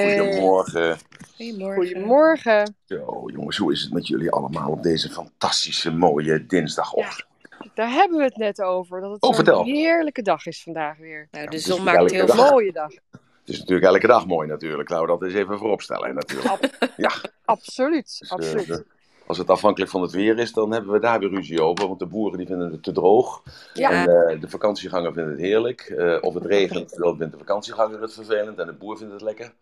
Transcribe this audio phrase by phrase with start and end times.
[0.00, 0.98] Goedemorgen.
[1.36, 1.74] Goedemorgen.
[1.84, 2.74] Goedemorgen.
[2.84, 7.30] Zo, jongens, hoe is het met jullie allemaal op deze fantastische, mooie dinsdagochtend?
[7.74, 9.00] Daar hebben we het net over.
[9.00, 9.64] Dat het Oh, zo'n vertel.
[9.64, 11.28] heerlijke dag is vandaag weer.
[11.30, 12.36] Nou, de zon maakt heel dag.
[12.36, 12.50] Een veel.
[12.52, 12.90] mooie dag.
[13.10, 14.88] Het is natuurlijk elke dag mooi natuurlijk.
[14.88, 16.70] Laten we dat eens even vooropstellen natuurlijk.
[16.96, 17.10] Ja,
[17.44, 18.18] Absoluut.
[18.18, 18.84] dus, eh, absoluut.
[19.26, 21.86] als het afhankelijk van het weer is, dan hebben we daar weer ruzie over.
[21.86, 23.42] Want de boeren die vinden het te droog.
[23.74, 23.90] Ja.
[23.90, 25.80] En eh, de vakantieganger vindt het heerlijk.
[25.80, 28.58] Eh, of het regent, dan vindt de vakantieganger het vervelend.
[28.58, 29.52] En de boer vindt het lekker.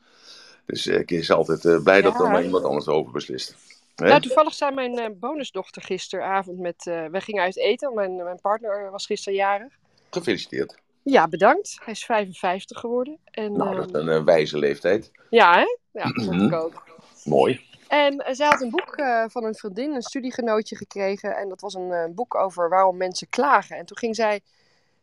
[0.70, 3.56] Dus eh, ik is altijd eh, blij dat er maar iemand anders over beslist.
[3.96, 6.86] Nou, toevallig zei mijn eh, bonusdochter gisteravond met...
[6.86, 7.94] eh we gingen uit eten.
[7.94, 9.72] Mijn, mijn partner was gisteren jarig.
[10.10, 10.78] Gefeliciteerd.
[11.02, 11.78] Ja, bedankt.
[11.84, 13.18] Hij is 55 geworden.
[13.24, 15.10] En, Nou, dat is een eh, wijze leeftijd.
[15.30, 15.76] Ja, hè?
[16.00, 16.54] Ja, dat vond ik Mhm.
[16.54, 16.84] ook.
[17.24, 17.60] Mooi.
[17.88, 18.94] En zij had een boek
[19.26, 21.36] van een vriendin, een studiegenootje gekregen.
[21.36, 23.76] En dat was een boek over waarom mensen klagen.
[23.76, 24.40] En toen ging zij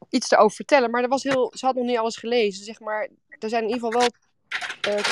[0.10, 0.92] iets erover vertellen.
[0.92, 2.64] Maar dat was heel, ze had nog niet alles gelezen.
[2.66, 3.08] Zeg maar,
[3.40, 4.10] er zijn in ieder geval wel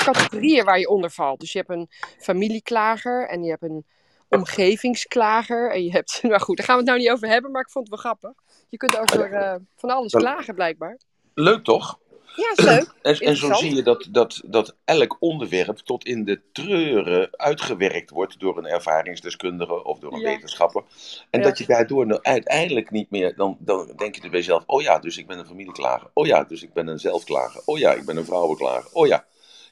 [0.04, 1.40] categorieën waar je onder valt.
[1.40, 3.84] Dus je hebt een familieklager en je hebt een
[4.28, 5.70] omgevingsklager.
[5.72, 7.70] En je hebt, nou goed, daar gaan we het nou niet over hebben, maar ik
[7.70, 8.42] vond het wel grappig.
[8.68, 10.98] Je kunt over eh, van alles klagen, blijkbaar.
[11.34, 11.98] Leuk toch?
[12.36, 12.94] Ja, is leuk.
[13.02, 18.10] En, en zo zie je dat, dat, dat elk onderwerp tot in de treuren uitgewerkt
[18.10, 20.28] wordt door een ervaringsdeskundige of door een Ja.
[20.28, 20.82] wetenschapper.
[21.30, 21.46] En Ja.
[21.46, 24.82] dat je daardoor nou uiteindelijk niet meer, dan, dan denk je er bij jezelf, oh
[24.82, 26.10] ja, dus ik ben een familieklager.
[26.12, 27.62] Oh ja, dus ik ben een zelfklager.
[27.64, 28.90] Oh ja, ik ben een vrouwenklager.
[28.92, 29.24] Oh ja.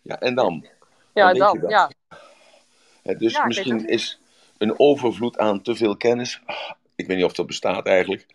[0.03, 0.67] Ja, en dan?
[1.15, 1.65] Ja, dan.
[1.69, 1.91] Ja.
[3.19, 4.21] Dus Ja, misschien is
[4.59, 6.41] een overvloed aan te veel kennis,
[6.97, 8.27] ik weet niet of dat bestaat eigenlijk,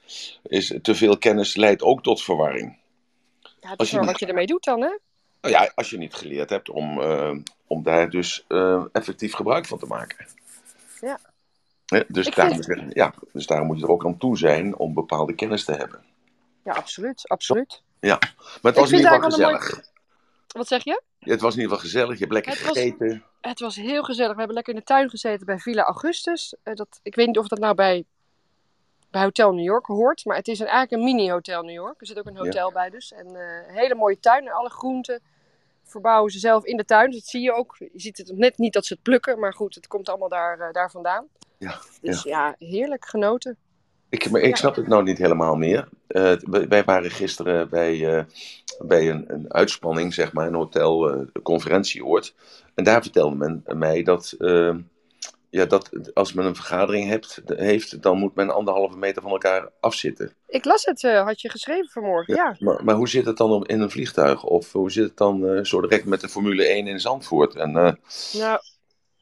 [0.43, 2.77] is te veel kennis leidt ook tot verwarring.
[3.61, 4.97] Ja, het Als is niet- wat je ermee doet dan, hè?
[5.41, 7.31] Nou ja, als je niet geleerd hebt om, eh,
[7.67, 10.27] om daar dus eh, effectief gebruik van te maken.
[11.01, 11.19] Ja.
[11.85, 14.37] Hè, dus, Ik daarom, vind- zeg- ja, dus daarom moet je er ook aan toe
[14.37, 16.03] zijn om bepaalde kennis te hebben.
[16.63, 17.27] Ja, absoluut.
[17.27, 17.81] Absoluut.
[18.01, 18.19] Maar
[18.61, 19.87] het was in ieder geval wel gezellig.
[20.47, 21.01] Wat zeg je?
[21.19, 23.23] Het was in ieder geval gezellig, je hebt lekker Het was- gegeten.
[23.41, 24.31] Het was heel gezellig.
[24.31, 26.55] We hebben lekker in de tuin gezeten bij Villa Augustus.
[26.63, 28.05] Eh, dat, ik weet niet of dat nou bij,
[29.11, 30.25] bij Hotel New York hoort.
[30.25, 32.01] Maar het is een, eigenlijk een mini-hotel New York.
[32.01, 33.13] Er zit ook een hotel bij dus.
[33.13, 34.45] En eh, een hele mooie tuin.
[34.45, 35.21] En alle groenten
[35.83, 37.09] verbouwen ze zelf in de tuin.
[37.09, 37.75] Dus dat zie je ook.
[37.77, 39.39] Je ziet het net niet dat ze het plukken.
[39.39, 41.27] Maar goed, het komt allemaal daar, eh, daar vandaan.
[41.57, 43.57] Ja, Dus ja, heerlijk genoten.
[44.09, 45.89] Ik, maar ik snap het nou niet helemaal meer.
[46.07, 48.23] Eh, wij waren gisteren bij, eh,
[48.79, 52.35] bij een, een uitspanning, zeg maar, een hotel, eh, een conferentieoord.
[52.75, 54.75] En daar vertelde men mij dat, eh,
[55.49, 59.69] ja, dat als men een vergadering hebt, heeft, dan moet men anderhalve meter van elkaar
[59.79, 60.33] afzitten.
[60.47, 62.35] Ik las het, eh, had je geschreven vanmorgen.
[62.35, 62.55] Ja.
[62.59, 64.43] Maar, maar hoe zit het dan in een vliegtuig?
[64.43, 67.55] Of hoe zit het dan eh, zo direct met de Formule 1 in Zandvoort?
[67.55, 67.93] En, eh,
[68.33, 68.59] Nou,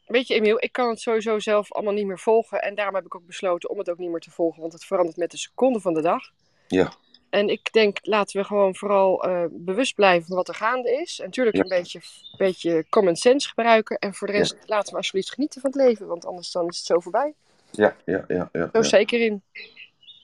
[0.05, 2.61] weet je Emiel, ik kan het sowieso zelf allemaal niet meer volgen.
[2.61, 4.61] En daarom heb ik ook besloten om het ook niet meer te volgen.
[4.61, 6.21] Want het verandert met de seconde van de dag.
[6.67, 6.91] Ja.
[7.29, 11.19] En ik denk, laten we gewoon vooral eh, bewust blijven van wat er gaande is.
[11.19, 11.61] En natuurlijk Ja.
[11.63, 12.01] een beetje,
[12.37, 13.97] beetje common sense gebruiken.
[13.97, 16.07] En voor de rest laten we alsjeblieft genieten van het leven.
[16.07, 17.33] Want anders dan is het zo voorbij.
[17.71, 19.41] ja, ja, ja, ja, Zo zeker in.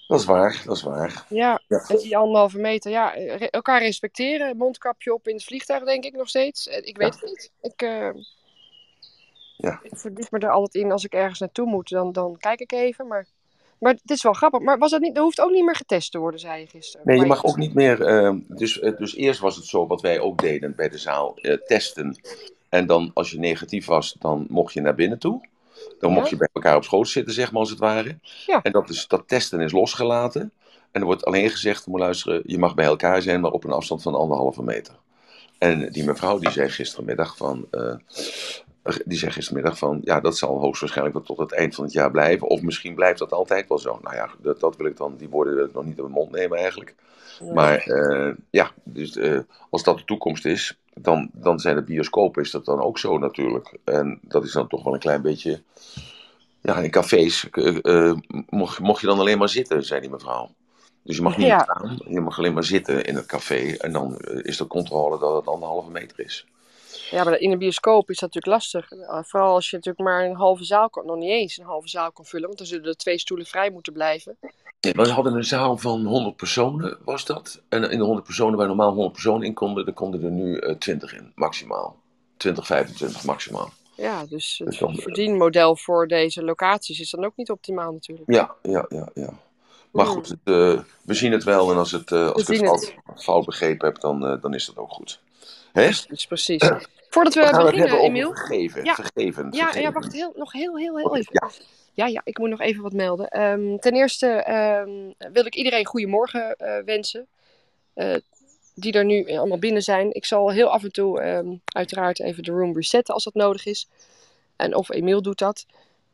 [0.08, 1.25] Dat is waar, dat is waar.
[1.30, 2.92] Ja, en die anderhalve meter.
[2.92, 4.58] Ja, re- elkaar respecteren.
[4.58, 6.68] Mondkapje op in het vliegtuig denk ik nog steeds.
[6.68, 7.52] Eh, Ik weet het niet.
[7.62, 8.09] Ik, eh,
[9.58, 9.80] Ja.
[9.84, 11.90] ik verdiep me er altijd in als ik ergens naartoe moet.
[11.90, 13.08] Dan, dan kijk ik even.
[13.08, 13.28] Maar,
[13.83, 14.59] maar het is wel grappig.
[14.59, 17.07] Maar was dat niet, er hoeft ook niet meer getest te worden, zei je gisteren.
[17.07, 18.01] Nee, je mag ook niet meer.
[18.01, 21.35] eh, dus, eh, dus eerst was het zo wat wij ook deden bij de zaal:
[21.38, 22.17] eh, testen.
[22.69, 25.47] En dan, als je negatief was, dan mocht je naar binnen toe.
[25.99, 26.16] Dan Ja.
[26.17, 28.17] mocht je bij elkaar op schoot zitten, zeg maar, als het ware.
[28.45, 28.59] Ja.
[28.63, 30.51] En dat, is, dat testen is losgelaten.
[30.91, 33.71] En er wordt alleen gezegd: moet luisteren, je mag bij elkaar zijn, maar op een
[33.71, 34.94] afstand van anderhalve meter.
[35.57, 37.67] En die mevrouw die zei gistermiddag van.
[37.71, 37.95] eh,
[39.05, 42.11] die zei gistermiddag van, ja, dat zal hoogstwaarschijnlijk wel tot het eind van het jaar
[42.11, 42.47] blijven.
[42.47, 43.99] Of misschien blijft dat altijd wel zo.
[44.01, 46.16] Nou ja, dat, dat wil ik dan, die woorden wil ik nog niet in mijn
[46.16, 46.95] mond nemen eigenlijk.
[47.39, 47.53] Ja.
[47.53, 49.39] Maar eh, ja, dus, eh,
[49.69, 53.17] als dat de toekomst is, dan, dan zijn de bioscopen is dat dan ook zo
[53.17, 53.77] natuurlijk.
[53.83, 55.61] En dat is dan toch wel een klein beetje.
[56.61, 58.13] Ja, in cafés eh,
[58.50, 60.50] mocht, mocht je dan alleen maar zitten, zei die mevrouw.
[61.03, 61.59] Dus je mag niet Ja.
[61.59, 63.75] staan, je mag alleen maar zitten in het café.
[63.77, 66.45] En dan is de controle dat het anderhalve meter is.
[67.13, 68.92] Ja, maar in een bioscoop is dat natuurlijk lastig.
[68.92, 71.88] Eh, Vooral als je natuurlijk maar een halve zaal kan, nog niet eens een halve
[71.89, 72.45] zaal kan vullen.
[72.45, 74.38] Want dan zullen er twee stoelen vrij moeten blijven.
[74.81, 77.62] Nee, we hadden een zaal van 100 personen, was dat.
[77.69, 80.57] En in de 100 personen, waar normaal 100 personen in konden, er konden er nu
[80.57, 81.95] eh 20 in, maximaal.
[82.38, 83.69] 20, 25 maximaal.
[83.95, 88.31] Ja, dus Dus het dan- verdienmodel voor deze locaties is dan ook niet optimaal natuurlijk.
[88.31, 89.30] Ja, ja, ja, ja.
[89.92, 90.13] Maar Hmm.
[90.13, 92.94] goed, het, eh, we zien het wel en als, het, eh, als ik het fout,
[93.15, 95.19] fout begrepen heb, dan, eh, dan is dat ook goed.
[95.71, 95.88] Hè?
[96.07, 96.62] Dus precies.
[97.13, 98.36] Voordat we, We gaan het beginnen, Emiel.
[98.36, 98.83] vergeven.
[98.83, 98.95] Ja.
[98.95, 99.48] Vergeven.
[99.51, 101.39] Ja, ja, wacht, heel, nog heel, heel, heel even.
[101.42, 101.50] ja.
[101.95, 103.27] Ja, ja, ik moet nog even wat melden.
[103.27, 107.27] Ehm, ten eerste ehm, wil ik iedereen goedemorgen eh wensen.
[107.94, 108.15] Eh,
[108.75, 110.13] die er nu allemaal binnen zijn.
[110.13, 113.65] Ik zal heel af en toe ehm, uiteraard even de room resetten als dat nodig
[113.65, 113.88] is.
[114.56, 115.65] En of Emiel doet dat.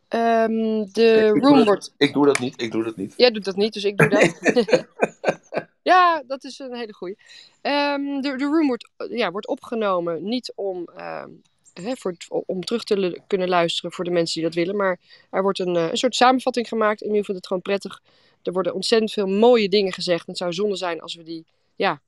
[0.10, 1.82] Ehm, de ik, room wordt...
[1.82, 3.14] dat, ik doe dat niet, ik doe dat niet.
[3.18, 4.40] Jij doet dat niet, dus ik doe dat.
[5.92, 7.18] ja, dat is een hele goeie.
[7.62, 11.30] Ehm, de, de room wordt, ja, wordt opgenomen niet om, ehm,
[11.74, 14.76] hè, voor, om terug te kunnen luisteren voor de mensen die dat willen.
[14.76, 17.02] Maar er wordt een, eh, een soort samenvatting gemaakt.
[17.02, 18.02] Emiel vindt het gewoon prettig.
[18.44, 20.28] Er worden ontzettend veel mooie dingen gezegd.
[20.28, 21.46] Het zou zonde zijn als we die
[21.76, 22.02] ja,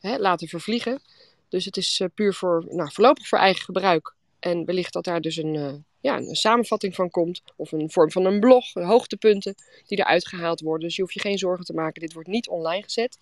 [0.00, 1.00] hè, laten vervliegen.
[1.48, 4.14] Dus het is eh, puur voor, nou, voorlopig voor eigen gebruik.
[4.38, 7.42] En wellicht dat daar dus een, eh, ja, een samenvatting van komt.
[7.56, 9.54] Of een vorm van een blog, hoogtepunten
[9.86, 10.86] die eruit gehaald worden.
[10.86, 12.00] Dus je hoeft je geen zorgen te maken.
[12.00, 13.18] Dit wordt niet online gezet.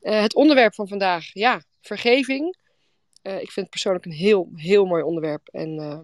[0.00, 2.56] Eh, het onderwerp van vandaag, ja, vergeving.
[3.22, 5.48] Eh, ik vind het persoonlijk een heel, heel mooi onderwerp.
[5.48, 5.98] En eh,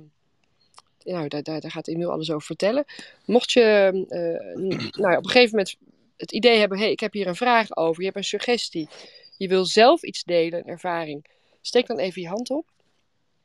[1.12, 2.84] nou, daar, daar, daar gaat Emiel alles over vertellen.
[3.24, 3.90] Mocht je
[5.02, 5.76] nou op een gegeven moment
[6.16, 8.88] het idee hebben: hey, ik heb hier een vraag over, je hebt een suggestie,
[9.36, 11.24] je wil zelf iets delen, een ervaring,
[11.60, 12.70] steek dan even je hand op.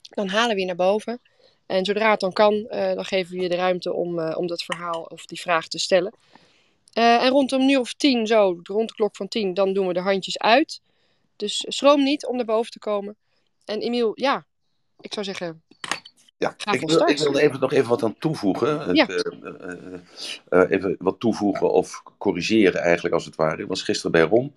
[0.02, 1.22] Dan halen we je naar boven.
[1.72, 4.48] En zodra het dan kan, eh, dan geven we je de ruimte om, eh, om
[4.48, 6.14] dat verhaal of die vraag te stellen.
[6.94, 9.94] Eh, en rondom nu of tien, zo, rond de klok van tien, dan doen we
[9.94, 10.82] de handjes uit.
[11.36, 13.16] Dus schroom niet om naar boven te komen.
[13.66, 14.46] En Emiel, ja,
[15.00, 15.64] ik zou zeggen,
[16.42, 18.80] Ja, ik, wil, ik wil er even, nog even wat aan toevoegen.
[18.80, 19.16] Het, eh,
[19.60, 23.62] eh, eh, even wat toevoegen of corrigeren eigenlijk als het ware.
[23.62, 24.54] Ik was gisteren bij Ron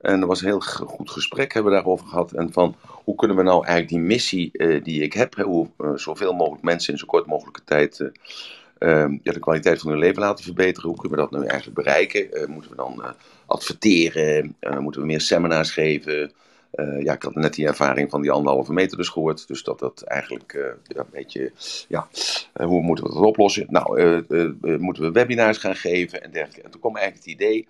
[0.00, 2.32] en er was een heel goed gesprek hebben we daarover gehad.
[2.32, 4.50] En van hoe kunnen we nou eigenlijk die missie
[4.82, 8.10] die ik heb, hoe zoveel mogelijk mensen in zo kort mogelijke tijd
[8.78, 10.88] eh, eh, ja, de kwaliteit van hun leven laten verbeteren.
[10.88, 12.50] Hoe kunnen we dat nu eigenlijk bereiken?
[12.50, 13.02] Moeten we dan
[13.46, 14.56] adverteren?
[14.78, 16.32] Moeten we meer seminars geven?
[16.76, 19.48] Eh, ja, ik had net die ervaring van die anderhalve meter dus gehoord.
[19.48, 21.52] Dus dat dat eigenlijk eh, een beetje,
[21.88, 22.08] ja,
[22.52, 23.66] eh, hoe moeten we dat oplossen?
[23.68, 24.24] Nou,
[24.78, 26.62] moeten we webinars gaan geven en dergelijke.
[26.62, 27.66] En toen kwam eigenlijk het idee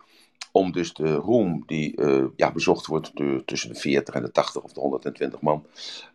[0.52, 2.00] om dus de room die
[2.36, 3.12] ja, bezocht wordt
[3.44, 5.66] tussen de 40 en de 80 of de 120 man.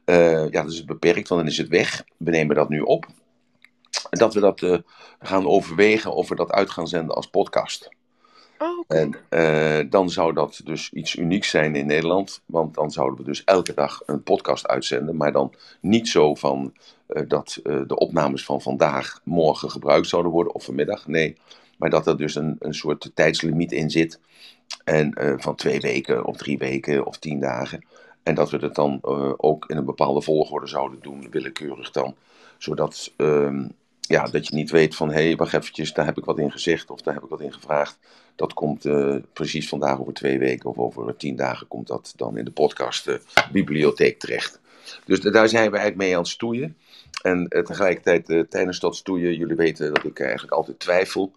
[0.06, 2.04] ja, dat is beperkt, want dan is het weg.
[2.18, 3.06] We nemen dat nu op.
[4.10, 4.84] Dat we dat
[5.20, 7.90] gaan overwegen of we dat uit gaan zenden als podcast.
[8.62, 8.84] Oh.
[8.88, 12.42] En eh, dan zou dat dus iets unieks zijn in Nederland.
[12.46, 15.16] Want dan zouden we dus elke dag een podcast uitzenden.
[15.16, 16.74] Maar dan niet zo van
[17.08, 21.08] eh, dat eh, de opnames van vandaag morgen gebruikt zouden worden of vanmiddag.
[21.08, 21.38] Nee,
[21.78, 24.20] maar dat er dus een, een soort tijdslimiet in zit.
[24.84, 27.86] En van twee weken of drie weken of tien dagen.
[28.24, 29.00] En dat we het dan
[29.38, 32.16] ook in een bepaalde volgorde zouden doen, willekeurig dan.
[32.58, 33.64] Zodat ehm,
[34.12, 36.52] ja, dat je niet weet van, hé, hey, wacht eventjes, daar heb ik wat in
[36.52, 38.00] gezegd of daar heb ik wat in gevraagd.
[38.42, 42.38] Dat komt eh, precies vandaag over twee weken of over tien dagen komt dat dan
[42.38, 43.16] in de podcast eh,
[44.20, 44.60] terecht.
[45.06, 46.76] Dus daar zijn we eigenlijk mee aan het stoeien.
[47.22, 51.32] En eh, tegelijkertijd eh, tijdens dat stoeien, jullie weten dat ik eigenlijk altijd twijfel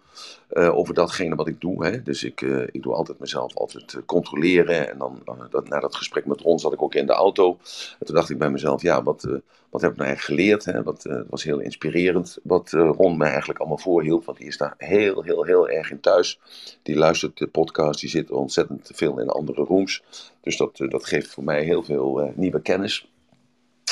[0.49, 1.85] eh, over datgene wat ik doe.
[1.85, 2.01] Hè.
[2.01, 4.89] Dus ik, eh, ik doe altijd mezelf altijd eh, controleren.
[4.89, 7.57] En dan eh, dat, na dat gesprek met Ron zat ik ook in de auto.
[7.99, 9.35] En toen dacht ik bij mezelf, ja, wat, eh,
[9.69, 10.65] wat heb ik nou eigenlijk geleerd?
[10.65, 10.83] Hè?
[10.83, 14.25] Wat, eh, was heel inspirerend wat eh, Ron mij eigenlijk allemaal voorhield.
[14.25, 16.39] Want die is daar heel, heel, heel erg in thuis.
[16.83, 20.03] Die luistert de podcast, die zit ontzettend veel in andere rooms.
[20.41, 23.09] Dus dat, eh, dat geeft voor mij heel veel eh, nieuwe kennis.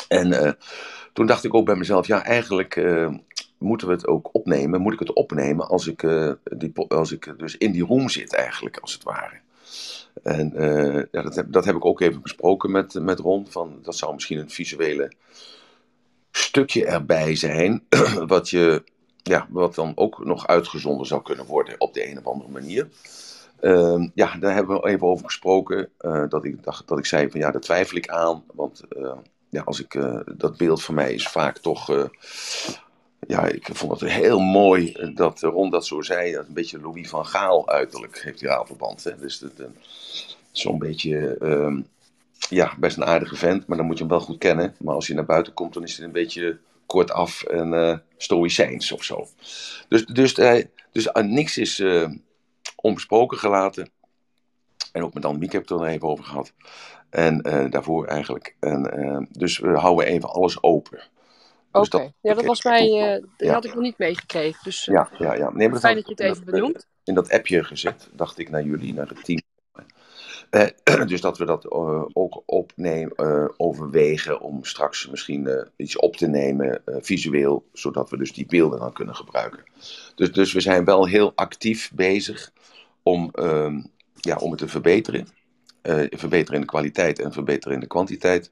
[0.08, 0.52] En eh,
[1.14, 3.14] toen dacht ik ook bij mezelf, ja, eigenlijk eh,
[3.58, 4.82] moeten we het ook opnemen.
[4.82, 8.34] Moet ik het opnemen als ik, eh, die, als ik dus in die room zit
[8.34, 9.40] eigenlijk, als het ware.
[10.24, 13.48] En eh, ja, dat, heb, dat heb ik ook even besproken met, met Ron.
[13.50, 15.12] Van, dat zou misschien een visuele
[16.32, 17.84] stukje erbij zijn.
[18.28, 18.84] wat, je,
[19.24, 22.90] ja, wat dan ook nog uitgezonden zou kunnen worden op de een of andere manier.
[23.60, 25.90] Ehm, ja, daar hebben we even over gesproken.
[26.30, 28.44] dat, ik dacht, dat ik zei van ja, daar twijfel ik aan.
[28.54, 28.84] Want
[29.54, 31.90] ja, als ik, eh, dat beeld van mij is vaak toch.
[31.90, 32.04] eh,
[33.28, 36.32] ja, ik vond het heel mooi eh, dat Ron dat zo zei.
[36.32, 39.04] Dat een beetje Louis van Gaal uiterlijk heeft die Rafelband.
[39.04, 39.18] Hè?
[39.18, 39.44] Dus
[40.52, 41.38] zo'n beetje.
[41.38, 41.82] ehm,
[42.50, 44.76] ja, best een aardige vent, maar dan moet je hem wel goed kennen.
[44.80, 48.92] Maar als hij naar buiten komt, dan is hij een beetje kortaf en eh stoïcijns
[48.92, 49.28] of zo.
[49.88, 51.84] Dus, dus, hij- dus niks is
[52.76, 53.90] onbesproken gelaten.
[54.92, 56.54] En ook met Annemiek heb ik het er even over gehad.
[57.14, 58.56] En eh, daarvoor eigenlijk.
[58.60, 61.02] En, eh, dus we houden even alles open.
[61.72, 63.54] Oké, Dus ja, dat was mij, eh, dat Ja.
[63.54, 64.60] had ik nog niet meegekregen.
[64.64, 65.52] Dus Ja, ja, ja.
[65.52, 66.88] Nee, maar fijn dat je het even benoemt.
[67.04, 69.42] in dat appje gezet, dacht ik naar jullie, naar het team.
[71.08, 71.72] Dus dat we dat
[72.14, 78.46] ook opnemen, overwegen om straks misschien iets op te nemen, visueel, zodat we dus die
[78.46, 79.64] beelden dan kunnen gebruiken.
[80.16, 82.52] Dus, dus we zijn wel heel actief bezig
[83.04, 83.82] om, ehm,
[84.16, 85.28] ja, om het te verbeteren.
[85.84, 88.52] Eh, verbeteren in de kwaliteit en verbeteren in de kwantiteit.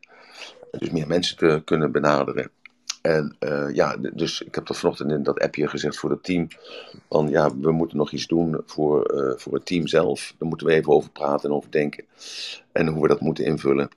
[0.72, 2.52] Dus meer mensen te kunnen benaderen.
[3.02, 6.48] En eh, ja, dus ik heb dat vanochtend in dat appje gezegd voor het team.
[7.10, 10.34] Van ja, we moeten nog iets doen voor, eh, voor het team zelf.
[10.38, 12.06] Daar moeten we even over praten en over denken.
[12.72, 13.90] En hoe we dat moeten invullen.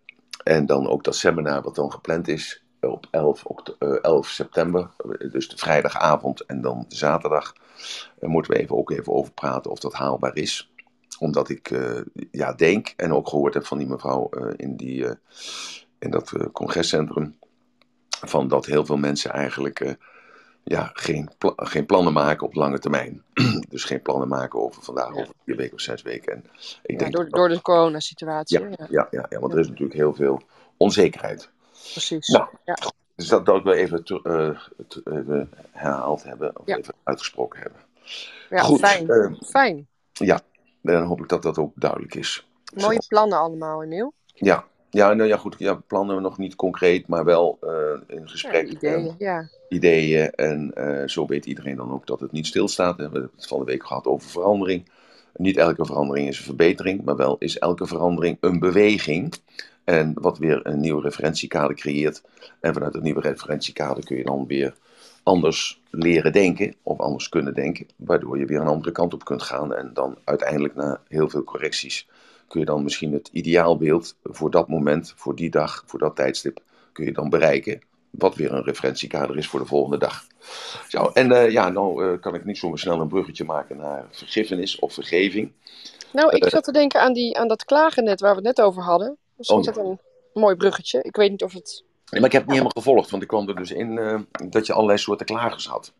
[0.44, 4.90] En dan ook dat seminar wat dan gepland is op 11, oct- eh, 11 september.
[5.32, 7.54] Dus de vrijdagavond en dan de zaterdag.
[8.18, 10.72] Daar moeten we even, ook even over praten of dat haalbaar is.
[11.18, 15.06] Omdat ik eh, ja, denk en ook gehoord heb van die mevrouw eh, in, die,
[15.06, 15.14] eh,
[15.98, 17.38] in dat congrescentrum.
[18.26, 19.96] Van dat heel veel mensen eigenlijk
[20.64, 23.22] ja, geen, pla- geen plannen maken op lange termijn.
[23.68, 25.20] dus geen plannen maken over vandaag, Ja.
[25.20, 26.32] over vier weken of zes weken.
[26.32, 26.44] En
[26.82, 28.60] ik Ja, denk door, dat- door de coronasituatie.
[28.60, 28.66] Ja.
[28.68, 28.86] Ja.
[28.90, 30.42] ja, ja, ja, want er is natuurlijk heel veel
[30.76, 31.50] onzekerheid.
[31.92, 32.28] precies.
[32.28, 32.48] Nou.
[33.16, 37.80] Dus dat, dat we even, te- eh, het even herhaald hebben, of even uitgesproken hebben.
[38.50, 39.36] Ja, Goed, fijn.
[39.46, 39.88] fijn.
[40.12, 40.40] Ja,
[40.92, 42.48] dan hoop ik dat dat ook duidelijk is.
[42.74, 44.12] Mooie plannen allemaal, Emiel.
[44.26, 45.54] Ja, ja, nou ja, goed.
[45.58, 48.68] Ja, plannen nog niet concreet, maar wel eh, in Ja, gesprek.
[48.68, 49.48] ideeën, eh, ja.
[49.68, 50.30] ideeën.
[50.30, 52.96] En eh, zo weet iedereen dan ook dat het niet stilstaat.
[52.96, 54.88] We hebben het van de week gehad over verandering.
[55.36, 59.34] Niet elke verandering is een verbetering, maar wel is elke verandering een beweging.
[59.84, 62.22] En wat weer een nieuw referentiekader creëert.
[62.60, 64.74] En vanuit dat nieuwe referentiekader kun je dan weer
[65.24, 69.42] anders leren denken, of anders kunnen denken, waardoor je weer een andere kant op kunt
[69.42, 69.74] gaan.
[69.74, 72.08] En dan uiteindelijk na heel veel correcties
[72.48, 76.60] kun je dan misschien het ideaalbeeld voor dat moment, voor die dag, voor dat tijdstip,
[76.92, 77.80] kun je dan bereiken.
[78.10, 80.26] Wat weer een referentiekader is voor de volgende dag.
[80.88, 84.06] Zo, en eh, ja, nou eh, kan ik niet zomaar snel een bruggetje maken naar
[84.10, 85.52] vergiffenis of vergeving.
[86.12, 86.50] Nou, ik Eh.
[86.50, 89.08] zat te denken aan, die, aan dat klagen net waar we het net over hadden.
[89.08, 89.98] Dat is Oh, altijd een
[90.34, 91.02] mooi bruggetje.
[91.02, 91.84] Ik weet niet of het...
[92.10, 94.20] Maar ik heb het niet helemaal gevolgd, want ik kwam er dus in eh,
[94.50, 95.92] dat je allerlei soorten klagers had.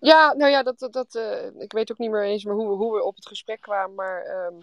[0.00, 2.68] Ja, nou ja, dat, dat, dat, eh, ik weet ook niet meer eens meer hoe,
[2.68, 3.94] we- hoe we op het gesprek kwamen.
[3.94, 4.54] Maar ehm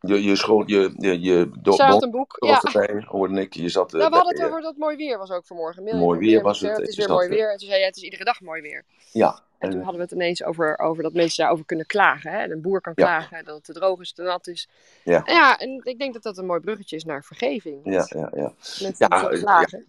[0.00, 2.36] Je, je school, je, je, je had een boek.
[2.38, 2.62] Ja.
[2.62, 3.54] erbij, hoorde ik.
[3.54, 5.96] Je zat eh, Nou, we hadden het over dat mooi weer was ook vanmorgen.
[5.98, 7.50] Mooi weer was het, Het is je weer zat, mooi weer.
[7.52, 8.84] En toen zei jij, het is iedere dag mooi weer.
[9.12, 12.32] Ja, En toen en, hadden we het ineens over, over dat mensen daarover kunnen klagen.
[12.32, 12.50] Hè?
[12.50, 13.04] Een boer kan Ja.
[13.04, 14.68] klagen dat het te droog is, te nat is.
[15.04, 15.24] Ja.
[15.24, 17.80] En ja, en ik denk dat dat een mooi bruggetje is naar vergeving.
[17.84, 18.52] ja, ja, ja.
[18.82, 19.80] Mensen Ja, eh,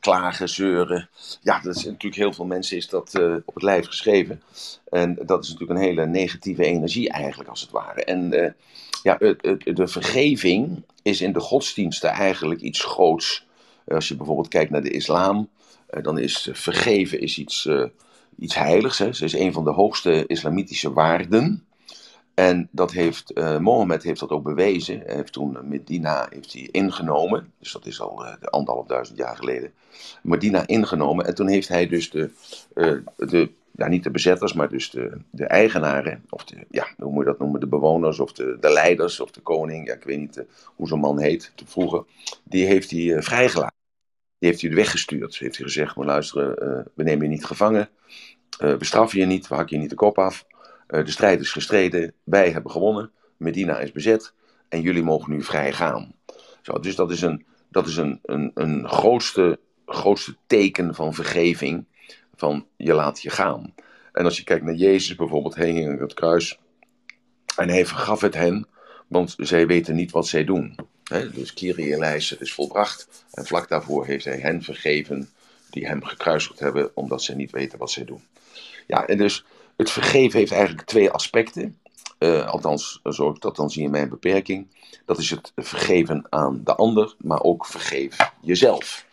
[0.00, 0.48] klagen.
[0.48, 1.08] zeuren.
[1.42, 4.42] Ja, dat is natuurlijk heel veel mensen is dat eh, op het lijf geschreven.
[4.88, 8.04] En dat is natuurlijk een hele negatieve energie eigenlijk, als het ware.
[8.04, 8.52] En eh,
[9.02, 13.46] ja, het, het- de vergeving is in de godsdiensten eigenlijk iets groots.
[13.88, 15.48] Als je bijvoorbeeld kijkt naar de islam,
[15.86, 17.68] eh, dan is vergeven is iets,
[18.38, 18.98] iets heiligs.
[18.98, 19.12] Hè.
[19.12, 21.64] Ze is een van de hoogste islamitische waarden.
[22.40, 25.02] En dat heeft, eh, Mohammed heeft dat ook bewezen.
[25.06, 27.52] Hij heeft toen Medina heeft hij ingenomen.
[27.58, 29.72] Dus dat is al eh, anderhalf duizend jaar geleden.
[30.22, 31.26] Medina ingenomen.
[31.26, 32.30] En toen heeft hij dus de,
[32.74, 36.24] eh, de ja, niet de bezetters, maar dus de, de eigenaren.
[36.30, 37.60] Of de, ja, hoe moet je dat noemen?
[37.60, 39.86] De bewoners of de, de leiders of de koning.
[39.86, 42.04] Ja, ik weet niet hoe zo'n man heet te vroeger.
[42.44, 43.78] Die heeft hij vrijgelaten.
[44.38, 45.38] Die heeft hij weggestuurd.
[45.38, 47.88] Heeft hij gezegd, maar luister, eh, we nemen je niet gevangen.
[48.58, 50.44] We straffen je niet, we hakken je niet de kop af.
[50.90, 53.10] Eh, de strijd is gestreden, wij hebben gewonnen.
[53.36, 54.32] Medina is bezet
[54.68, 56.14] en jullie mogen nu vrij gaan.
[56.62, 61.84] Zo, dus dat is een, dat is een, een, een grootste, grootste teken van vergeving.
[62.36, 63.74] Van je laat je gaan.
[64.12, 66.58] En als je kijkt naar Jezus bijvoorbeeld, hij hing aan het kruis.
[67.56, 68.66] En hij vergaf het hen,
[69.08, 70.74] want zij weten niet wat zij doen.
[71.04, 73.24] Hè, dus Kyrie het is volbracht.
[73.32, 75.28] En vlak daarvoor heeft hij hen vergeven
[75.70, 78.22] die hem gekruisigd hebben, omdat zij niet weten wat zij doen.
[78.86, 79.44] Ja, en dus
[79.80, 81.78] het vergeven heeft eigenlijk twee aspecten.
[82.18, 84.66] Eh, althans, zo ik dat dan zie in mijn beperking.
[85.04, 89.06] Dat is het vergeven aan de ander, maar ook vergeef jezelf.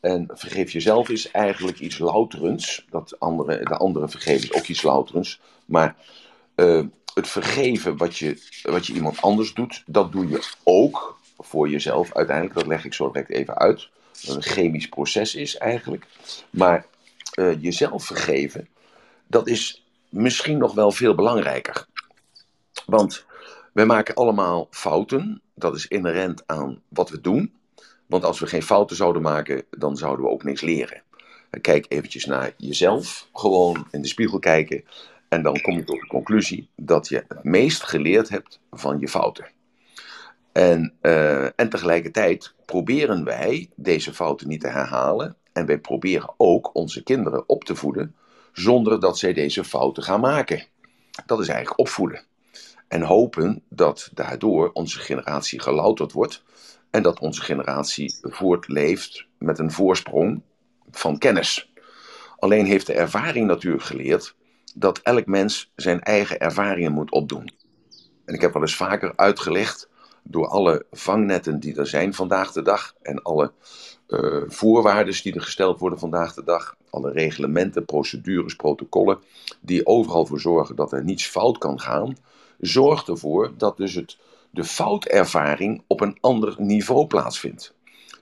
[0.00, 2.86] En vergeef jezelf is eigenlijk iets louterends.
[2.90, 5.40] Dat andere, de andere vergeven is ook iets louterends.
[5.64, 5.96] Maar
[6.54, 6.84] eh,
[7.14, 12.14] het vergeven wat je, wat je iemand anders doet, dat doe je ook voor jezelf
[12.14, 12.56] uiteindelijk.
[12.58, 13.88] Dat leg ik zo direct even uit.
[14.22, 16.06] Dat een chemisch proces is eigenlijk.
[16.50, 16.86] Maar
[17.32, 18.68] eh, jezelf vergeven,
[19.26, 21.86] dat is misschien nog wel veel belangrijker.
[22.86, 23.26] Want
[23.72, 25.42] wij maken allemaal fouten.
[25.54, 27.52] Dat is inherent aan wat we doen.
[28.06, 31.02] Want als we geen fouten zouden maken, dan zouden we ook niks leren.
[31.60, 33.28] Kijk eventjes naar jezelf.
[33.32, 34.84] Gewoon in de spiegel kijken.
[35.28, 39.08] En dan kom je tot de conclusie dat je het meest geleerd hebt van je
[39.08, 39.46] fouten.
[40.52, 45.36] En, eh, en tegelijkertijd proberen wij deze fouten niet te herhalen.
[45.52, 48.14] En wij proberen ook onze kinderen op te voeden
[48.58, 50.64] zonder dat zij deze fouten gaan maken.
[51.26, 52.24] Dat is eigenlijk opvoeden.
[52.88, 56.42] En hopen dat daardoor onze generatie gelouterd wordt
[56.90, 60.42] en dat onze generatie voortleeft met een voorsprong
[60.90, 61.72] van kennis.
[62.38, 64.34] Alleen heeft de ervaring natuurlijk geleerd
[64.74, 67.52] dat elk mens zijn eigen ervaringen moet opdoen.
[68.24, 69.88] En ik heb wel eens vaker uitgelegd
[70.22, 73.52] door alle vangnetten die er zijn vandaag de dag en alle
[74.08, 79.18] uh, voorwaarden die er gesteld worden vandaag de dag, alle reglementen, procedures, protocollen,
[79.60, 82.16] die overal voor zorgen dat er niets fout kan gaan,
[82.60, 84.16] zorgt ervoor dat dus het,
[84.50, 87.74] de foutervaring op een ander niveau plaatsvindt.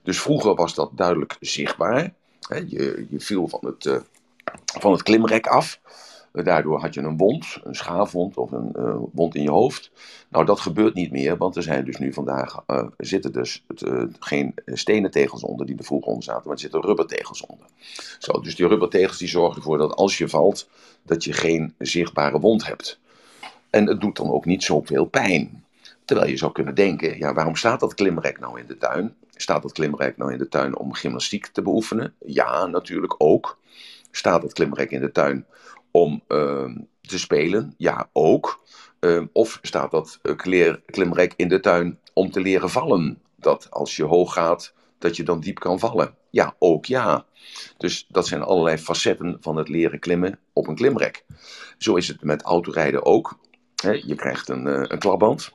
[0.03, 2.15] Dus vroeger was dat duidelijk zichtbaar.
[2.49, 3.97] Je, je viel van het, uh,
[4.81, 5.81] van het klimrek af.
[6.45, 9.91] Daardoor had je een wond, een schaafwond of een uh, wond in je hoofd.
[10.29, 13.65] Nou, dat gebeurt niet meer, want er zijn dus nu vandaag uh, zitten dus
[14.19, 17.67] geen stenen tegels onder die er vroeger onder zaten, maar er zitten rubbertegels onder.
[18.19, 20.69] Zo, dus die rubbertegels die zorgen ervoor dat als je valt,
[21.03, 22.99] dat je geen zichtbare wond hebt.
[23.71, 25.65] En het doet dan ook niet zoveel pijn.
[26.05, 29.15] Terwijl je zou kunnen denken, ja, waarom staat dat klimrek nou in de tuin?
[29.37, 32.15] Staat dat klimrek nou in de tuin om gymnastiek te beoefenen?
[32.27, 33.59] Ja, natuurlijk ook.
[34.11, 35.47] Staat dat klimrek in de tuin
[35.97, 37.75] om uh, te spelen?
[37.77, 38.65] Ja, ook.
[39.01, 40.21] Uh, of staat dat
[40.87, 43.23] klimrek in de tuin om te leren vallen?
[43.37, 46.15] Dat als je hoog gaat, dat je dan diep kan vallen?
[46.31, 47.25] Ja, ook ja.
[47.77, 51.25] Dus dat zijn allerlei facetten van het leren klimmen op een klimrek.
[51.79, 53.39] Zo is het met autorijden ook.
[53.83, 55.53] Je krijgt een, uh, een klapband.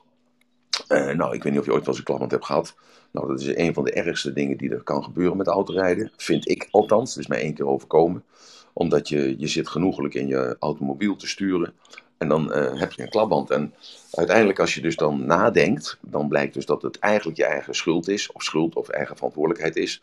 [0.88, 2.74] Uh, nou, ik weet niet of je ooit wel eens een klapband hebt gehad.
[3.12, 6.12] Nou, dat is een van de ergste dingen die er kan gebeuren met autorijden.
[6.16, 7.10] Vind ik althans.
[7.14, 8.24] Het is mij één keer overkomen
[8.72, 11.74] omdat je, je zit genoegelijk in je automobiel te sturen.
[12.18, 13.50] En dan uh, heb je een klapband.
[13.50, 13.74] En
[14.12, 18.08] uiteindelijk als je dus dan nadenkt, dan blijkt dus dat het eigenlijk je eigen schuld
[18.08, 18.32] is.
[18.32, 20.02] Of schuld of eigen verantwoordelijkheid is.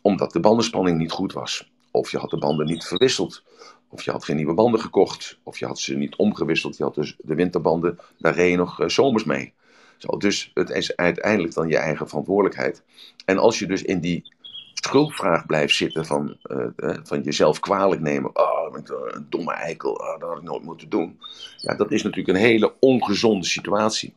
[0.00, 1.70] Omdat de bandenspanning niet goed was.
[1.90, 3.42] Of je had de banden niet verwisseld.
[3.88, 5.38] Of je had geen nieuwe banden gekocht.
[5.42, 6.76] Of je had ze niet omgewisseld.
[6.76, 9.52] Je had dus de winterbanden, daar reed je nog uh, zomers mee.
[9.96, 12.82] Zo, dus het is uiteindelijk dan je eigen verantwoordelijkheid.
[13.24, 14.32] En als je dus in die
[14.80, 18.36] schuldvraag blijft zitten van, uh, uh, van jezelf kwalijk nemen.
[18.36, 21.18] Oh, ben ik een domme eikel, oh, dat had ik nooit moeten doen.
[21.56, 24.14] Ja, dat is natuurlijk een hele ongezonde situatie.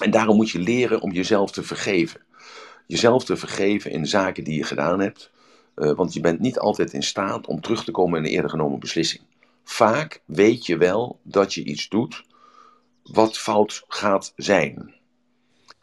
[0.00, 2.20] En daarom moet je leren om jezelf te vergeven.
[2.86, 5.30] Jezelf te vergeven in zaken die je gedaan hebt.
[5.76, 8.50] Uh, want je bent niet altijd in staat om terug te komen in een eerder
[8.50, 9.22] genomen beslissing.
[9.64, 12.24] Vaak weet je wel dat je iets doet
[13.02, 14.94] wat fout gaat zijn.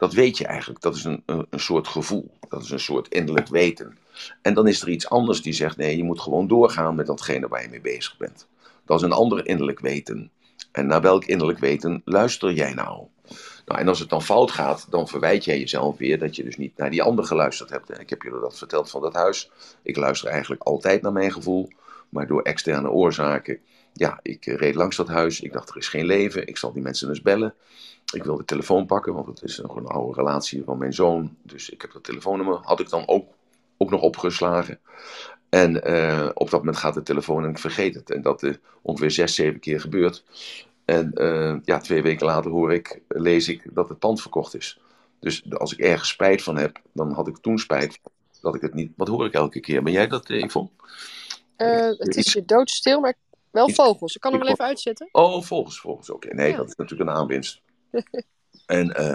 [0.04, 0.80] Dat weet je eigenlijk.
[0.80, 2.30] Dat is een, een, een, soort gevoel.
[2.48, 3.98] Dat is een soort innerlijk weten.
[4.42, 7.48] En dan is er iets anders die zegt: nee, je moet gewoon doorgaan met datgene
[7.48, 8.46] waar je mee bezig bent.
[8.84, 10.30] Dat is een ander innerlijk weten.
[10.72, 13.06] En naar welk innerlijk weten luister jij nou?
[13.66, 16.56] Nou, en als het dan fout gaat, dan verwijt jij jezelf weer dat je dus
[16.56, 18.00] niet naar die ander geluisterd hebt.
[18.00, 19.50] Ik heb jullie dat verteld van dat huis.
[19.82, 21.68] Ik luister eigenlijk altijd naar mijn gevoel,
[22.08, 23.58] maar door externe oorzaken.
[23.92, 25.40] Ja, ik reed langs dat huis.
[25.40, 26.46] Ik dacht, er is geen leven.
[26.46, 27.54] Ik zal die mensen eens bellen.
[28.14, 31.36] Ik wil de telefoon pakken, want het is nog een oude relatie van mijn zoon.
[31.42, 33.26] Dus ik heb dat telefoonnummer, had ik dan ook,
[33.76, 34.80] ook nog opgeslagen.
[35.48, 38.10] En uh, op dat moment gaat de telefoon en ik vergeet het.
[38.10, 40.24] En dat uh, ongeveer zes, zeven keer gebeurt.
[40.84, 44.80] En uh, ja, twee weken later hoor ik, lees ik dat het pand verkocht is.
[45.20, 48.00] Dus als ik ergens spijt van heb, dan had ik toen spijt
[48.40, 48.92] dat ik het niet...
[48.96, 49.82] Wat hoor ik elke keer?
[49.82, 50.70] Ben jij dat, Yvonne?
[51.98, 53.14] het is je doodstil, maar
[53.50, 54.14] wel vogels.
[54.14, 55.08] Ik kan hem wel even uitzetten.
[55.12, 56.10] Oh, vogels, vogels.
[56.10, 56.38] Oké, okay.
[56.38, 56.56] nee, ja.
[56.56, 57.60] dat is natuurlijk een aanwinst.
[58.66, 59.14] En uh,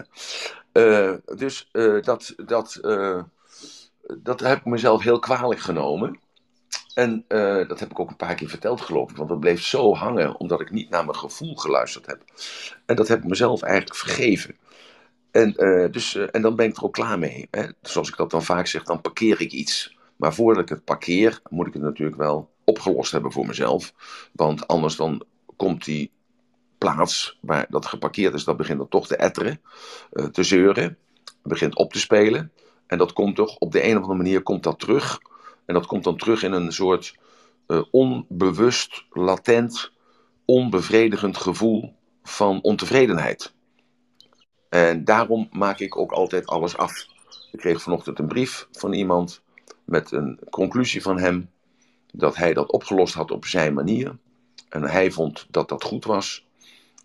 [0.73, 2.79] uh, dus uh, dat, dat,
[4.17, 6.19] dat heb ik mezelf heel kwalijk genomen.
[6.93, 7.25] En
[7.67, 9.17] dat heb ik ook een paar keer verteld, geloof ik.
[9.17, 12.23] Want dat bleef zo hangen, omdat ik niet naar mijn gevoel geluisterd heb.
[12.85, 14.55] En dat heb ik mezelf eigenlijk vergeven.
[15.31, 15.51] En,
[15.91, 17.47] dus, en dan ben ik er ook klaar mee.
[17.51, 17.65] Hè?
[17.81, 19.97] Zoals ik dat dan vaak zeg, dan parkeer ik iets.
[20.15, 23.93] Maar voordat ik het parkeer, moet ik het natuurlijk wel opgelost hebben voor mezelf.
[24.31, 25.23] Want anders dan
[25.55, 26.11] komt die
[26.79, 29.61] plaats waar dat geparkeerd is, dat begint dan toch te etteren,
[30.13, 30.97] uh, te zeuren,
[31.43, 32.51] begint op te spelen.
[32.87, 35.19] En dat komt toch, op de een of andere manier komt dat terug.
[35.65, 37.17] En dat komt dan terug in een soort
[37.67, 39.91] uh, onbewust, latent,
[40.45, 43.53] onbevredigend gevoel van ontevredenheid.
[44.69, 47.05] En daarom maak ik ook altijd alles af.
[47.51, 49.41] Ik kreeg vanochtend een brief van iemand
[49.85, 51.49] met een conclusie van hem
[52.11, 54.17] dat hij dat opgelost had op zijn manier.
[54.69, 56.47] En hij vond dat dat goed was.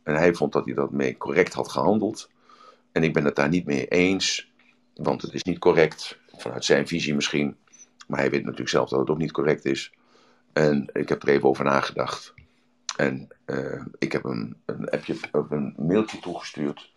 [0.04, 2.30] En hij vond dat hij dat mee correct had gehandeld.
[2.92, 4.52] En ik ben het daar niet mee eens,
[4.94, 7.56] want het is niet correct, vanuit zijn visie misschien.
[8.06, 9.92] Maar hij weet natuurlijk zelf dat het ook niet correct is.
[10.52, 12.34] En ik heb er even over nagedacht.
[12.96, 15.16] En uh, ik heb een, een, appje,
[15.50, 16.92] een mailtje toegestuurd.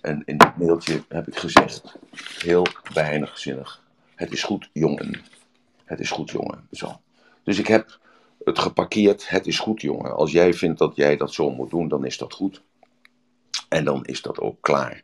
[0.00, 1.98] En in dat mailtje heb ik gezegd,
[2.38, 3.82] heel weinig zinnig.
[4.14, 5.22] Het is goed, jongen.
[5.84, 6.68] Het is goed, jongen.
[6.70, 7.00] Zo.
[7.42, 7.98] Dus ik heb
[8.44, 9.28] het geparkeerd.
[9.28, 10.14] Het is goed, jongen.
[10.14, 12.62] Als jij vindt dat jij dat zo moet doen, dan is dat goed.
[13.68, 15.02] En dan is dat ook klaar.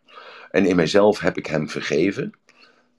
[0.50, 2.32] En in mijzelf heb ik hem vergeven.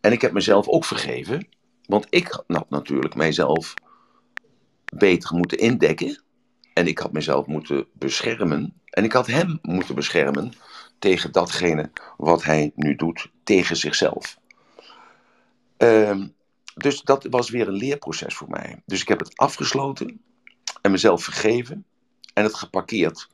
[0.02, 1.48] En ik heb mezelf ook vergeven.
[1.86, 3.74] Want ik had natuurlijk mijzelf
[4.94, 6.22] beter moeten indekken.
[6.74, 8.82] En ik had mezelf moeten beschermen.
[8.86, 10.54] En ik had hem moeten beschermen
[11.00, 14.38] tegen datgene wat hij nu doet tegen zichzelf.
[15.78, 16.28] Ehm,
[16.76, 18.82] dus dat was weer een leerproces voor mij.
[18.86, 20.22] Dus ik heb het afgesloten
[20.82, 21.86] en mezelf vergeven
[22.34, 23.28] en het geparkeerd.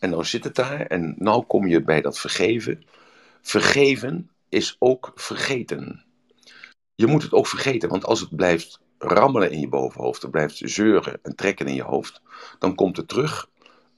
[0.00, 2.84] En nou zit het daar en nou kom je bij dat vergeven.
[3.42, 6.04] Vergeven is ook vergeten.
[6.94, 10.60] Je moet het ook vergeten, want als het blijft rammelen in je bovenhoofd, het blijft
[10.64, 12.20] zeuren en trekken in je hoofd,
[12.58, 13.48] dan komt het terug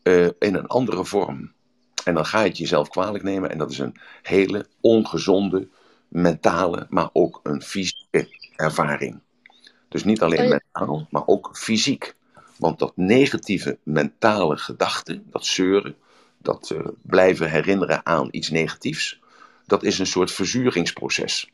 [0.03, 1.53] uh, in een andere vorm.
[2.05, 5.69] En dan ga je het jezelf kwalijk nemen en dat is een hele ongezonde
[6.09, 9.21] mentale, maar ook een fysieke ervaring.
[9.89, 12.15] Dus niet alleen mentaal, maar ook fysiek.
[12.57, 15.97] Want dat negatieve mentale gedachte, dat zeuren,
[16.39, 19.21] dat uh, blijven herinneren aan iets negatiefs,
[19.67, 21.51] dat is een soort verzuringsproces.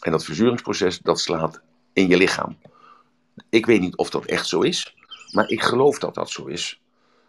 [0.00, 1.60] En dat verzuringsproces, dat slaat
[1.92, 2.56] in je lichaam.
[3.48, 4.94] Ik weet niet of dat echt zo is,
[5.30, 6.80] maar ik geloof dat dat zo is.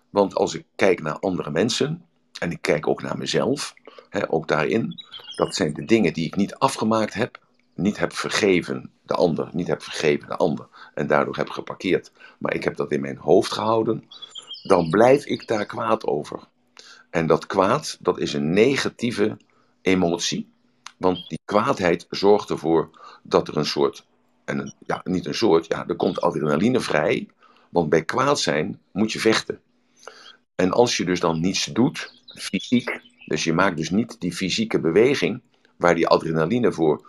[0.10, 2.06] Want als ik kijk naar andere mensen,
[2.39, 3.74] en ik kijk ook naar mezelf,
[4.10, 4.93] hè, ook daarin,
[5.36, 7.39] dat zijn de dingen die ik niet afgemaakt heb,
[7.78, 12.54] niet heb vergeven de ander, niet heb vergeven de ander en daardoor heb geparkeerd, maar
[12.54, 14.08] ik heb dat in mijn hoofd gehouden,
[14.63, 16.40] dan blijf ik daar kwaad over.
[17.10, 19.38] En dat kwaad, dat is een negatieve
[19.82, 20.50] emotie,
[20.98, 22.90] want die kwaadheid zorgt ervoor
[23.24, 24.06] dat er een soort,
[24.46, 27.28] en ja, niet een soort, ja, er komt adrenaline vrij,
[27.70, 29.62] want bij kwaad zijn moet je vechten.
[30.56, 34.80] En als je dus dan niets doet, fysiek, dus je maakt dus niet die fysieke
[34.80, 35.42] beweging
[35.76, 37.08] waar die adrenaline voor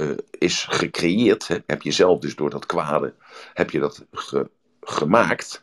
[0.00, 3.14] uh, is gecreëerd, hè, heb je zelf dus door dat kwade,
[3.54, 5.62] heb je dat ge, gemaakt.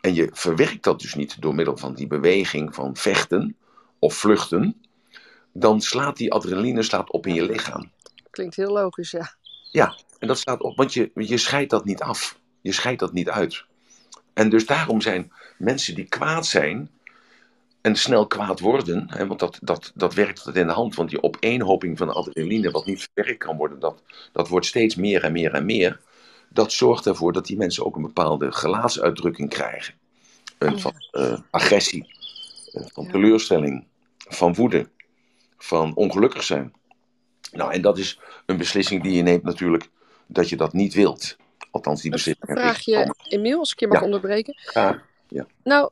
[0.00, 3.56] En je verwerkt dat dus niet door middel van die beweging van vechten
[3.98, 4.82] of vluchten,
[5.52, 7.90] dan slaat die adrenaline slaat op in je lichaam.
[8.30, 9.34] Klinkt heel logisch, ja.
[9.70, 12.38] Ja, en dat slaat op, want je, je scheidt dat niet af.
[12.60, 13.64] Je scheidt dat niet uit.
[14.34, 16.90] En dus daarom zijn mensen die kwaad zijn
[17.82, 21.22] en snel kwaad worden, hè, want dat, dat, dat werkt in de hand, want die
[21.22, 25.52] opeenhoping van adrenaline, wat niet verwerkt kan worden, dat, dat wordt steeds meer en meer
[25.54, 26.00] en meer.
[26.48, 29.94] Dat zorgt ervoor dat die mensen ook een bepaalde gelaatsuitdrukking krijgen.
[30.58, 32.14] Een, van uh, agressie,
[32.72, 33.86] van teleurstelling,
[34.18, 34.88] van woede,
[35.58, 36.72] van ongelukkig zijn.
[37.52, 39.88] Nou, en dat is een beslissing die je neemt natuurlijk,
[40.26, 41.36] dat je dat niet wilt.
[41.70, 42.50] Althans, die beslissing.
[42.50, 44.04] Vraag je, Emiel, als ik je mag ja.
[44.04, 44.54] onderbreken.
[44.72, 45.46] Ja, ja.
[45.62, 45.90] Nou,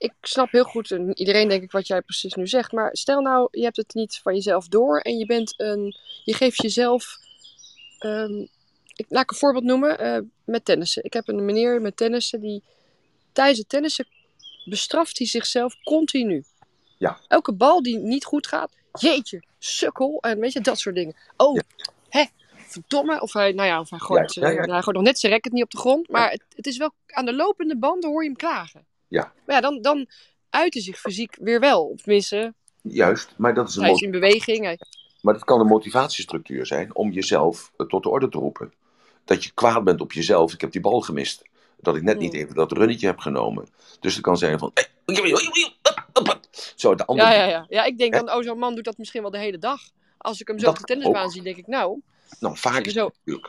[0.00, 3.20] ik snap heel goed, en iedereen denk ik wat jij precies nu zegt, maar stel
[3.20, 7.18] nou, je hebt het niet van jezelf door en je bent een, je geeft jezelf,
[7.98, 8.48] um,
[8.94, 11.04] ik, laat ik een voorbeeld noemen, uh, met tennissen.
[11.04, 12.62] Ik heb een meneer met tennissen die
[13.32, 14.06] tijdens het tennissen
[14.64, 16.44] bestraft hij zichzelf continu.
[16.98, 17.20] Ja.
[17.28, 21.16] Elke bal die niet goed gaat, jeetje, sukkel, en weet je, dat soort dingen.
[21.36, 21.62] Oh, ja.
[22.08, 24.72] hè, verdomme, of hij, nou ja, of hij gooit, ja, ja, ja.
[24.72, 26.90] Hij gooit nog net zijn racket niet op de grond, maar het, het is wel,
[27.06, 28.88] aan de lopende banden hoor je hem klagen.
[29.10, 29.32] Ja.
[29.46, 30.06] Maar ja, dan, dan
[30.50, 31.84] uit hij zich fysiek weer wel.
[31.84, 32.54] Of tenminste...
[32.82, 33.82] Juist, maar dat is een...
[33.82, 34.64] Hij is in beweging.
[34.64, 34.78] Hij...
[35.20, 38.72] Maar dat kan een motivatiestructuur zijn om jezelf tot de orde te roepen.
[39.24, 40.52] Dat je kwaad bent op jezelf.
[40.52, 41.42] Ik heb die bal gemist.
[41.76, 43.68] Dat ik net niet even dat runnetje heb genomen.
[44.00, 44.72] Dus het kan zijn van...
[46.76, 47.28] Zo, de andere...
[47.28, 47.66] ja, ja, ja.
[47.68, 49.80] ja, ik denk dan, oh, zo'n man doet dat misschien wel de hele dag.
[50.18, 51.32] Als ik hem zo op de tennisbaan ook.
[51.32, 52.00] zie, denk ik, nou...
[52.40, 52.92] Nou, vaak is,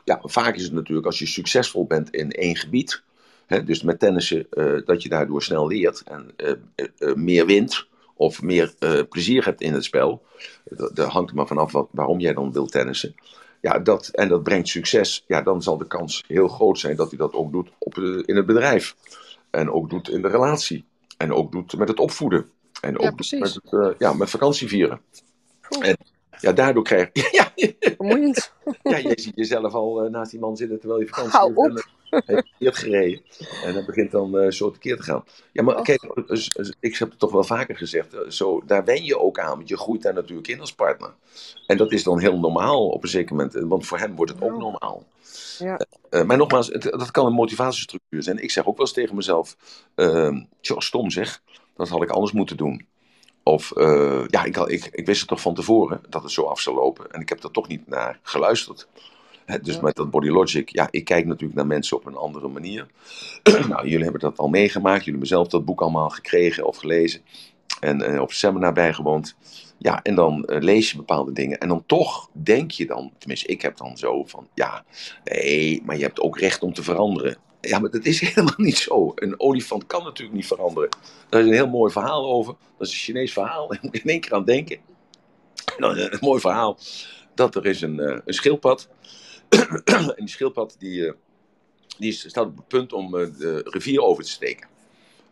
[0.06, 3.04] ja, vaak is het natuurlijk als je succesvol bent in één gebied
[3.52, 6.52] Hè, dus met tennissen, uh, dat je daardoor snel leert en uh,
[7.00, 8.74] uh, meer wint of meer
[9.10, 10.24] plezier hebt in het spel.
[10.94, 13.16] Daar hangt er maar vanaf wat, waarom jij dan wilt tennissen.
[13.62, 15.24] Ja, dat, en dat brengt succes.
[15.28, 18.36] Ja, dan zal de kans heel groot zijn dat hij dat ook doet op, in
[18.36, 18.96] het bedrijf.
[19.50, 20.86] En ook doet in de relatie.
[21.18, 22.50] En ook doet met het opvoeden.
[22.82, 25.02] En ook ja, met, het, ja, met vakantie vieren.
[25.80, 25.98] En
[26.40, 27.30] ja, daardoor krijg je.
[27.32, 27.52] Ja,
[27.96, 28.54] Vermoeiend.
[28.84, 32.00] ja, je ziet jezelf al uh, naast die man zitten terwijl je vakantie Hou op.
[32.58, 33.22] Heeft gereden.
[33.64, 35.24] En dat begint dan uh, zo tekeer te gaan.
[35.52, 38.16] Ja, maar kijk, dus, dus, ik heb het toch wel vaker gezegd.
[38.30, 41.14] Zo, daar wen je ook aan, want je groeit daar natuurlijk in als partner.
[41.68, 44.42] En dat is dan heel normaal op een zeker moment, want voor hem wordt het
[44.42, 45.06] ook normaal.
[45.58, 45.80] Ja.
[46.10, 48.44] Uh, maar nogmaals, het, dat kan een motivatiestructuur zijn.
[48.44, 49.58] Ik zeg ook wel eens tegen mezelf:
[49.96, 51.42] uh, tjoh, stom zeg,
[51.76, 52.88] dat had ik anders moeten doen.
[53.44, 56.60] Of uh, ja, ik, ik, ik, wist het toch van tevoren dat het zo af
[56.60, 57.12] zou lopen.
[57.12, 58.88] En ik heb er toch niet naar geluisterd.
[59.52, 59.82] He, dus ja.
[59.82, 62.88] met dat body logic, ja, ik kijk natuurlijk naar mensen op een andere manier.
[63.70, 64.98] nou, jullie hebben dat al meegemaakt.
[64.98, 67.22] Jullie hebben zelf dat boek allemaal gekregen of gelezen.
[67.80, 69.36] En uh, op seminar bijgewoond.
[69.78, 71.58] Ja, en dan uh, lees je bepaalde dingen.
[71.58, 74.86] En dan toch denk je dan, tenminste ik heb dan zo van, ja,
[75.24, 77.38] nee, maar je hebt ook recht om te veranderen.
[77.62, 79.12] Ja, maar dat is helemaal niet zo.
[79.16, 80.90] Een olifant kan natuurlijk niet veranderen.
[81.30, 82.56] Daar is een heel mooi verhaal over.
[82.78, 83.68] Dat is een Chinees verhaal.
[83.70, 84.78] Daar moet je in één keer aan denken.
[85.78, 86.78] Nou, een mooi verhaal.
[87.36, 88.90] Dat er is een, uh, een schildpad.
[90.18, 91.12] en die schildpad die, uh,
[91.98, 94.68] die staat op het punt om uh, de rivier over te steken.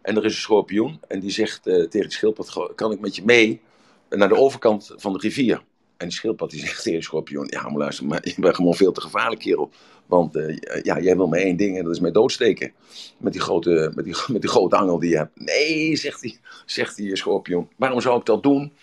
[0.01, 0.99] En er is een schorpioen.
[1.08, 3.62] En die zegt tegen de schildpad, kan ik met je mee
[4.10, 5.63] naar de overkant van de rivier.
[5.97, 8.75] En die schildpad die zegt tegen de schorpioen, ja maar luister, maar je bent gewoon
[8.75, 9.71] veel te gevaarlijk kerel.
[10.10, 12.72] Want uh, ja, jij wil maar één ding en dat is mij doodsteken.
[13.17, 15.32] Met die grote, met die, met die grote angel die je hebt.
[15.34, 17.67] Nee, zegt die, zegt die schorpioen.
[17.76, 18.74] Waarom zou ik dat doen?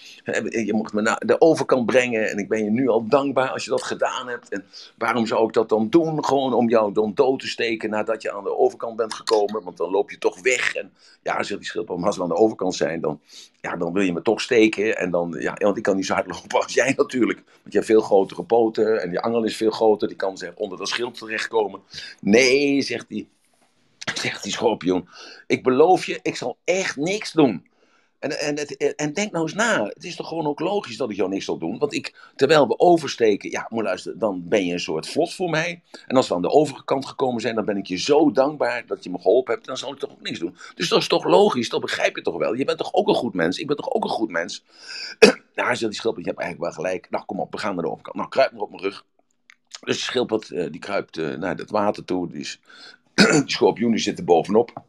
[0.51, 3.65] Je mocht me naar de overkant brengen en ik ben je nu al dankbaar als
[3.65, 4.49] je dat gedaan hebt.
[4.49, 4.65] En
[4.99, 6.25] waarom zou ik dat dan doen?
[6.25, 9.63] Gewoon om jou dan dood te steken nadat je aan de overkant bent gekomen.
[9.63, 10.75] Want dan loop je toch weg.
[10.75, 13.21] En ja, zegt die schildpad, maar als we aan de overkant zijn, dan,
[13.61, 14.97] ja, dan wil je me toch steken.
[14.97, 17.43] En dan, ja, want ik kan niet zo hard lopen als jij natuurlijk.
[17.47, 20.09] Want je hebt veel grotere poten en die angel is veel groter.
[20.09, 21.81] Die kan zeg, onder dat schild terechtkomen.
[22.21, 23.29] Nee, zegt die,
[24.15, 25.09] zegt die schorpioen.
[25.47, 27.67] Ik beloof je, ik zal echt niks doen.
[28.19, 28.57] En, en,
[28.97, 29.85] en denk nou eens na.
[29.85, 31.79] Het is toch gewoon ook logisch dat ik jou niks zal doen.
[31.79, 35.51] Want ik, terwijl we oversteken, ja, moet luisteren, dan ben je een soort vlot voor
[35.51, 35.83] mij.
[36.07, 39.05] En als we aan de overkant gekomen zijn, dan ben ik je zo dankbaar dat
[39.05, 39.67] je me geholpen hebt.
[39.67, 40.57] Dan zal ik toch ook niks doen.
[40.75, 42.55] Dus dat is toch logisch, dat begrijp je toch wel.
[42.55, 43.59] Je bent toch ook een goed mens?
[43.59, 44.65] Ik ben toch ook een goed mens?
[45.55, 47.11] nou, zegt die schilper, je hebt eigenlijk wel gelijk.
[47.11, 48.17] Nou, kom op, we gaan naar de overkant.
[48.17, 49.05] Nou, kruip maar op mijn rug.
[49.81, 52.29] Dus de schildpad uh, die kruipt uh, naar het water toe.
[52.31, 52.61] Die, is,
[54.05, 54.85] zit er bovenop.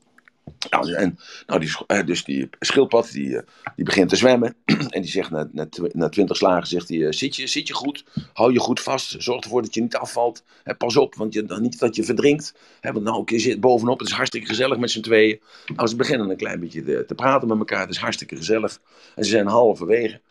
[0.70, 3.42] Nou, en, nou die, uh, dus die schildpad die,
[3.76, 4.56] die begint te zwemmen.
[4.96, 8.06] en die zegt na, na, na twintig slagen: zegt hij, zit, je, zit je goed?
[8.34, 9.16] Hou je goed vast.
[9.18, 10.44] Zorg ervoor dat je niet afvalt.
[10.78, 12.54] Pas op, want je, niet dat je verdrinkt.
[12.82, 14.00] Want nou, je zit bovenop.
[14.00, 15.40] Het is hartstikke gezellig met z'n tweeën.
[15.76, 17.80] Nou, ze beginnen een klein beetje te, te praten met elkaar.
[17.80, 18.80] Het is hartstikke gezellig.
[19.16, 20.22] En ze zijn halverwege.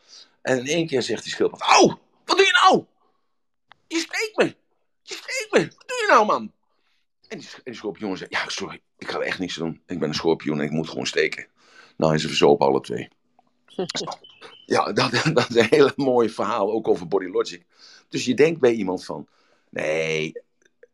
[0.42, 1.86] En in één keer zegt die schildpad: Au,
[2.24, 2.84] wat doe je nou?
[3.88, 4.56] Je steekt me.
[5.02, 5.60] Je steekt me.
[5.60, 6.52] Wat doe je nou, man?
[7.28, 9.82] En die, die schorpioen zei, ja, sorry, ik ga echt niks doen.
[9.86, 11.46] Ik ben een schorpioen en ik moet gewoon steken.
[11.96, 13.08] Nou, en ze verzopen alle twee.
[14.66, 17.64] ja, dat, dat, is een hele mooi verhaal, ook over body logic.
[18.08, 19.28] Dus je denkt bij iemand van,
[19.70, 20.32] nee,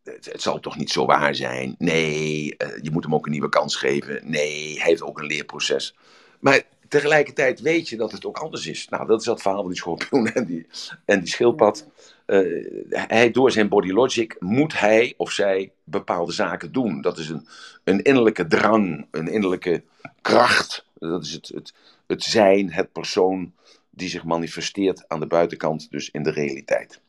[0.03, 1.75] het, het zal toch niet zo waar zijn.
[1.79, 4.21] Nee, uh, je moet hem ook een nieuwe kans geven.
[4.31, 5.97] Nee, hij heeft ook een leerproces.
[6.41, 8.89] Maar tegelijkertijd weet je dat het ook anders is.
[8.89, 10.67] Nou, dat is dat verhaal van die schorpioen en die,
[11.05, 11.87] en die schildpad.
[12.33, 17.01] Uh, hij, door zijn body logic moet hij of zij bepaalde zaken doen.
[17.01, 17.47] Dat is een,
[17.85, 19.83] een innerlijke drang, een innerlijke
[20.21, 20.87] kracht.
[20.99, 21.75] Dat is het, het,
[22.07, 23.53] het zijn, het persoon
[23.91, 27.01] die zich manifesteert aan de buitenkant, dus in de realiteit.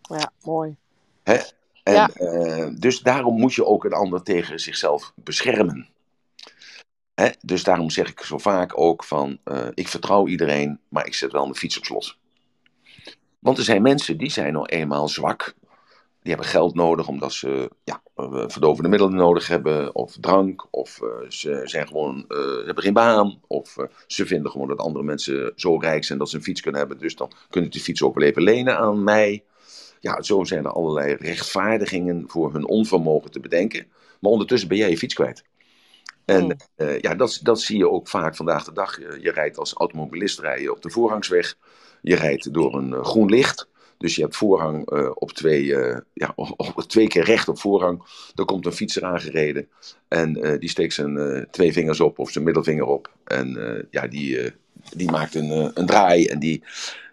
[0.00, 0.76] Ja, mooi.
[1.22, 1.38] Hè?
[1.82, 2.10] En, ja.
[2.16, 5.88] Uh, dus daarom moet je ook een ander tegen zichzelf beschermen.
[7.14, 7.28] Hè?
[7.40, 11.32] Dus daarom zeg ik zo vaak ook van, uh, ik vertrouw iedereen, maar ik zet
[11.32, 12.16] wel mijn fiets op slot.
[13.38, 15.54] Want er zijn mensen die zijn nou eenmaal zwak.
[16.22, 18.02] Die hebben geld nodig omdat ze ja,
[18.46, 23.40] verdovende middelen nodig hebben, of drank, of uh, ze zijn gewoon, uh, hebben geen baan,
[23.46, 26.60] of uh, ze vinden gewoon dat andere mensen zo rijk zijn dat ze een fiets
[26.60, 29.44] kunnen hebben, dus dan kunnen die fiets ook wel even lenen aan mij.
[30.00, 33.86] Ja, zo zijn er allerlei rechtvaardigingen voor hun onvermogen te bedenken.
[34.20, 35.44] Maar ondertussen ben jij je fiets kwijt.
[36.24, 36.56] En mm.
[36.76, 38.98] uh, ja, dat, dat zie je ook vaak vandaag de dag.
[38.98, 41.56] Je, je rijdt als automobilist rij je op de voorrangsweg.
[42.02, 43.68] Je rijdt door een uh, groen licht.
[43.98, 45.66] Dus je hebt voorrang uh, op twee,
[46.12, 48.02] ja, op, twee keer recht op voorrang.
[48.34, 49.68] Er komt een fietser aangereden.
[50.08, 53.12] En die steekt zijn twee vingers op of zijn middelvinger op.
[53.24, 54.52] En ja, die,
[54.96, 56.26] die maakt een, een draai.
[56.26, 56.62] En die,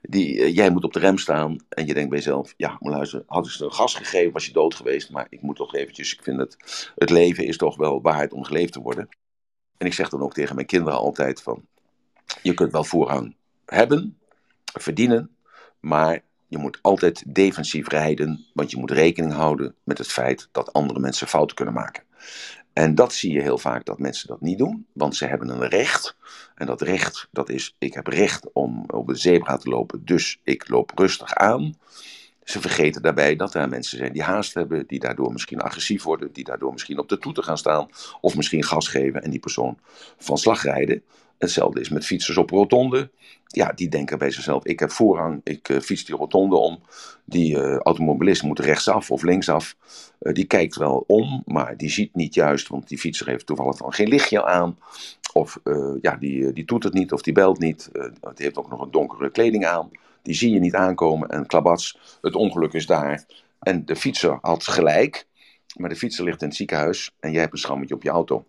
[0.01, 1.57] die, jij moet op de rem staan.
[1.69, 4.75] En je denkt bij jezelf, ja, maar luister, hadden ze gas gegeven, was je dood
[4.75, 5.11] geweest.
[5.11, 6.57] Maar ik moet toch eventjes, ik vind het,
[6.95, 9.09] het leven is toch wel waard om geleefd te worden.
[9.77, 11.65] En ik zeg dan ook tegen mijn kinderen altijd van,
[12.41, 14.17] je kunt wel voorrang hebben,
[14.81, 15.35] verdienen,
[15.79, 20.73] maar je moet altijd defensief rijden, want je moet rekening houden met het feit dat
[20.73, 22.03] andere mensen fouten kunnen maken.
[22.73, 25.67] En dat zie je heel vaak dat mensen dat niet doen, want ze hebben een
[25.67, 26.17] recht.
[26.55, 30.39] En dat recht, dat is, ik heb recht om op de zebra te lopen, dus
[30.43, 31.75] ik loop rustig aan.
[32.43, 36.33] Ze vergeten daarbij dat er mensen zijn die haast hebben, die daardoor misschien agressief worden,
[36.33, 37.89] die daardoor misschien op de toeter gaan staan,
[38.21, 39.79] of misschien gas geven en die persoon
[40.17, 41.03] van slag rijden.
[41.37, 43.09] Hetzelfde is met fietsers op rotonde.
[43.47, 46.79] Ja, die denken bij zichzelf: ik heb voorrang, ik uh, fiets die rotonde om.
[47.25, 49.75] Die uh, automobilist moet rechtsaf of linksaf.
[50.21, 53.77] Uh, die kijkt wel om, maar die ziet niet juist, want die fietser heeft toevallig
[53.77, 54.77] van geen lichtje aan.
[55.33, 55.59] Of
[56.01, 57.89] ja, die, die doet het niet of die belt niet.
[57.91, 59.89] die heeft ook nog een donkere kleding aan.
[60.21, 63.25] Die zie je niet aankomen en klabats, het ongeluk is daar.
[63.59, 65.27] En de fietser had gelijk,
[65.77, 68.45] maar de fietser ligt in het ziekenhuis en jij hebt een schrammetje op je auto.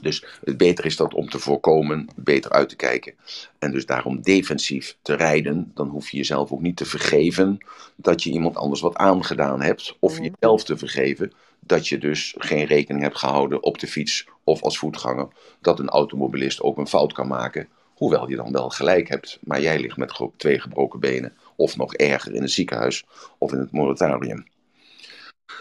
[0.00, 3.14] Dus het beter is dat om te voorkomen, beter uit te kijken.
[3.58, 5.70] En dus daarom defensief te rijden.
[5.74, 7.58] Dan hoef je jezelf ook niet te vergeven
[7.96, 9.96] dat je iemand anders wat aangedaan hebt.
[9.98, 10.22] Of mhm.
[10.22, 14.78] jezelf te vergeven dat je dus geen rekening hebt gehouden op de fiets of als
[14.78, 15.28] voetganger.
[15.60, 17.68] Dat een automobilist ook een fout kan maken.
[17.94, 19.38] Hoewel je dan wel gelijk hebt.
[19.40, 21.36] Maar jij ligt met twee gebroken benen.
[21.56, 23.04] Of nog erger in het ziekenhuis
[23.38, 24.46] of in het moratorium.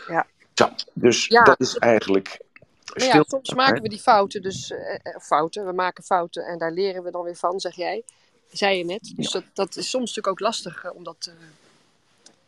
[0.08, 0.28] Ja.
[0.54, 1.44] Zo, dus ja.
[1.44, 2.40] dat is eigenlijk
[2.98, 4.78] maar ja, soms maken we die fouten, dus uh,
[5.22, 8.04] fouten, we maken fouten en daar leren we dan weer van, zeg jij.
[8.52, 9.14] zei je net.
[9.16, 11.34] Dus dat, dat is soms natuurlijk ook lastig eh, om, dat, eh,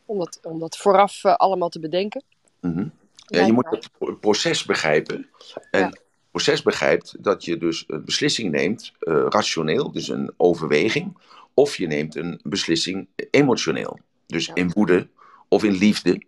[0.05, 2.23] om, dat, om dat vooraf eh, allemaal te bedenken.
[2.59, 2.87] Mhm.
[3.27, 5.29] Ja, je moet het pro- proces begrijpen.
[5.71, 5.85] En Ja.
[5.85, 11.17] het proces begrijpt dat je dus een beslissing neemt, eh, rationeel, dus een overweging.
[11.53, 13.99] Of je neemt een beslissing emotioneel.
[14.27, 14.53] Dus Ja.
[14.53, 15.07] in woede,
[15.47, 16.21] of in liefde,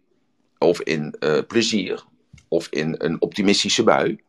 [0.58, 2.04] of in eh, plezier,
[2.48, 4.20] of in een optimistische bui.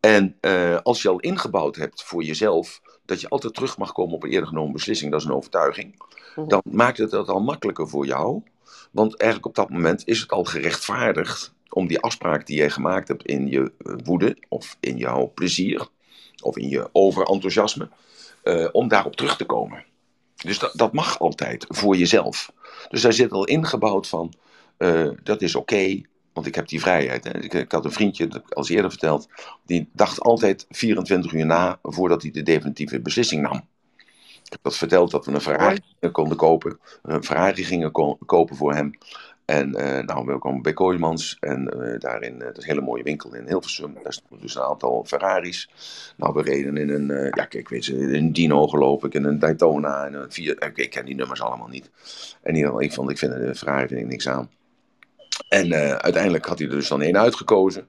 [0.00, 4.14] En eh, als je al ingebouwd hebt voor jezelf dat je altijd terug mag komen
[4.14, 5.94] op een eerder genomen beslissing, dat is een overtuiging,
[6.36, 6.48] Mhm.
[6.48, 8.42] dan maakt het dat al makkelijker voor jou.
[8.90, 13.08] Want eigenlijk op dat moment is het al gerechtvaardigd om die afspraak die jij gemaakt
[13.08, 15.88] hebt in je eh, woede of in jouw plezier
[16.42, 17.88] of in je overenthousiasme,
[18.42, 19.84] eh, om daarop terug te komen.
[20.36, 22.52] Dus dat, dat mag altijd voor jezelf.
[22.88, 24.32] Dus daar zit al ingebouwd van,
[25.22, 26.00] dat is oké,
[26.32, 27.24] want ik heb die vrijheid.
[27.24, 27.42] Hè.
[27.42, 29.28] Ik, ik had een vriendje, dat heb ik al eerder verteld,
[29.66, 33.66] die dacht altijd 24 uur na voordat hij de definitieve beslissing nam.
[34.44, 35.78] Ik heb dat verteld dat we een Ferrari
[36.12, 38.92] konden kopen, een Ferrari gingen ko- kopen voor hem.
[39.44, 42.80] En eh, nou, we kwamen bij Kooijmans en eh, daarin, eh, dat is een hele
[42.80, 43.94] mooie winkel in Hilversum.
[44.02, 45.70] Daar stonden dus een aantal Ferraris.
[46.16, 49.38] Nou, we reden in een, ja kijk, weet in een Dino geloof ik, in een
[49.38, 51.90] Daytona, en een vier, ik, ik ken die nummers allemaal niet.
[52.42, 54.50] En in ieder geval, ik, vond, ik vind de Ferrari vind ik niks aan.
[55.48, 57.88] En eh, uiteindelijk had hij er dus dan één uitgekozen.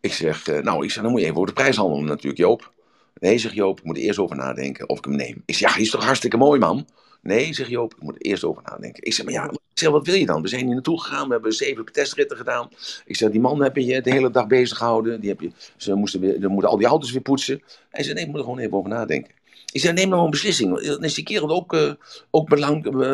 [0.00, 2.38] Ik zeg, eh, nou, ik zeg, dan moet je even over de prijs handelen natuurlijk,
[2.38, 2.72] Joop.
[3.14, 5.42] Nee, zegt Joop, ik moet er eerst over nadenken of ik hem neem.
[5.46, 6.86] Ik zeg, ja, hij is toch hartstikke mooi, man?
[7.22, 9.04] Nee, zegt Joop, ik moet er eerst over nadenken.
[9.04, 10.42] Ik zeg, maar ja, ik zeg, wat wil je dan?
[10.42, 12.68] We zijn hier naartoe gegaan, we hebben zeven testritten gedaan.
[13.04, 15.20] Ik zeg, die man heb je de hele dag bezig gehouden.
[15.20, 17.62] Die heb je, ze moesten, weer, ze moeten al die auto's weer poetsen.
[17.90, 19.32] Hij zei, nee, ik moet er gewoon even over nadenken.
[19.72, 20.80] Ik zeg, neem nou een beslissing.
[20.80, 21.92] Dan is die kerel ook, eh,
[22.30, 22.48] ook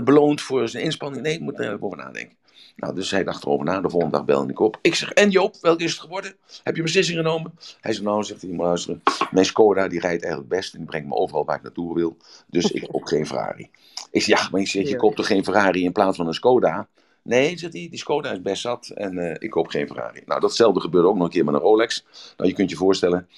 [0.04, 1.22] beloond voor zijn inspanning.
[1.22, 2.36] Nee, ik moet er even over nadenken.
[2.76, 3.80] Nou, dus hij dacht erover na.
[3.80, 4.78] De volgende dag belde ik op.
[4.80, 6.34] Ik zeg, en Joop, welke is het geworden?
[6.62, 7.52] Heb je een beslissing genomen?
[7.80, 9.02] Hij zegt, nou, zegt hij, maar luisteren.
[9.30, 10.72] Mijn Skoda, die rijdt eigenlijk best.
[10.72, 12.16] En die brengt me overal waar ik naartoe wil.
[12.46, 13.70] Dus ik koop geen Ferrari.
[14.10, 16.34] Ik zeg, ja, maar ik zeg, je koopt toch geen Ferrari in plaats van een
[16.34, 16.88] Skoda?
[17.24, 20.22] Nee, zegt hij, die Skoda is best zat en eh, ik koop geen Ferrari.
[20.26, 22.04] Nou, datzelfde gebeurde ook nog een keer met een Rolex.
[22.36, 23.28] Nou, je kunt je voorstellen,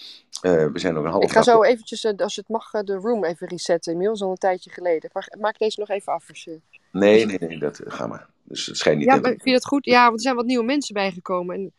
[0.41, 2.95] eh, we zijn nog een half Ik ga zo eventjes, eh, als het mag, de
[2.95, 3.93] room even resetten.
[3.93, 5.11] Inmiddels al een tijdje geleden.
[5.13, 6.29] Maar maak deze nog even af.
[6.29, 6.61] Als je...
[6.93, 8.29] Nee, nee, nee, dat, ga maar.
[8.49, 9.85] Dus het schijnt niet Ja, maar vind je dat goed?
[9.85, 11.55] Ja, want er zijn wat nieuwe mensen bijgekomen.
[11.57, 11.73] En,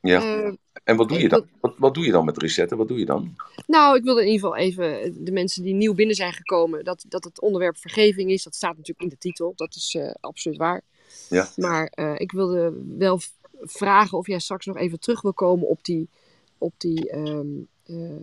[0.00, 0.20] Ja.
[0.44, 0.52] eh,
[0.84, 1.46] En wat doe je dan?
[1.60, 2.76] Wat, wat doe je dan met resetten?
[2.76, 3.34] Wat doe je dan?
[3.66, 7.04] nou, ik wilde in ieder geval even de mensen die nieuw binnen zijn gekomen, dat,
[7.08, 8.42] dat het onderwerp vergeving is.
[8.42, 9.52] Dat staat natuurlijk in de titel.
[9.56, 10.82] Dat is eh, absoluut waar.
[11.28, 11.48] Ja.
[11.56, 13.20] Maar eh, ik wilde wel
[13.62, 16.08] vragen of jij straks nog even terug wil komen op die,
[16.58, 17.46] op die ehm,
[17.86, 18.16] eh, eh,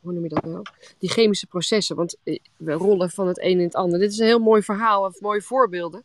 [0.00, 0.62] hoe noem je dat nou?
[0.98, 1.96] Die chemische processen.
[1.96, 3.98] Want eh, we rollen van het een in het ander.
[3.98, 6.02] Dit is een heel mooi verhaal, of mooie voorbeelden.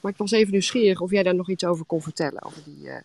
[0.00, 2.42] Maar ik was even nieuwsgierig of jij daar nog iets over kon vertellen.
[2.44, 3.00] Over die, eh,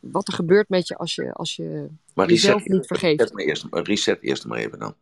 [0.00, 3.20] wat er gebeurt met je als je, als je Maar jezelf reset, niet vergeeft.
[3.20, 4.94] reset, maar eerst, reset eerst maar even dan.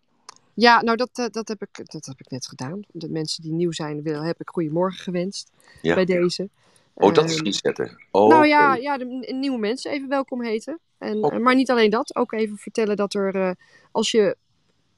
[0.54, 2.80] Ja, nou dat, eh, dat, heb ik, dat heb ik net gedaan.
[2.92, 5.50] De mensen die nieuw zijn, wil, heb ik goedemorgen gewenst
[5.82, 5.94] Ja.
[5.94, 6.48] bij deze.
[6.94, 7.98] Oh, dat is Ehm, resetten.
[8.10, 10.78] Oh, nou ja, ja de nieuwe mensen even welkom heten.
[10.98, 11.34] En, Oh.
[11.34, 13.50] eh, maar niet alleen dat, ook even vertellen dat er, eh,
[13.92, 14.36] als je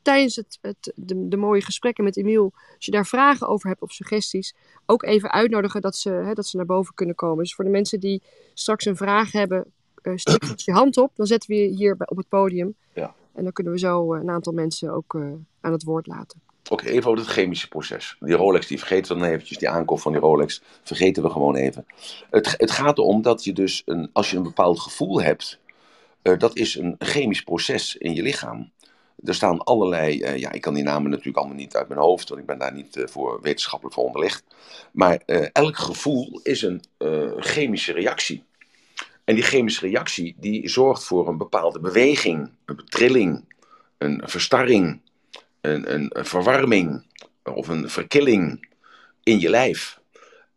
[0.02, 3.82] tijdens het, het, de, de mooie gesprekken met Emiel, als je daar vragen over hebt
[3.82, 4.54] of suggesties,
[4.86, 7.38] ook even uitnodigen dat ze, hè, dat ze naar boven kunnen komen.
[7.44, 8.22] Dus voor de mensen die
[8.54, 9.64] straks een vraag hebben,
[10.02, 11.10] eh steek je hand op.
[11.14, 12.74] Dan zetten we je hier bij- op het podium.
[12.94, 13.14] Ja.
[13.32, 15.14] En dan kunnen we zo een aantal mensen ook
[15.60, 16.40] aan het woord laten.
[16.70, 18.16] Oké, even over het chemische proces.
[18.20, 21.54] Die Rolex, die vergeten we dan eventjes, die aankoop van die Rolex, vergeten we gewoon
[21.56, 21.86] even.
[22.30, 25.60] Het, het gaat erom dat je dus, een, als je een bepaald gevoel hebt,
[26.22, 28.72] eh, dat is een chemisch proces in je lichaam.
[29.24, 32.28] Er staan allerlei, eh, ja, ik kan die namen natuurlijk allemaal niet uit mijn hoofd,
[32.28, 34.44] want ik ben daar niet eh, voor wetenschappelijk voor onderlegd.
[34.92, 35.22] Maar
[35.52, 36.82] elk gevoel is een
[37.38, 38.44] chemische reactie.
[39.24, 43.54] En die chemische reactie, die zorgt voor een bepaalde beweging, een trilling,
[43.98, 45.00] een verstarring,
[45.64, 47.04] een, een, verwarming
[47.42, 48.68] of een verkilling
[49.22, 50.00] in je lijf.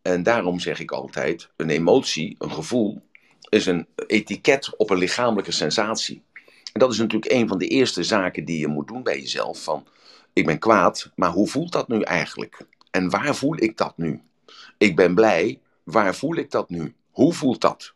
[0.01, 3.01] En daarom zeg ik altijd, een emotie, een gevoel,
[3.49, 6.21] is een etiket op een lichamelijke sensatie.
[6.73, 9.63] En dat is natuurlijk een van de eerste zaken die je moet doen bij jezelf.
[9.63, 9.87] Van,
[10.33, 12.65] ik ben kwaad, maar hoe voelt dat nu eigenlijk?
[12.91, 14.21] En waar voel ik dat nu?
[14.77, 16.95] Ik ben blij, waar voel ik dat nu?
[17.11, 17.93] Hoe voelt dat?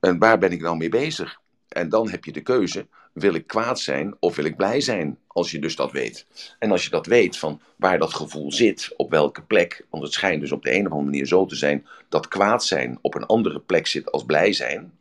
[0.00, 1.40] En waar ben ik dan mee bezig?
[1.68, 2.86] En dan heb je de keuze,
[3.20, 5.18] wil ik kwaad zijn of wil ik blij zijn?
[5.26, 6.26] Als je dus dat weet.
[6.58, 10.12] En als je dat weet van waar dat gevoel zit, op welke plek, want het
[10.12, 13.14] schijnt dus op de een of andere manier zo te zijn dat kwaad zijn op
[13.14, 14.92] een andere plek zit als blij zijn,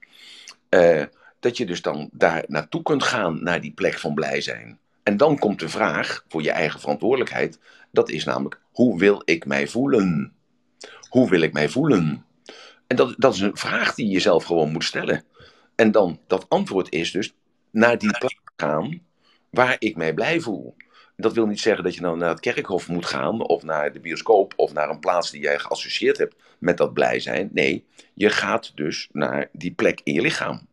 [0.69, 1.03] eh,
[1.39, 4.79] dat je dus dan daar naartoe kunt gaan, naar die plek van blij zijn.
[5.03, 7.59] En dan komt de vraag voor je eigen verantwoordelijkheid,
[7.91, 10.33] dat is namelijk, hoe wil ik mij voelen?
[11.09, 12.25] Hoe wil ik mij voelen?
[12.87, 15.23] En dat, dat is een vraag die je jezelf gewoon moet stellen.
[15.75, 17.33] En dan, dat antwoord is dus
[17.77, 19.01] naar die plek gaan
[19.49, 20.75] waar ik mij blij voel.
[21.15, 23.99] dat wil niet zeggen dat je dan naar het kerkhof moet gaan, of naar de
[23.99, 27.49] bioscoop, of naar een plaats die jij geassocieerd hebt met dat blij zijn.
[27.53, 30.67] Nee, je gaat dus naar die plek in je lichaam.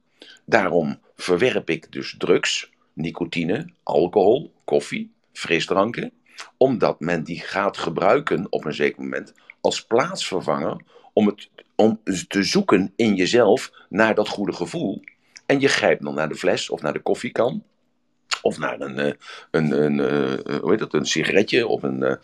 [0.44, 6.12] Daarom verwerp ik dus drugs, nicotine, alcohol, koffie, frisdranken,
[6.56, 10.80] omdat men die gaat gebruiken op een zeker moment als plaatsvervanger
[11.12, 15.02] om, het, om te zoeken in jezelf naar dat goede gevoel.
[15.46, 17.64] En je grijpt dan naar de fles of naar de koffiekan.
[18.42, 19.12] Of naar een, eh,
[19.50, 22.16] een, een, een, eh, hoe heet dat, een sigaretje of een, eh,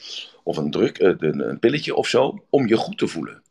[0.42, 2.44] of een, druk, een, een pilletje of zo.
[2.50, 3.42] Om je goed te voelen.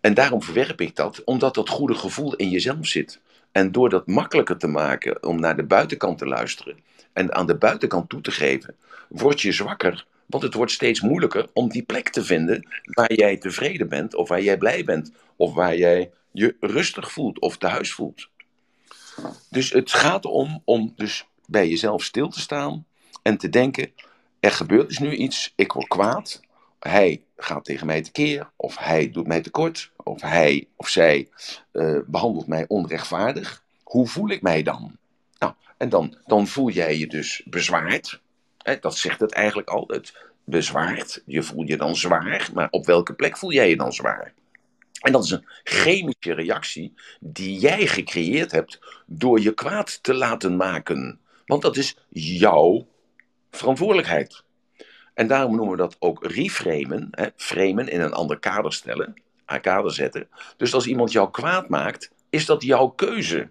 [0.00, 3.20] En daarom verwerp ik dat, omdat dat goede gevoel in jezelf zit.
[3.52, 6.76] En door dat makkelijker te maken om naar de buitenkant te luisteren
[7.12, 8.76] en aan de buitenkant toe te geven,
[9.08, 10.06] word je zwakker.
[10.26, 14.28] Want het wordt steeds moeilijker om die plek te vinden waar jij tevreden bent, of
[14.28, 18.28] waar jij blij bent, of waar jij je rustig voelt of thuis voelt.
[19.50, 22.86] Dus het gaat om, om dus bij jezelf stil te staan
[23.22, 23.92] en te denken:
[24.40, 26.40] er gebeurt dus nu iets, ik word kwaad,
[26.78, 31.28] hij gaat tegen mij tekeer, of hij doet mij tekort, of hij of zij
[31.72, 33.64] uh, behandelt mij onrechtvaardig.
[33.82, 34.96] Hoe voel ik mij dan?
[35.38, 38.20] Nou, en dan, dan voel jij je dus bezwaard.
[38.58, 39.84] Hè, dat zegt het eigenlijk al.
[39.86, 40.12] Het
[40.44, 41.22] bezwaard.
[41.26, 44.32] Je voelt je dan zwaar, maar op welke plek voel jij je dan zwaar?
[45.06, 50.56] En dat is een chemische reactie die jij gecreëerd hebt door je kwaad te laten
[50.56, 51.20] maken.
[51.44, 52.86] Want dat is jouw
[53.50, 54.44] verantwoordelijkheid.
[55.14, 57.08] En daarom noemen we dat ook reframen.
[57.10, 60.28] Hè, framen in een ander kader stellen, aan kader zetten.
[60.56, 63.48] Dus als iemand jou kwaad maakt, is dat jouw keuze.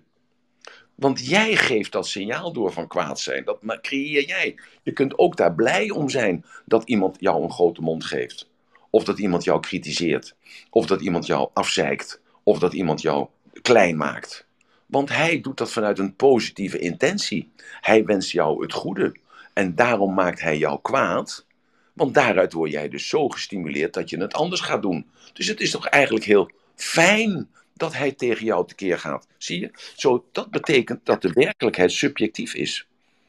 [0.95, 3.45] Want jij geeft dat signaal door van kwaad zijn.
[3.45, 4.59] Dat creëer jij.
[4.83, 8.53] Je kunt ook daar blij om zijn dat iemand jou een grote mond geeft.
[8.95, 10.35] Of dat iemand jou kritiseert.
[10.69, 12.21] Of dat iemand jou afzeikt.
[12.43, 13.27] Of dat iemand jou
[13.61, 14.45] klein maakt.
[14.85, 17.51] Want hij doet dat vanuit een positieve intentie.
[17.81, 19.15] Hij wenst jou het goede.
[19.53, 21.45] En daarom maakt hij jou kwaad.
[21.93, 25.09] Want daaruit word jij dus zo gestimuleerd dat je het anders gaat doen.
[25.33, 29.27] Dus het is toch eigenlijk heel fijn dat hij tegen jou tekeer gaat.
[29.37, 29.71] Zie je?
[29.95, 32.87] Zo, dat betekent dat de werkelijkheid subjectief is.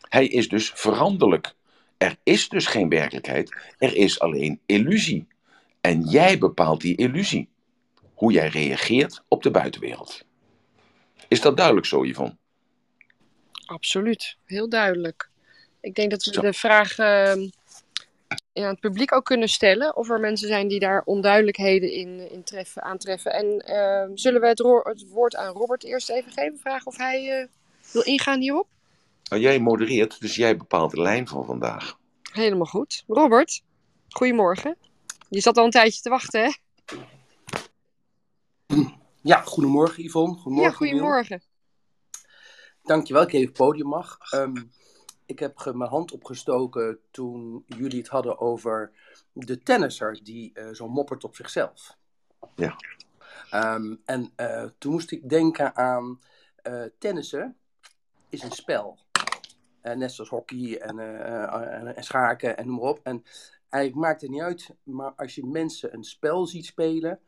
[0.08, 1.54] Hij is dus veranderlijk.
[1.96, 5.26] Er is dus geen werkelijkheid, er is alleen illusie.
[5.86, 7.48] En jij bepaalt die illusie.
[8.14, 10.24] Hoe jij reageert op de buitenwereld.
[11.28, 12.36] Is dat duidelijk zo, Yvonne?
[13.66, 15.30] Absoluut, heel duidelijk.
[15.80, 17.50] Ik denk dat we de vraag uh, aan
[18.52, 19.96] het publiek ook kunnen stellen.
[19.96, 23.32] Of er mensen zijn die daar onduidelijkheden in, in treffen, aantreffen.
[23.32, 26.58] En uh, zullen we het, het, woord aan Robert eerst even geven?
[26.58, 27.46] Vragen of hij uh,
[27.92, 28.68] wil ingaan hierop?
[29.28, 31.98] Nou, jij modereert, dus jij bepaalt de lijn van vandaag.
[32.32, 33.04] Helemaal goed.
[33.06, 33.62] Robert,
[34.08, 34.76] goedemorgen.
[35.36, 36.50] Je zat al een tijdje te wachten, hè?
[39.22, 40.34] Ja, goedemorgen Yvonne.
[40.36, 41.42] Goedemorgen, ja, goedemorgen.
[42.82, 44.18] Dankjewel, ik even het podium mag.
[44.34, 44.72] Um,
[45.26, 48.92] ik heb mijn hand opgestoken toen jullie het hadden over
[49.32, 51.96] de tennisser die uh, zo moppert op zichzelf.
[52.54, 52.76] Ja.
[53.74, 56.20] Um, en uh, toen moest ik denken aan
[56.62, 57.56] uh, tennissen
[58.28, 58.98] is een spel.
[59.82, 63.00] net zoals hockey en, en, en, schaken en noem maar op.
[63.02, 63.24] En
[63.68, 67.20] eigenlijk maakt het niet uit, maar als je mensen een spel ziet spelen,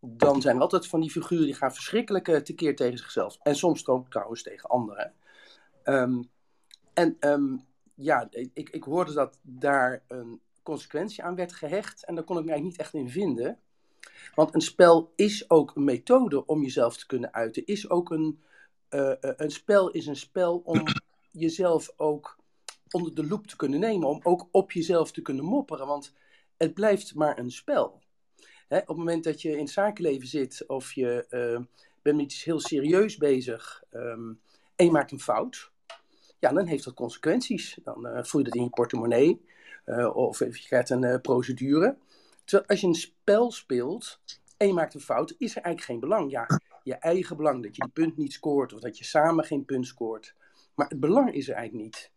[0.00, 3.38] dan zijn er altijd van die figuren die gaan verschrikkelijk tekeer tegen zichzelf.
[3.42, 5.12] En soms ook trouwens tegen anderen.
[5.84, 6.30] Um,
[6.94, 12.04] en um, ja, ik, ik hoorde dat daar een consequentie aan werd gehecht.
[12.04, 13.58] En daar kon ik mij niet echt in vinden.
[14.34, 17.66] Want een spel is ook een methode om jezelf te kunnen uiten.
[17.66, 18.42] Is ook een,
[18.90, 20.82] uh, een spel is een spel om
[21.30, 22.38] jezelf ook
[22.90, 24.08] onder de loep te kunnen nemen.
[24.08, 25.86] Om ook op jezelf te kunnen mopperen.
[25.86, 26.12] Want
[26.56, 28.02] het blijft maar een spel.
[28.68, 31.64] Hè, op het moment dat je in het zakenleven zit of je uh,
[32.02, 34.40] bent met iets heel serieus bezig um,
[34.76, 35.70] en je maakt een fout
[36.38, 37.78] ja, dan heeft dat consequenties.
[37.82, 39.40] Dan uh, voel je dat in je portemonnee
[39.86, 41.96] uh, of je krijgt een procedure.
[42.44, 44.20] Terwijl als je een spel speelt
[44.56, 46.30] en je maakt een fout, is er eigenlijk geen belang.
[46.30, 49.64] Ja, je eigen belang, dat je die punt niet scoort of dat je samen geen
[49.64, 50.34] punt scoort.
[50.74, 52.10] Maar het belang is er eigenlijk niet.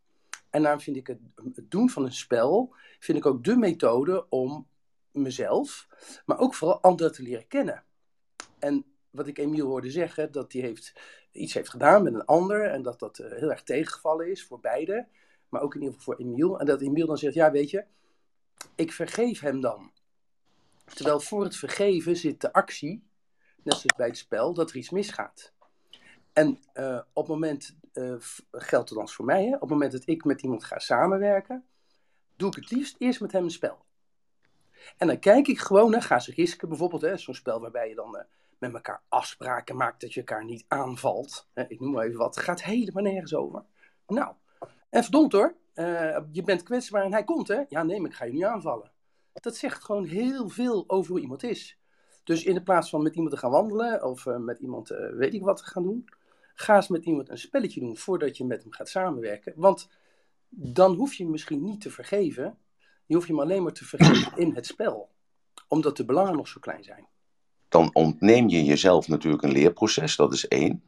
[0.49, 1.19] En daarom vind ik het,
[1.53, 4.67] het doen van een spel, vind ik ook de methode om
[5.11, 5.87] mezelf,
[6.25, 7.83] maar ook vooral anderen te leren kennen.
[8.59, 10.93] En wat ik Emiel hoorde zeggen, dat hij heeft,
[11.31, 14.59] iets heeft gedaan met een ander en dat dat uh, heel erg tegengevallen is voor
[14.59, 15.07] beide,
[15.49, 16.59] maar ook in ieder geval voor Emiel.
[16.59, 17.85] En dat Emiel dan zegt, ja weet je,
[18.75, 19.91] ik vergeef hem dan.
[20.85, 23.03] Terwijl voor het vergeven zit de actie,
[23.63, 25.53] net zoals bij het spel, dat er iets misgaat.
[26.39, 28.15] En uh, op het moment, uh,
[28.51, 29.53] geldt het voor mij, hè?
[29.53, 31.65] op het moment dat ik met iemand ga samenwerken,
[32.35, 33.85] doe ik het liefst eerst met hem een spel.
[34.97, 38.25] En dan kijk ik gewoon, hè, ga ze risken bijvoorbeeld, zo'n spel waarbij je dan
[38.57, 41.47] met elkaar afspraken maakt dat je elkaar niet aanvalt.
[41.67, 42.37] ik noem maar even wat.
[42.37, 43.63] Gaat helemaal nergens over.
[44.07, 44.33] Nou,
[44.89, 45.55] en verdomd hoor.
[45.73, 47.63] eh, je bent kwetsbaar en hij komt, hè?
[47.67, 48.91] Ja, nee, maar ik ga je nu aanvallen.
[49.33, 51.79] Dat zegt gewoon heel veel over hoe iemand is.
[52.23, 55.09] Dus in de plaats van met iemand te gaan wandelen of eh, met iemand eh,
[55.09, 56.09] weet ik wat te gaan doen,
[56.59, 59.53] ga eens met iemand een spelletje doen voordat je met hem gaat samenwerken.
[59.55, 59.89] Want
[60.49, 62.57] dan hoef je hem misschien niet te vergeven.
[63.05, 65.09] Je hoeft je hem alleen maar te vergeven in het spel.
[65.67, 67.07] Omdat de belangen nog zo klein zijn.
[67.69, 70.83] Dan ontneem je jezelf natuurlijk een leerproces, dat is één.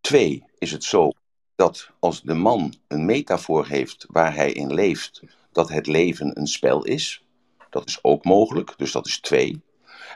[0.00, 1.10] Twee, is het zo
[1.54, 5.22] dat als de man een metafoor heeft waar hij in leeft,
[5.52, 7.24] dat het leven een spel is.
[7.70, 9.62] Dat is ook mogelijk, dus dat is twee.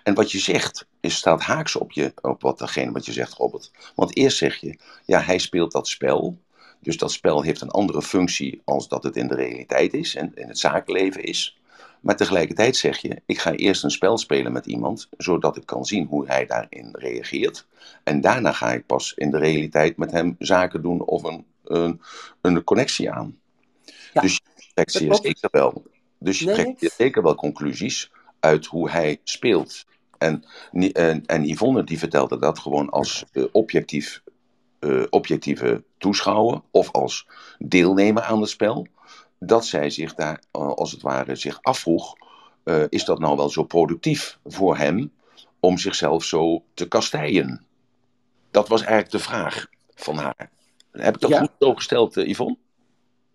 [0.02, 3.32] En wat je zegt, is, staat haaks op, je, op wat, degene wat je zegt,
[3.32, 3.70] Robert.
[3.94, 6.38] Want eerst zeg je, ja, hij speelt dat spel.
[6.80, 10.32] Dus dat spel heeft een andere functie als dat het in de realiteit is en
[10.34, 11.58] in het zakenleven is.
[12.00, 15.84] Maar tegelijkertijd zeg je, ik ga eerst een spel spelen met iemand, zodat ik kan
[15.84, 17.66] zien hoe hij daarin reageert.
[18.04, 22.00] En daarna ga ik pas in de realiteit met hem zaken doen of een, een,
[22.40, 23.38] een connectie aan.
[24.12, 25.82] Ja, dus je trekt zeer zeker wel.
[26.18, 26.90] Dus je trekt nee.
[26.96, 28.10] zeker wel conclusies
[28.40, 29.86] uit hoe hij speelt.
[30.18, 30.44] En,
[30.92, 34.22] en, en Yvonne die vertelde dat gewoon als eh, objectief,
[34.78, 37.26] eh, objectieve toeschouwer of als
[37.58, 38.86] deelnemer aan het spel.
[39.38, 42.16] Dat zij zich daar eh, als het ware zich afvroeg,
[42.88, 45.12] is dat nou wel zo productief voor hem
[45.60, 47.64] om zichzelf zo te kastijen?
[48.50, 50.50] Dat was eigenlijk de vraag van haar.
[50.90, 51.38] Heb ik dat Ja.
[51.38, 52.56] goed zo gesteld, Yvonne?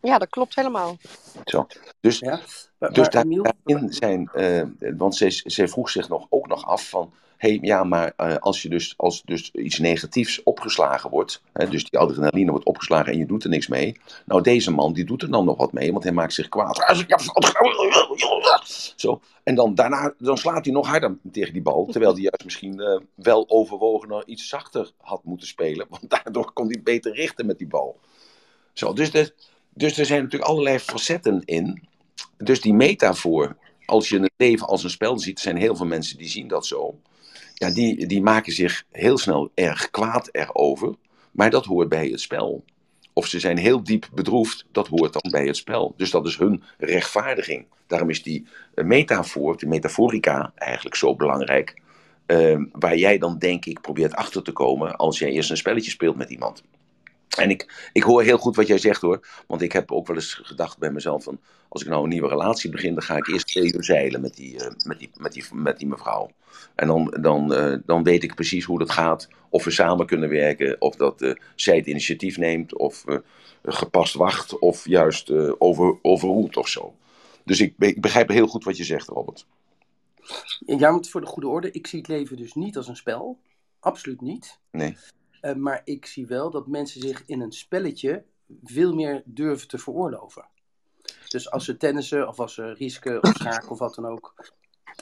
[0.04, 0.98] Ja, dat klopt helemaal.
[1.46, 1.68] Zo.
[2.00, 2.40] Dus Ja?
[2.78, 4.62] Maar, dus maar daar- daarin zijn, eh,
[4.98, 8.36] want zij, zij vroeg zich nog, ook nog af van, hé, hey, ja, maar eh,
[8.36, 13.12] als je dus, als dus iets negatiefs opgeslagen wordt, hè, dus die adrenaline wordt opgeslagen
[13.12, 15.72] en je doet er niks mee, nou deze man die doet er dan nog wat
[15.74, 16.84] mee, want hij maakt zich kwaad.
[16.86, 18.62] Als ik heb fout gedaan.
[18.96, 19.22] Zo.
[19.44, 22.80] En dan daarna dan slaat hij nog harder tegen die bal, terwijl hij juist misschien
[22.80, 27.58] eh, wel overwogener iets zachter had moeten spelen, want daardoor kon hij beter richten met
[27.58, 28.00] die bal.
[28.74, 29.34] Zo, dus, de,
[29.74, 31.88] dus er zijn natuurlijk allerlei facetten in.
[32.38, 36.18] Dus die metafoor, als je het leven als een spel ziet, zijn heel veel mensen
[36.18, 37.00] die zien dat zo.
[37.54, 40.96] Ja, die, die maken zich heel snel erg kwaad erover.
[41.32, 42.64] Maar dat hoort bij het spel.
[43.14, 45.94] Of ze zijn heel diep bedroefd, dat hoort dan bij het spel.
[45.98, 47.66] Dus dat is hun rechtvaardiging.
[47.88, 51.82] Daarom is die eh, metafoor, die metaforica, eigenlijk zo belangrijk.
[52.26, 55.92] eh, waar jij dan, denk ik, probeert achter te komen als jij eerst een spelletje
[55.92, 56.64] speelt met iemand.
[57.38, 59.28] En ik, ik hoor heel goed wat jij zegt hoor.
[59.48, 61.40] Want ik heb ook wel eens gedacht bij mezelf van...
[61.70, 62.94] als ik nou een nieuwe relatie begin...
[62.94, 65.78] dan ga ik eerst twee uur zeilen met die, eh, met die, met die, met
[65.78, 66.30] die mevrouw.
[66.76, 69.28] En dan, dan, eh, dan weet ik precies hoe dat gaat.
[69.50, 70.82] Of we samen kunnen werken.
[70.82, 72.78] Of dat eh, zij het initiatief neemt.
[72.78, 73.04] Of
[73.64, 74.60] gepast wacht.
[74.60, 76.96] Of juist over, overroelt of zo.
[77.46, 79.46] Dus ik, ik begrijp heel goed wat je zegt Robert.
[80.66, 83.40] ja, want voor de goede orde, ik zie het leven dus niet als een spel.
[83.80, 84.60] Absoluut niet.
[84.72, 84.98] Nee.
[85.44, 88.24] Eh, maar ik zie wel dat mensen zich in een spelletje
[88.64, 90.46] veel meer durven te veroorloven.
[91.28, 94.34] Dus als ze tennissen of als ze risken of schaken of wat dan ook.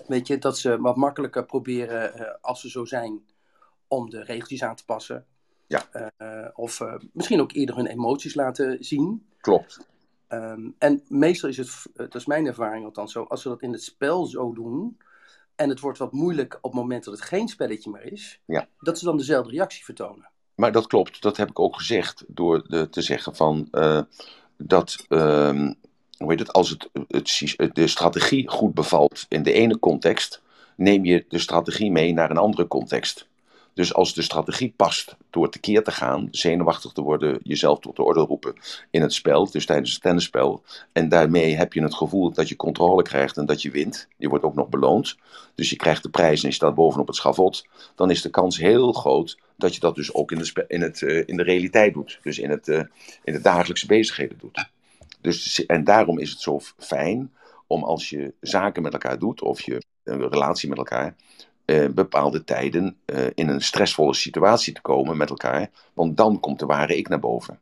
[0.08, 3.26] Weet je, dat ze wat makkelijker proberen eh, als ze zo zijn
[3.88, 5.26] om de regeltjes aan te passen.
[5.68, 6.14] Ja.
[6.18, 6.82] Eh, of
[7.14, 9.28] misschien ook eerder hun emoties laten zien.
[9.42, 9.88] Klopt.
[10.28, 13.72] Ehm, en meestal is het, dat is mijn ervaring althans zo, als ze dat in
[13.72, 14.98] het spel zo doen.
[15.56, 18.42] En het wordt wat moeilijk op het moment dat het geen spelletje meer is.
[18.46, 18.68] Ja.
[18.80, 20.31] Dat ze dan dezelfde reactie vertonen.
[20.62, 24.02] Maar dat klopt, dat heb ik ook gezegd door de, te zeggen van eh,
[24.58, 25.74] dat, ehm,
[26.18, 30.42] hoe heet het, als het, het, de strategie goed bevalt in de ene context,
[30.76, 33.28] neem je de strategie mee naar een andere context.
[33.74, 38.04] Dus als de strategie past door tekeer te gaan, zenuwachtig te worden, jezelf tot de
[38.04, 38.54] orde roepen
[38.90, 42.56] in het spel, dus tijdens het tennisspel, en daarmee heb je het gevoel dat je
[42.56, 44.08] controle krijgt en dat je wint.
[44.18, 45.18] Je wordt ook nog beloond.
[45.56, 47.66] Dus je krijgt de prijs en je staat bovenop het schavot.
[47.96, 51.02] Dan is de kans heel groot dat je dat dus ook in de, in het,
[51.02, 52.20] eh, in de realiteit doet.
[52.22, 52.84] Dus in, het, eh,
[53.24, 54.70] in de dagelijkse bezigheden doet.
[55.22, 57.32] Dus, en daarom is het zo fijn
[57.68, 61.16] om als je zaken met elkaar doet, of je een relatie met elkaar,
[61.72, 65.70] eh, bepaalde tijden eh, in een stressvolle situatie te komen met elkaar.
[65.94, 67.60] Want dan komt de ware ik naar boven.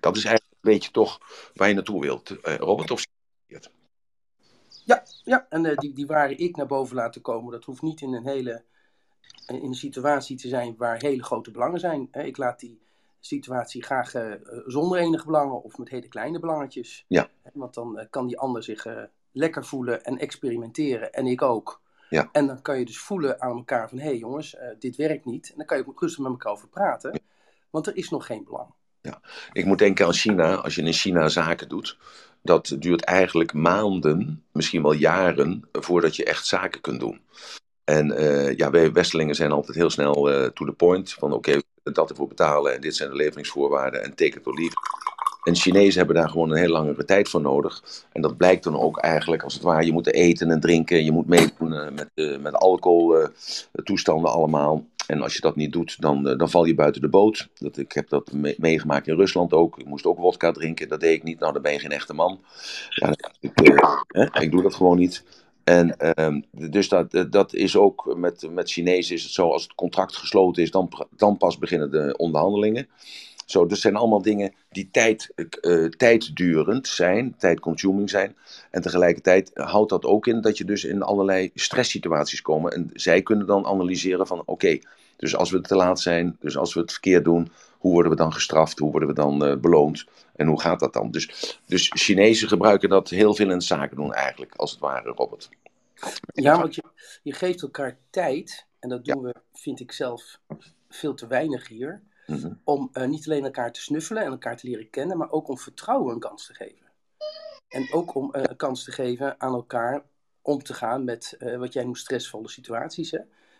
[0.00, 1.20] Dat is eigenlijk een beetje toch
[1.54, 2.40] waar je naartoe wilt.
[2.40, 3.06] Eh, Robert, of
[5.24, 8.12] Ja, en eh, die, die ware ik naar boven laten komen, dat hoeft niet in
[8.12, 8.64] een hele
[9.46, 12.08] in een situatie te zijn waar hele grote belangen zijn.
[12.12, 12.80] Ik laat die
[13.20, 14.12] situatie graag
[14.66, 17.04] zonder enige belangen of met hele kleine belangetjes.
[17.08, 17.30] Ja.
[17.52, 18.86] Want dan kan die ander zich
[19.32, 21.12] lekker voelen en experimenteren.
[21.12, 21.82] En ik ook.
[22.08, 22.28] Ja.
[22.32, 23.98] En dan kan je dus voelen aan elkaar van...
[23.98, 25.48] hé hey jongens, eh, dit werkt niet.
[25.50, 27.20] En dan kan je ook rustig met elkaar over praten.
[27.70, 28.68] Want er is nog geen belang.
[29.52, 30.54] Ik moet denken aan China.
[30.54, 31.98] Als je in China zaken doet,
[32.42, 37.20] dat duurt eigenlijk maanden, misschien wel jaren, voordat je echt zaken kunt doen.
[37.84, 41.12] En eh, ja, wij Westelingen zijn altijd heel snel eh to the point.
[41.12, 44.74] Van oké, dat ervoor betalen en dit zijn de leveringsvoorwaarden en take it or leave.
[45.44, 47.82] En Chinezen hebben daar gewoon een heel langere tijd voor nodig.
[48.12, 51.12] En dat blijkt dan ook eigenlijk, als het ware, je moet eten en drinken, je
[51.12, 54.84] moet meedoen uh, met, uh, met alcoholtoestanden allemaal.
[55.06, 57.48] En als je dat niet doet, dan, dan val je buiten de boot.
[57.54, 59.78] Dat, ik heb dat me meegemaakt in Rusland ook.
[59.78, 61.38] Ik moest ook wodka drinken, dat deed ik niet.
[61.38, 62.40] Nou, dan ben je geen echte man.
[62.88, 63.52] Ja, ik,
[64.40, 65.24] ik doe dat gewoon niet.
[65.64, 69.74] En uh, dus dat, dat is ook met, met Chinezen is het zo, als het
[69.74, 72.88] contract gesloten is, dan, dan pas beginnen de onderhandelingen.
[73.44, 78.36] Zo, dus zijn allemaal dingen die tijd, uh, tijddurend zijn, tijdconsuming zijn.
[78.70, 82.72] En tegelijkertijd houdt dat ook in dat je dus in allerlei stresssituaties komt.
[82.72, 84.82] En zij kunnen dan analyseren van oké, okay,
[85.16, 88.16] dus als we te laat zijn, dus als we het verkeerd doen, hoe worden we
[88.16, 90.04] dan gestraft, hoe worden we dan uh, beloond
[90.36, 91.10] en hoe gaat dat dan?
[91.10, 95.48] Dus, dus Chinezen gebruiken dat heel veel in zaken doen eigenlijk, als het ware, Robert.
[96.26, 96.82] Ja, want je,
[97.22, 99.28] je geeft elkaar tijd, en dat doen ja.
[99.28, 100.40] we, vind ik zelf,
[100.88, 102.60] veel te weinig hier, mm-hmm.
[102.64, 105.58] om uh, niet alleen elkaar te snuffelen en elkaar te leren kennen, maar ook om
[105.58, 106.92] vertrouwen een kans te geven.
[107.68, 110.04] En ook om uh, een kans te geven aan elkaar
[110.42, 113.10] om te gaan met uh, wat jij noemt stressvolle situaties.
[113.10, 113.18] Hè?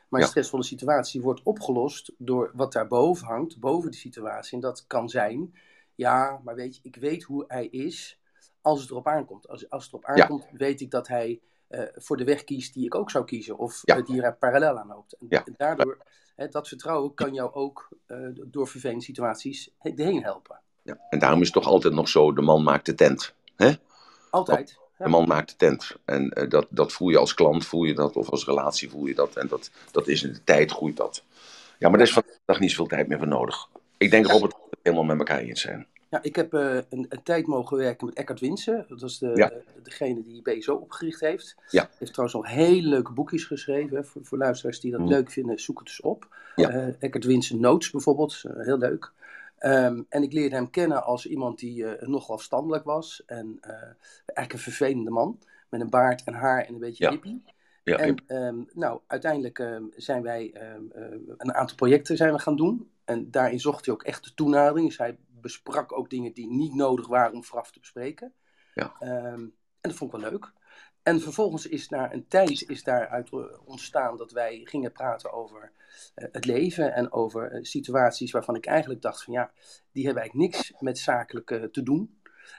[0.08, 4.54] Maar een stressvolle situatie wordt opgelost door wat daarboven hangt, boven de situatie.
[4.54, 5.54] En dat kan zijn,
[5.94, 8.20] ja, maar weet je, ik weet hoe hij is
[8.60, 9.48] als het erop aankomt.
[9.48, 10.56] Als, als het erop aankomt, ja.
[10.56, 11.40] weet ik dat hij
[11.94, 13.58] voor de weg kiest die ik ook zou kiezen.
[13.58, 14.00] Of ja.
[14.00, 15.16] die er parallel aan loopt.
[15.20, 15.98] En, en daardoor,
[16.36, 20.60] hè, dat vertrouwen kan jou ook uh, door vervelende situaties heen helpen.
[20.82, 20.98] Ja.
[21.10, 23.34] En daarom is het toch altijd nog zo, de man maakt de tent.
[23.56, 23.72] Hè?
[24.30, 24.78] Altijd.
[24.98, 25.96] De man maakt de tent.
[26.04, 29.06] En uh, dat, dat voel je als klant, voel je dat, of als relatie voel
[29.06, 29.36] je dat.
[29.36, 31.24] En dat, dat is in de tijd groeit dat.
[31.78, 33.68] Ja, maar er is vandaag niet zoveel tijd meer voor nodig.
[33.96, 35.86] Ik denk, Robert, dat we het helemaal met elkaar eens zijn.
[36.14, 38.84] Ja, ik heb uh, een, een, tijd mogen werken met Eckhart Winsen.
[38.88, 39.52] Dat is de, ja.
[39.82, 41.56] degene die BSO opgericht heeft.
[41.68, 41.80] Ja.
[41.82, 44.06] Hij heeft trouwens al hele leuke boekjes geschreven.
[44.06, 45.08] Voor, voor luisteraars die dat mm.
[45.08, 46.36] leuk vinden, zoek het eens op.
[46.56, 46.74] Ja.
[46.74, 49.12] Uh, Eckhart Winsen Notes bijvoorbeeld, uh, heel leuk.
[49.60, 53.22] Um, en ik leerde hem kennen als iemand die nogal afstandelijk was.
[53.26, 55.38] En eigenlijk een vervelende man.
[55.68, 57.10] Met een baard en haar en een beetje ja.
[57.10, 57.42] hippie.
[57.84, 60.54] Ja, en um, nou, uiteindelijk um, zijn wij
[61.36, 62.90] een aantal projecten zijn we gaan doen.
[63.04, 64.86] En daarin zocht hij ook echt de toenadering.
[64.86, 68.32] Dus hij besprak ook dingen die niet nodig waren om vooraf te bespreken.
[68.74, 68.96] Ja.
[69.00, 70.52] Um, en dat vond ik wel leuk.
[71.02, 73.30] En vervolgens is na een tijd is daaruit
[73.64, 75.72] ontstaan dat wij gingen praten over
[76.16, 79.52] uh, het leven en over uh, situaties waarvan ik eigenlijk dacht van ja,
[79.92, 82.18] die hebben eigenlijk niks met zakelijke te doen.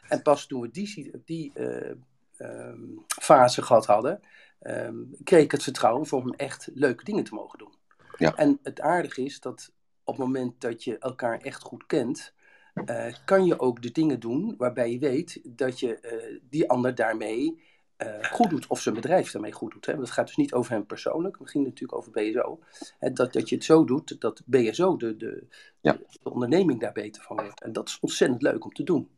[0.10, 1.92] En pas toen we die, die uh,
[2.38, 4.22] um, fase gehad hadden,
[4.62, 7.74] um, kreeg ik het vertrouwen voor om echt leuke dingen te mogen doen.
[8.18, 8.36] Ja.
[8.36, 9.72] En het aardige is dat
[10.04, 12.34] op het moment dat je elkaar echt goed kent,
[12.76, 16.96] uh, kan je ook de dingen doen waarbij je weet dat je uh, die ander
[16.96, 17.64] daarmee
[17.98, 18.68] uh, goed doet.
[18.68, 19.86] Of zijn bedrijf daarmee goed doet.
[19.86, 19.98] Hè?
[19.98, 21.38] Dat gaat dus niet over hem persoonlijk.
[21.40, 22.60] Het ging natuurlijk over BSO.
[23.00, 25.44] Hè, dat, dat je het zo doet dat BSO, de, de,
[25.82, 25.98] ja.
[26.24, 27.62] de onderneming, daar beter van wordt.
[27.62, 29.10] En dat is ontzettend leuk om te doen.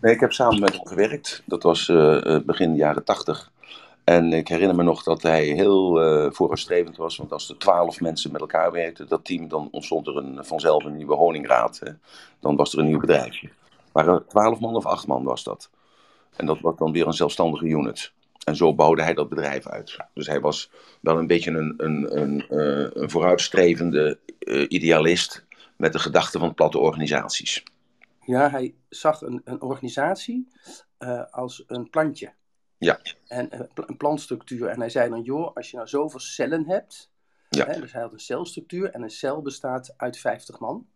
[0.00, 1.42] Nee, ik heb samen met hem gewerkt.
[1.46, 1.86] Dat was
[2.44, 3.52] begin jaren tachtig.
[4.04, 7.16] En ik herinner me nog dat hij heel uh, vooruitstrevend was.
[7.16, 10.84] Want als er twaalf mensen met elkaar werkten, dat team, dan ontstond er een, vanzelf
[10.84, 11.78] een nieuwe honingraad.
[11.78, 11.92] Hè.
[12.40, 13.50] Dan was er een nieuw bedrijfje.
[13.92, 15.70] Maar er twaalf man of acht man was dat.
[16.36, 18.12] En dat was dan weer een zelfstandige unit.
[18.44, 19.96] En zo bouwde hij dat bedrijf uit.
[20.14, 22.44] Dus hij was wel een beetje een, een, een,
[23.02, 24.18] een vooruitstrevende
[24.68, 25.44] idealist
[25.76, 27.62] met de gedachte van platte organisaties.
[28.24, 30.48] Ja, hij zag een, een organisatie
[31.30, 32.32] als een plantje.
[32.84, 33.00] Ja.
[33.26, 34.66] En uh, een plantstructuur.
[34.66, 37.10] En hij zei dan, joh, als je nou zoveel cellen hebt.
[37.48, 37.66] Ja.
[37.66, 38.90] Hè, dus hij had een celstructuur.
[38.90, 40.86] En een cel bestaat uit 50 man.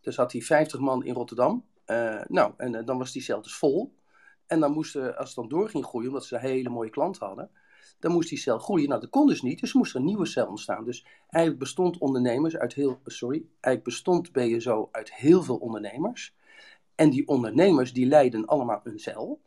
[0.00, 1.64] Dus had hij 50 man in Rotterdam.
[1.86, 3.94] Uh, nou, en uh, dan was die cel dus vol.
[4.46, 7.18] En dan moesten, als het dan door ging groeien, omdat ze een hele mooie klant
[7.18, 7.50] hadden.
[7.98, 8.88] Dan moest die cel groeien.
[8.88, 9.60] Nou, dat kon dus niet.
[9.60, 10.84] Dus moest er een nieuwe cel ontstaan.
[10.84, 16.34] Dus eigenlijk bestond ondernemers uit heel, sorry, eigenlijk bestond BSO uit heel veel ondernemers.
[16.94, 19.40] En die ondernemers die leiden allemaal een cel.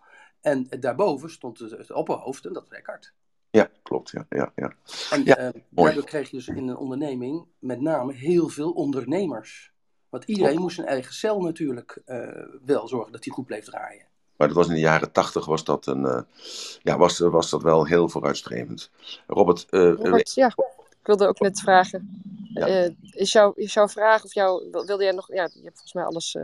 [0.45, 3.13] En daarboven stond het, het opperhoofd en dat was Eckhart.
[3.49, 4.09] Ja, klopt.
[4.09, 4.73] Ja, ja, ja.
[5.11, 9.71] En ja, uh, daardoor kreeg je dus in een onderneming met name heel veel ondernemers.
[10.09, 10.63] Want iedereen klopt.
[10.63, 12.27] moest zijn eigen cel natuurlijk uh,
[12.65, 14.05] wel zorgen dat die goed bleef draaien.
[14.37, 16.21] Maar dat was in de jaren tachtig was dat een, uh,
[16.81, 18.91] ja, was, was dat wel heel vooruitstrevend.
[19.27, 20.47] Robert, uh, Robert ja,
[20.99, 22.23] ik wilde ook net vragen.
[22.53, 22.89] Ja.
[23.11, 26.03] is, jouw, is jouw vraag of jou, wilde jij nog, ja, je hebt volgens mij
[26.03, 26.37] alles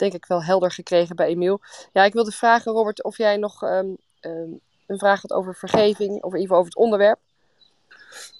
[0.00, 1.60] denk ik wel helder gekregen bij Emiel.
[1.92, 6.10] Ja, ik wilde vragen, Robert, of jij nog um, um, een vraag had over vergeving,
[6.10, 7.18] of in ieder geval over het onderwerp.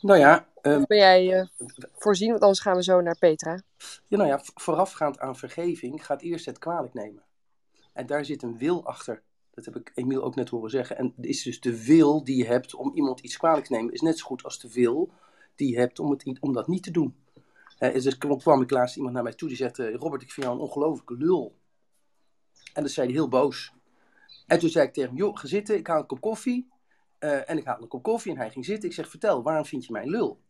[0.01, 0.49] Nou ja.
[0.63, 1.47] Um, ben jij uh,
[1.93, 3.63] voorzien, want anders gaan we zo naar Petra.
[4.07, 7.23] Ja, nou ja, voorafgaand aan vergeving gaat eerst het kwalijk nemen.
[7.93, 9.23] En daar zit een wil achter.
[9.55, 10.99] Dat heb ik Emiel ook net horen zeggen.
[10.99, 13.93] En het is dus de wil die je hebt om iemand iets kwalijk te nemen,
[13.93, 15.11] is net zo goed als de wil
[15.55, 17.17] die je hebt om, het, om dat niet te doen.
[17.81, 20.47] Uh, dus kwam ik laatst iemand naar mij toe die zegt: uh, Robert, ik vind
[20.47, 21.59] jou een ongelofelijke lul.
[22.73, 23.73] En dat zei hij heel boos.
[24.47, 26.69] En toen zei ik tegen hem, joh, ga zitten, ik haal een kop koffie.
[27.19, 28.89] Eh, en ik haalde een kop koffie en hij ging zitten.
[28.89, 30.41] Ik zeg, vertel, waarom vind je mij een lul?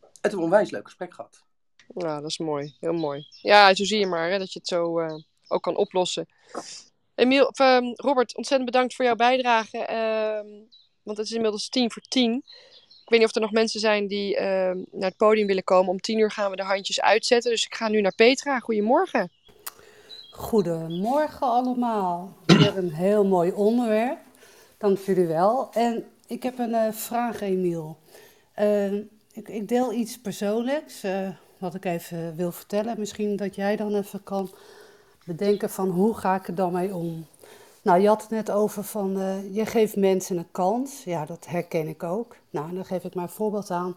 [0.00, 1.44] En toen hebben we een onwijs leuk gesprek gehad.
[1.94, 2.76] Ja, dat is mooi.
[2.80, 3.26] Heel mooi.
[3.40, 5.14] Ja, zo zie je maar hè, dat je het zo eh,
[5.48, 6.26] ook kan oplossen.
[7.14, 9.78] Emiel, ehm, Robert, ontzettend bedankt voor jouw bijdrage.
[9.78, 10.48] ehm,
[11.02, 12.44] want het is inmiddels tien voor tien.
[13.04, 15.90] Ik weet niet of er nog mensen zijn die ehm, naar het podium willen komen.
[15.90, 17.50] Om tien uur gaan we de handjes uitzetten.
[17.50, 18.58] Dus ik ga nu naar Petra.
[18.58, 19.30] Goedemorgen.
[20.30, 22.36] Goedemorgen allemaal.
[22.46, 24.18] Weer een heel mooi onderwerp.
[24.78, 25.68] Dank jullie wel.
[25.72, 27.96] En ik heb een eh, vraag, Emiel.
[28.52, 28.92] Eh,
[29.32, 31.28] ik, ik deel iets persoonlijks, eh,
[31.58, 32.94] wat ik even wil vertellen.
[32.98, 34.50] Misschien dat jij dan even kan
[35.24, 37.26] bedenken van hoe ga ik er dan mee om.
[37.84, 41.04] Nou, je had het net over van eh, je geeft mensen een kans.
[41.04, 42.36] Ja, dat herken ik ook.
[42.50, 43.96] Nou, dan geef ik maar een voorbeeld aan.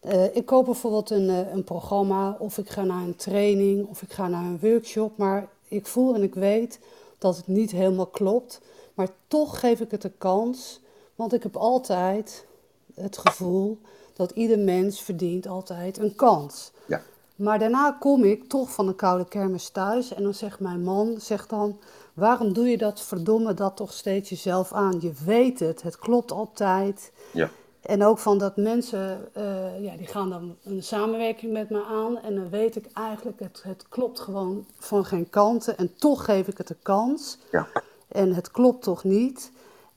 [0.00, 4.02] Eh, ik koop bijvoorbeeld een, eh, een programma, of ik ga naar een training, of
[4.02, 6.78] ik ga naar een workshop, maar ik voel en ik weet
[7.18, 8.60] dat het niet helemaal klopt.
[8.94, 10.80] Maar toch geef ik het een kans,
[11.14, 12.46] want ik heb altijd
[12.94, 13.78] het gevoel
[14.12, 16.72] dat ieder mens verdient altijd een kans.
[16.86, 17.02] Ja.
[17.36, 21.20] Maar daarna kom ik toch van een koude kermis thuis en dan zegt mijn man,
[21.20, 21.78] zegt dan,
[22.14, 24.98] waarom doe je dat verdomme dat toch steeds jezelf aan?
[25.00, 27.12] Je weet het, het klopt altijd.
[27.32, 27.50] Ja.
[27.82, 32.18] En ook van dat mensen, eh, ja, die gaan dan een samenwerking met me aan.
[32.18, 35.78] En dan weet ik eigenlijk, het, het klopt gewoon van geen kanten.
[35.78, 37.38] En toch geef ik het een kans.
[37.50, 37.66] Ja.
[38.08, 39.50] En het klopt toch niet.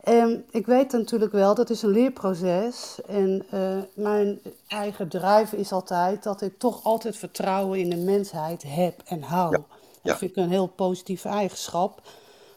[0.03, 2.99] En ik weet natuurlijk wel, dat is een leerproces.
[3.05, 8.63] En eh, mijn eigen drive is altijd dat ik toch altijd vertrouwen in de mensheid
[8.67, 9.51] heb en hou.
[9.57, 9.76] Ja.
[10.07, 10.13] Ja.
[10.13, 12.01] Dat vind ik een heel positieve eigenschap.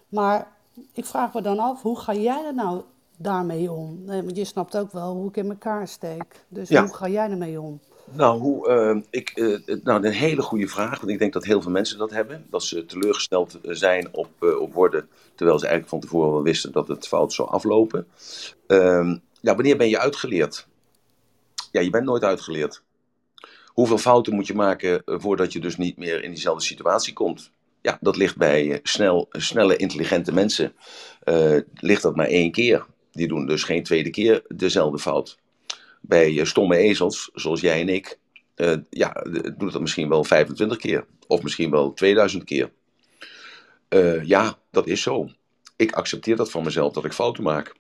[0.09, 0.53] Maar
[0.93, 2.83] ik vraag me dan af, hoe ga jij er nou
[3.17, 4.03] daarmee om?
[4.05, 6.45] Nee, Want je snapt ook wel hoe ik in elkaar steek.
[6.49, 6.83] Dus Ja.
[6.85, 7.81] hoe ga jij ermee om?
[8.13, 10.99] Nou, hoe, eh, ik, eh, nou, een hele goede vraag.
[11.01, 12.47] Want ik denk dat heel veel mensen dat hebben.
[12.51, 14.29] Dat ze teleurgesteld eh, zijn op,
[14.61, 15.09] op worden.
[15.35, 18.07] Terwijl ze eigenlijk van tevoren wel wisten dat het fout zou aflopen.
[18.67, 20.67] Ehm, ja, wanneer ben je uitgeleerd?
[21.73, 22.83] Ja, je bent nooit uitgeleerd.
[23.81, 27.53] Hoeveel fouten moet je maken eh, voordat je dus niet meer in diezelfde situatie komt?
[27.83, 30.75] Ja, dat ligt bij eh, snel, snelle, intelligente mensen.
[31.21, 32.87] eh, ligt dat maar één keer.
[33.13, 35.39] Die doen dus geen tweede keer dezelfde fout
[36.01, 38.19] bij eh, stomme ezels, zoals jij en ik,
[38.55, 39.25] eh, ja,
[39.57, 41.07] doet dat misschien wel 25 keer.
[41.27, 42.73] Of misschien wel 2000 keer.
[43.89, 45.29] Eh, ja, dat is zo.
[45.77, 47.75] Ik accepteer dat van mezelf, dat ik fouten maak.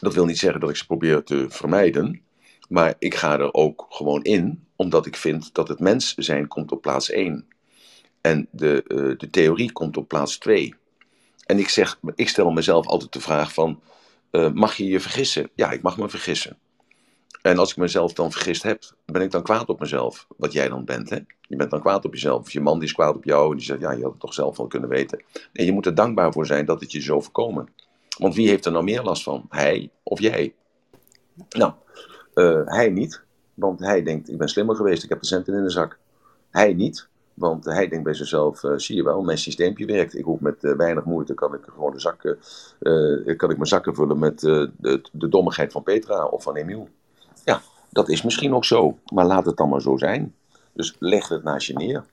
[0.00, 2.22] Dat wil niet zeggen dat ik ze probeer te vermijden.
[2.68, 6.72] Maar ik ga er ook gewoon in, omdat ik vind dat het mens zijn komt
[6.72, 7.46] op plaats 1.
[8.20, 10.74] En de, eh, de theorie komt op plaats 2.
[11.46, 13.80] En ik, zeg, ik stel mezelf altijd de vraag van,
[14.30, 15.50] eh, mag je je vergissen?
[15.54, 16.58] Ja, ik mag me vergissen.
[17.42, 20.26] En als ik mezelf dan vergist heb, ben ik dan kwaad op mezelf.
[20.36, 21.18] Wat jij dan bent, hè?
[21.40, 22.40] Je bent dan kwaad op jezelf.
[22.40, 24.20] Of je man die is kwaad op jou en die zegt, ja, je had het
[24.20, 25.22] toch zelf wel kunnen weten.
[25.52, 27.68] En je moet er dankbaar voor zijn dat het je zo voorkomen.
[28.18, 29.46] Want wie heeft er nou meer last van?
[29.48, 30.54] Hij of jij?
[31.48, 31.72] Nou,
[32.38, 33.22] eh, hij niet.
[33.54, 35.98] Want hij denkt, ik ben slimmer geweest, ik heb de centen in de zak.
[36.50, 37.08] Hij niet.
[37.34, 40.18] Want hij denkt bij zichzelf, eh, zie je wel, mijn systeempje werkt.
[40.18, 42.38] Ik hoef met eh, weinig moeite, kan ik gewoon de zakken,
[43.36, 44.70] kan ik mijn zakken vullen met de,
[45.12, 46.88] de dommigheid van Petra of van Emiel.
[47.44, 47.60] Ja,
[47.90, 50.34] dat is misschien ook zo, maar laat het dan maar zo zijn.
[50.72, 52.04] Dus leg het naast je neer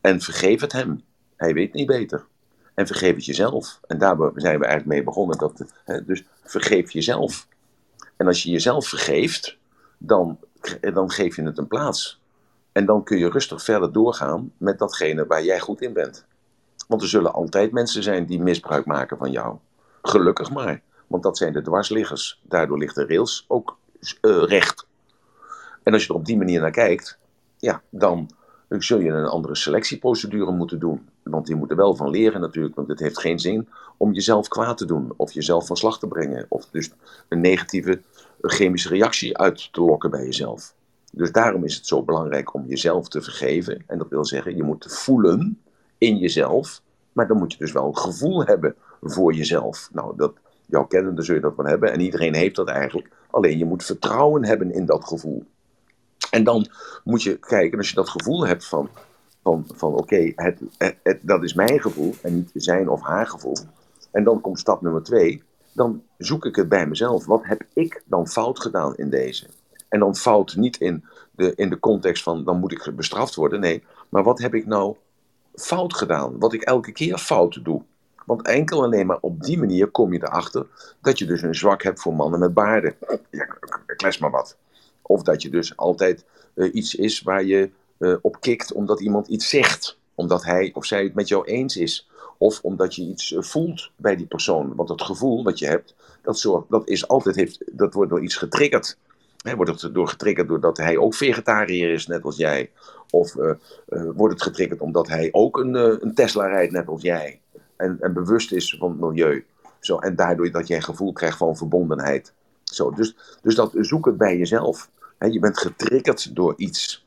[0.00, 1.02] en vergeef het hem.
[1.36, 2.24] Hij weet niet beter.
[2.74, 3.80] En vergeef het jezelf.
[3.86, 5.38] En daar zijn we eigenlijk mee begonnen.
[5.38, 7.46] Dat, hè, dus vergeef jezelf.
[8.16, 9.56] En als je jezelf vergeeft,
[9.98, 10.38] dan,
[10.80, 12.20] dan geef je het een plaats.
[12.72, 16.26] En dan kun je rustig verder doorgaan met datgene waar jij goed in bent.
[16.88, 19.56] Want er zullen altijd mensen zijn die misbruik maken van jou.
[20.02, 20.82] Gelukkig maar.
[21.06, 22.40] Want dat zijn de dwarsliggers.
[22.42, 23.76] Daardoor ligt de rails ook
[24.20, 24.86] eh, recht.
[25.82, 27.18] En als je er op die manier naar kijkt,
[27.58, 28.30] ja, dan
[28.68, 31.08] zul je een andere selectieprocedure moeten doen.
[31.22, 34.48] Want die moet er wel van leren natuurlijk, want het heeft geen zin om jezelf
[34.48, 36.46] kwaad te doen of jezelf van slag te brengen.
[36.48, 36.90] Of dus
[37.28, 38.00] een negatieve
[38.48, 40.74] chemische reactie uit te lokken bij jezelf.
[41.12, 43.82] Dus daarom is het zo belangrijk om jezelf te vergeven.
[43.86, 45.60] En dat wil zeggen, je moet voelen
[45.98, 46.80] in jezelf,
[47.12, 49.88] maar dan moet je dus wel een gevoel hebben voor jezelf.
[49.92, 50.32] Nou, dat,
[50.66, 53.08] jouw kennende zul je dat wel hebben en iedereen heeft dat eigenlijk.
[53.30, 55.44] Alleen je moet vertrouwen hebben in dat gevoel.
[56.30, 56.66] En dan
[57.04, 58.88] moet je kijken, als je dat gevoel hebt van,
[59.42, 63.56] van, van oké, het- dat is mijn gevoel en niet zijn of haar gevoel.
[64.10, 65.42] En dan komt stap nummer twee,
[65.74, 67.26] dan zoek ik het bij mezelf.
[67.26, 69.46] Wat heb ik dan fout gedaan in deze?
[69.88, 73.60] En dan fout niet in de, in de context van dan moet ik bestraft worden.
[73.60, 74.96] Nee, maar wat heb ik nou
[75.54, 76.38] fout gedaan?
[76.38, 77.82] Wat ik elke keer fout doe.
[78.26, 80.66] Want enkel alleen maar op die manier kom je erachter
[81.00, 82.94] dat je dus een zwak hebt voor mannen met baarden.
[83.30, 83.44] Ja,
[83.96, 84.56] kles maar wat.
[85.02, 89.28] Of dat je dus altijd eh, iets is waar je eh, op kikt omdat iemand
[89.28, 89.98] iets zegt.
[90.14, 92.08] Omdat hij of zij het met jou eens is.
[92.38, 94.74] Of omdat je iets eh, voelt bij die persoon.
[94.74, 98.22] Want dat gevoel wat je hebt, dat, zorgt, dat, is altijd heeft, dat wordt door
[98.22, 98.98] iets getriggerd.
[99.56, 102.70] Wordt het door getriggerd doordat hij ook vegetariër is, net als jij?
[103.10, 103.50] Of uh,
[103.88, 107.40] uh, wordt het getriggerd omdat hij ook een, een Tesla rijdt, net als jij?
[107.76, 109.44] En, en bewust is van het milieu.
[109.80, 112.32] Zo, en daardoor dat je een gevoel krijgt van verbondenheid.
[112.64, 114.90] Zo, dus, dus dat zoek het bij jezelf.
[115.18, 117.03] Je bent getriggerd door iets.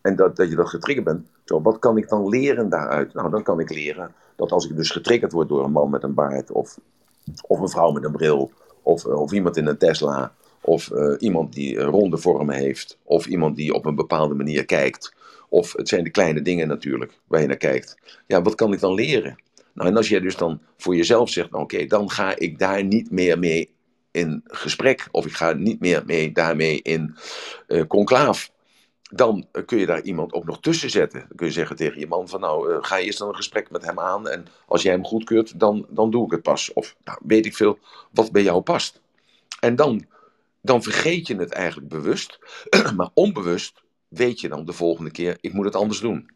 [0.00, 1.26] En dat, dat je dat getriggerd bent.
[1.44, 3.14] Zo, wat kan ik dan leren daaruit?
[3.14, 6.02] Nou, dan kan ik leren dat als ik dus getriggerd word door een man met
[6.02, 6.52] een baard.
[6.52, 6.78] Of,
[7.46, 8.50] of een vrouw met een bril.
[8.82, 10.32] Of, of iemand in een Tesla.
[10.60, 12.98] Of uh, iemand die ronde vormen heeft.
[13.02, 15.14] Of iemand die op een bepaalde manier kijkt.
[15.48, 17.96] Of het zijn de kleine dingen natuurlijk waar je naar kijkt.
[18.26, 19.36] Ja, wat kan ik dan leren?
[19.72, 22.84] Nou, en als jij dus dan voor jezelf zegt, nou, oké, dan ga ik daar
[22.84, 23.70] niet meer mee
[24.10, 25.08] in gesprek.
[25.10, 27.14] Of ik ga niet meer mee, daarmee in
[27.68, 28.50] uh, conclaaf.
[29.10, 31.20] Dan uh, kun je daar iemand ook nog tussen zetten.
[31.20, 33.70] Dan kun je zeggen tegen je man van nou, uh, ga eerst dan een gesprek
[33.70, 34.28] met hem aan.
[34.28, 36.72] En als jij hem goedkeurt, dan, dan doe ik het pas.
[36.72, 37.78] Of nou, weet ik veel
[38.10, 39.00] wat bij jou past.
[39.60, 40.04] En dan,
[40.60, 42.38] dan vergeet je het eigenlijk bewust.
[42.96, 46.30] maar onbewust weet je dan de volgende keer, ik moet het anders doen.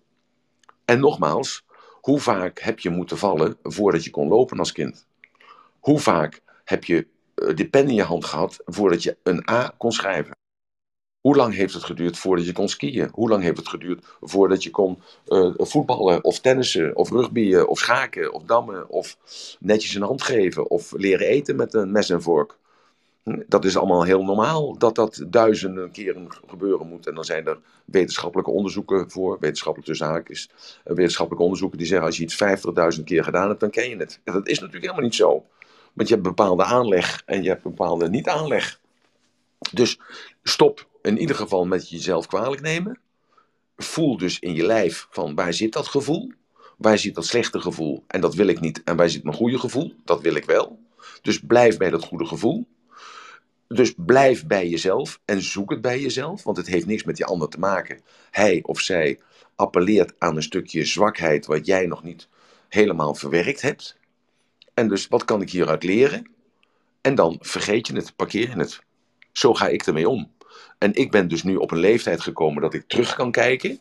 [0.84, 1.64] En nogmaals,
[2.00, 5.06] hoe vaak heb je moeten vallen voordat je kon lopen als kind?
[5.80, 9.92] Hoe vaak heb je de pen in je hand gehad voordat je een A kon
[9.92, 10.36] schrijven?
[11.24, 13.08] Hoe lang heeft het geduurd voordat je kon skiën?
[13.12, 14.98] Hoe lang heeft het geduurd voordat je kon
[15.28, 19.16] uh, voetballen of tennissen of rugbyen of schaken of dammen of
[19.60, 22.56] netjes een hand geven of leren eten met een mes en vork?
[23.46, 27.06] Dat is allemaal heel normaal dat dat duizenden keren gebeuren moet.
[27.06, 30.50] En dan zijn er wetenschappelijke onderzoeken voor, wetenschappelijk tussen haakjes,
[30.84, 34.20] wetenschappelijke onderzoeken die zeggen als je iets 50.000 keer gedaan hebt, dan ken je het.
[34.24, 35.44] En dat is natuurlijk helemaal niet zo.
[35.92, 38.80] Want je hebt bepaalde aanleg en je hebt bepaalde niet-aanleg.
[39.72, 39.98] Dus
[40.42, 42.98] stop in ieder geval met jezelf kwalijk nemen.
[43.76, 46.32] Voel dus in je lijf van waar zit dat gevoel?
[46.76, 48.05] Waar zit dat slechte gevoel?
[48.07, 48.82] En dat wil ik niet.
[48.84, 49.94] En waar zit mijn goede gevoel?
[50.05, 50.78] Dat wil ik wel.
[51.22, 52.66] Dus blijf bij dat goede gevoel.
[53.68, 57.24] Dus blijf bij jezelf en zoek het bij jezelf, want het heeft niks met die
[57.24, 58.00] ander te maken.
[58.30, 59.20] Hij of zij
[59.57, 62.28] appelleert aan een stukje zwakheid wat jij nog niet
[62.68, 63.96] helemaal verwerkt hebt.
[64.74, 66.30] En dus wat kan ik hieruit leren?
[67.00, 68.80] En dan vergeet je het, parkeer je het.
[69.32, 70.32] Zo ga ik ermee om.
[70.78, 73.78] En ik ben dus nu op een leeftijd gekomen dat ik terug kan kijken.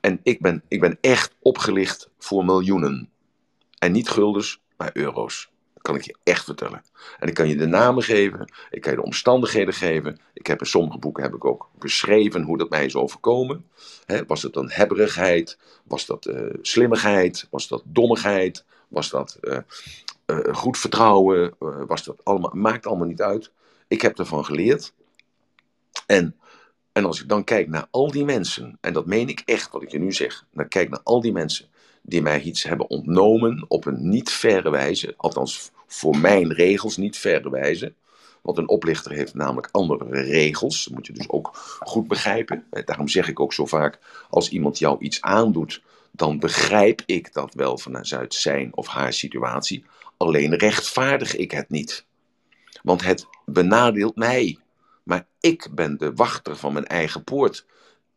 [0.00, 3.08] En ik ben, ik ben echt opgelicht voor miljoenen.
[3.78, 5.50] En niet guldens, maar euro's.
[5.74, 6.82] Dat kan ik je echt vertellen.
[7.18, 8.52] En ik kan je de namen geven.
[8.70, 10.20] Ik kan je de omstandigheden geven.
[10.32, 13.66] Ik heb in sommige boeken heb ik ook beschreven hoe dat mij is overkomen.
[14.26, 15.58] Was het dan hebberigheid?
[15.84, 17.46] Was dat uh, slimmigheid?
[17.50, 18.64] Was dat dommigheid?
[18.88, 19.58] Was dat uh,
[20.26, 21.54] uh, goed vertrouwen?
[21.86, 22.52] was dat allemaal?
[22.54, 23.50] Maakt allemaal niet uit.
[23.88, 24.92] Ik heb ervan geleerd.
[26.06, 26.36] En,
[26.92, 29.82] en als ik dan kijk naar al die mensen, en dat meen ik echt wat
[29.82, 31.66] ik je nu zeg, dan kijk naar al die mensen
[32.02, 37.18] die mij iets hebben ontnomen op een niet verre wijze, althans voor mijn regels niet
[37.18, 37.92] verre wijze.
[38.42, 40.84] Want een oplichter heeft namelijk andere regels.
[40.84, 41.50] Dat moet je dus ook
[41.80, 42.64] goed begrijpen.
[42.84, 43.98] Daarom zeg ik ook zo vaak:
[44.30, 49.84] als iemand jou iets aandoet, dan begrijp ik dat wel vanuit zijn of haar situatie.
[50.16, 52.04] Alleen rechtvaardig ik het niet.
[52.82, 54.58] Want het benadeelt mij.
[55.04, 57.66] Maar ik ben de wachter van mijn eigen poort.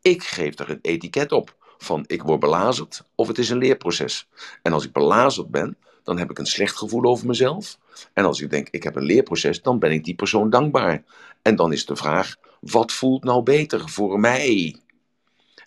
[0.02, 4.28] Ik geef er een etiket op van ik word belazerd of het is een leerproces.
[4.62, 7.78] En als ik belazerd ben, dan heb ik een slecht gevoel over mezelf.
[8.12, 11.04] En als ik denk ik heb een leerproces, dan ben ik die persoon dankbaar.
[11.42, 14.76] En dan is de vraag, wat voelt nou beter voor mij?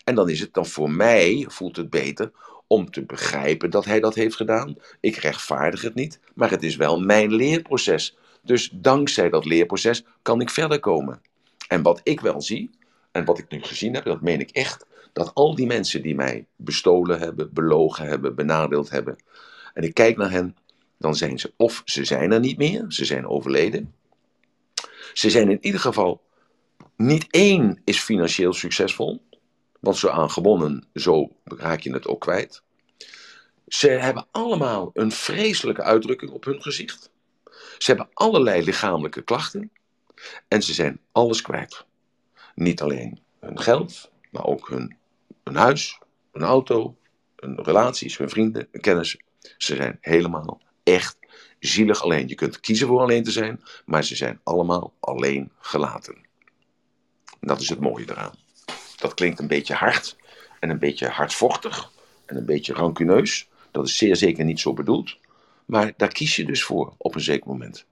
[0.03, 2.31] En dan is het dan voor mij, voelt het beter
[2.67, 4.75] om te begrijpen dat hij dat heeft gedaan.
[4.99, 8.17] Ik rechtvaardig het niet, maar het is wel mijn leerproces.
[8.41, 11.21] Dus dankzij dat leerproces kan ik verder komen.
[11.67, 12.69] En wat ik wel zie,
[13.11, 16.15] en wat ik nu gezien heb, dat meen ik echt, dat al die mensen die
[16.15, 19.15] mij bestolen hebben, belogen hebben, benadeeld hebben,
[19.73, 20.55] en ik kijk naar hen,
[20.97, 23.93] dan zijn ze of ze zijn er niet meer, ze zijn overleden.
[25.13, 26.21] Ze zijn in ieder geval,
[26.95, 29.21] niet één is financieel succesvol,
[29.79, 32.63] want zo aan gewonnen, zo raak je het ook kwijt.
[33.67, 37.10] Ze hebben allemaal een vreselijke uitdrukking op hun gezicht.
[37.81, 39.71] Ze hebben allerlei lichamelijke klachten
[40.47, 41.85] en ze zijn alles kwijt.
[42.55, 44.97] Niet alleen hun geld, maar ook hun,
[45.43, 45.99] huis,
[46.31, 46.97] hun auto,
[47.35, 49.23] hun relaties, hun vrienden, hun kennissen.
[49.57, 51.17] Ze zijn helemaal echt
[51.59, 52.27] zielig alleen.
[52.27, 56.15] Je kunt kiezen voor alleen te zijn, maar ze zijn allemaal alleen gelaten.
[57.39, 58.35] En dat is het mooie eraan.
[58.95, 60.15] Dat klinkt een beetje hard
[60.59, 61.91] en een beetje hardvochtig
[62.25, 63.49] en een beetje rancuneus.
[63.71, 65.17] Dat is zeer zeker niet zo bedoeld.
[65.65, 67.85] Maar daar kies je dus voor op een zeker moment.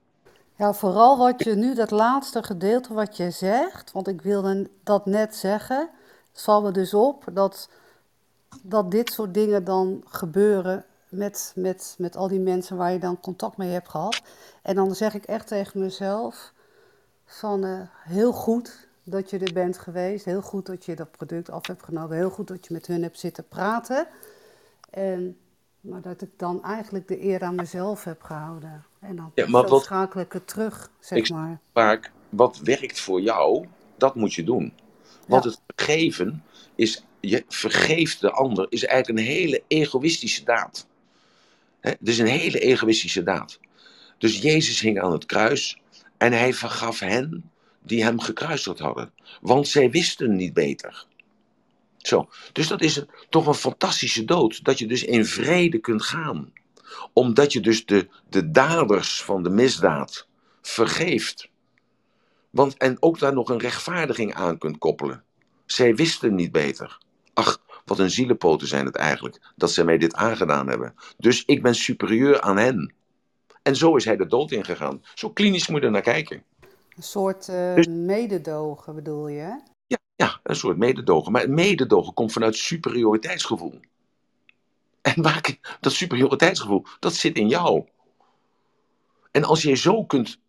[0.56, 5.06] Ja, vooral wat je nu, dat laatste gedeelte wat je zegt, want ik wilde dat
[5.06, 5.90] net zeggen,
[6.32, 7.68] valt me dus op dat,
[8.62, 13.20] dat dit soort dingen dan gebeuren met, met, met al die mensen waar je dan
[13.20, 14.22] contact mee hebt gehad.
[14.62, 16.52] En dan zeg ik echt tegen mezelf
[17.24, 20.24] van eh, heel goed dat je er bent geweest.
[20.24, 22.16] Heel goed dat je dat product af hebt genomen.
[22.16, 24.06] Heel goed dat je met hun hebt zitten praten.
[24.90, 25.38] En,
[25.80, 28.84] maar dat ik dan eigenlijk de eer aan mezelf heb gehouden.
[29.00, 31.60] En dan Ja, maar zo wat- schakel ik het terug, zeg Ik- maar.
[31.72, 33.66] vaak, wat werkt voor jou,
[33.98, 34.72] dat moet je doen.
[35.26, 35.50] Want Ja.
[35.50, 40.86] het vergeven is, je vergeeft de ander, is eigenlijk een hele egoïstische daad.
[41.80, 43.58] Hè, Het is een hele egoïstische daad.
[44.18, 45.80] Dus Jezus hing aan het kruis
[46.16, 47.50] en hij vergaf hen
[47.82, 49.12] die hem gekruisigd hadden.
[49.40, 51.06] Want zij wisten niet beter.
[52.02, 54.64] Zo, dus dat is een, toch een fantastische dood.
[54.64, 56.52] Dat je dus in vrede kunt gaan.
[57.12, 60.26] Omdat je dus de, de daders van de misdaad
[60.62, 61.48] vergeeft.
[62.50, 65.24] Want, en ook daar nog een rechtvaardiging aan kunt koppelen.
[65.66, 66.98] Zij wisten niet beter.
[67.34, 70.94] Ach, wat een zielenpoten zijn het eigenlijk, dat zij mij dit aangedaan hebben.
[71.18, 72.94] Dus ik ben superieur aan hen.
[73.62, 75.02] En zo is hij de dood ingegaan.
[75.14, 76.42] Zo klinisch moet je er naar kijken.
[76.96, 79.60] Een soort eh, Dus- mededogen bedoel je?
[80.20, 81.32] Ja, een soort mededogen.
[81.32, 83.80] Maar het mededogen komt vanuit superioriteitsgevoel.
[85.00, 87.84] En waar, dat superioriteitsgevoel, dat zit in jou.
[89.30, 90.40] En als je zo kunt,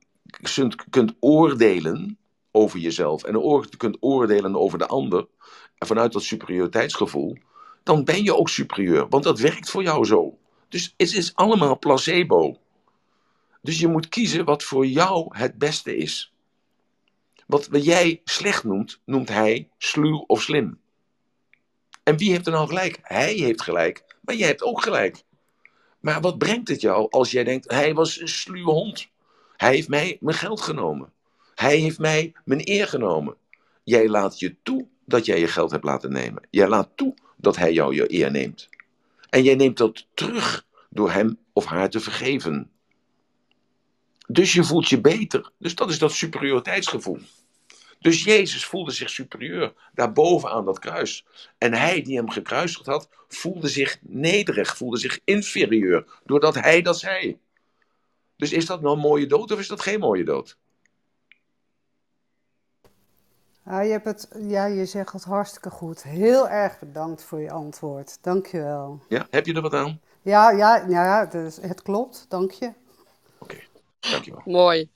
[0.89, 2.17] kunt, oordelen
[2.51, 5.27] over jezelf en kunt oordelen over de ander,
[5.77, 7.37] en vanuit dat superioriteitsgevoel,
[7.83, 9.07] dan ben je ook superieur.
[9.09, 10.37] Want dat werkt voor jou zo.
[10.69, 12.57] Dus het is allemaal placebo.
[13.61, 16.33] Dus je moet kiezen wat voor jou het beste is.
[17.51, 20.79] Wat jij slecht noemt, noemt hij sluw of slim.
[22.03, 22.99] En wie heeft er nou gelijk?
[23.01, 25.23] Hij heeft gelijk, maar jij hebt ook gelijk.
[25.99, 29.07] Maar wat brengt het jou als jij denkt, hij was een sluwe hond.
[29.57, 31.11] Hij heeft mij mijn geld genomen.
[31.55, 33.35] Hij heeft mij mijn eer genomen.
[33.83, 36.47] Jij laat je toe dat jij je geld hebt laten nemen.
[36.49, 38.69] Jij laat toe dat hij jou je eer neemt.
[39.29, 42.71] En jij neemt dat terug door hem of haar te vergeven.
[44.27, 45.51] Dus je voelt je beter.
[45.57, 47.19] Dus dat is dat superioriteitsgevoel.
[48.01, 51.25] Dus Jezus voelde zich superieur, daarboven aan dat kruis.
[51.57, 56.99] En hij die hem gekruisigd had, voelde zich nederig, voelde zich inferieur, doordat hij dat
[56.99, 57.39] zei.
[58.35, 60.57] Dus is dat nou een mooie dood of is dat geen mooie dood?
[63.65, 66.03] Ja, je, hebt het, ja, je zegt het hartstikke goed.
[66.03, 68.17] Heel erg bedankt voor je antwoord.
[68.21, 69.01] Dank je wel.
[69.09, 69.99] Ja, heb je er wat aan?
[70.21, 72.25] Ja, ja, ja, ja dus het klopt.
[72.29, 72.73] Dank je.
[73.37, 73.57] Oké,
[73.99, 74.41] dankjewel.
[74.45, 74.89] Mooi.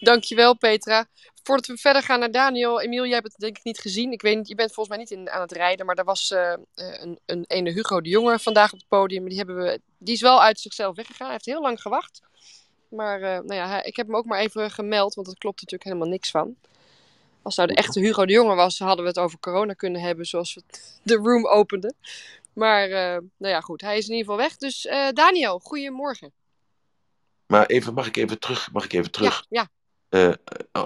[0.00, 1.06] Dankjewel, Petra.
[1.46, 2.80] Voordat we verder gaan naar Daniel.
[2.80, 4.12] Emiel, jij hebt het denk ik niet gezien.
[4.12, 5.86] Ik weet niet, je bent volgens mij niet in, aan het rijden.
[5.86, 9.28] Maar er was eh, eh, een, een ene Hugo de Jonge vandaag op het podium.
[9.28, 11.26] Die, hebben we, die is wel uit zichzelf weggegaan.
[11.26, 12.20] Hij heeft heel lang gewacht.
[12.88, 15.14] Maar eh, nou ja, ik heb hem ook maar even gemeld.
[15.14, 16.56] Want er klopt natuurlijk helemaal niks van.
[17.42, 20.26] Als nou de echte Hugo de Jonge was, hadden we het over corona kunnen hebben.
[20.26, 20.62] Zoals we
[21.02, 21.94] de room openden.
[22.52, 23.80] Maar nou ja, goed.
[23.80, 24.56] Hij is in ieder geval weg.
[24.56, 26.32] Dus Daniel, goedemorgen.
[27.46, 28.72] Maar even, mag ik even terug?
[28.72, 29.46] Mag ik even terug?
[29.48, 29.68] Ja, ja.
[30.08, 30.32] Eh,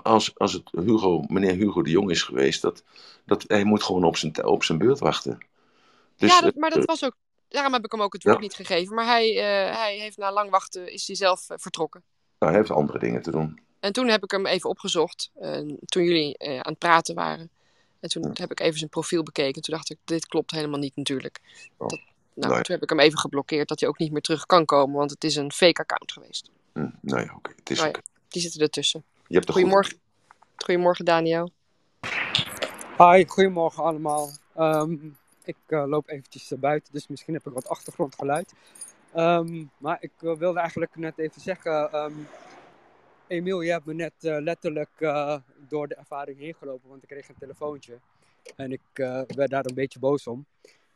[0.03, 2.83] als, als het Hugo, meneer Hugo de Jong is geweest, dat,
[3.27, 5.39] dat, hij moet gewoon op zijn, op zijn beurt wachten.
[6.17, 7.17] Dus, ja, dat, eh, maar dat was ook.
[7.49, 8.43] Daarom heb ik hem ook het woord Ja.
[8.43, 8.95] niet gegeven.
[8.95, 12.03] Maar hij, eh, hij heeft na lang wachten is hij zelf eh, vertrokken.
[12.39, 13.61] nou, hij heeft andere dingen te doen.
[13.81, 15.31] En toen heb ik hem even opgezocht.
[15.35, 17.51] eh, toen jullie eh, aan het praten waren.
[18.01, 18.31] En toen Ja.
[18.35, 19.63] heb ik even zijn profiel bekeken.
[19.63, 21.41] Toen dacht ik, dit klopt helemaal niet natuurlijk.
[21.77, 21.89] Oh.
[21.89, 21.99] Dat,
[22.35, 22.63] nou, Nou.
[22.63, 24.97] Toen heb ik hem even geblokkeerd dat hij ook niet meer terug kan komen.
[24.97, 26.51] Want het is een fake account geweest.
[26.73, 27.53] Hm, nou ja, oké.
[27.57, 28.09] Het is Nou ja, oké.
[28.31, 29.05] Die zitten ertussen.
[29.27, 29.99] Je hebt er goed- Goedemorgen.
[30.57, 31.51] Goedemorgen Daniel.
[32.99, 34.31] Hi, goedemorgen allemaal.
[34.55, 34.97] Ehm,
[35.45, 38.53] ik eh, loop eventjes buiten, dus misschien heb ik wat achtergrondgeluid.
[39.15, 42.13] Ehm, maar ik eh, wilde eigenlijk net even zeggen, ehm
[43.27, 45.37] Emiel, je hebt me net eh, letterlijk eh,
[45.69, 47.99] door de ervaring heen gelopen, want ik kreeg een telefoontje.
[48.57, 50.47] En ik eh, werd daar een beetje boos om.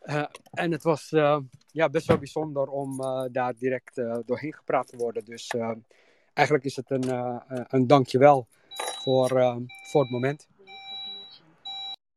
[0.00, 1.38] Eh, en het was eh,
[1.72, 5.24] ja, best wel bijzonder om eh, daar direct eh, doorheen gepraat te worden.
[5.24, 5.50] Dus
[6.34, 8.46] eigenlijk is het een, eh, eh, een dankjewel
[9.04, 9.56] voor, eh,
[9.90, 10.48] voor het moment.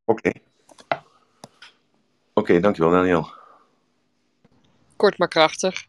[0.06, 0.32] Oké.
[2.34, 3.28] Oké, dankjewel Daniel.
[4.96, 5.88] Kort maar krachtig.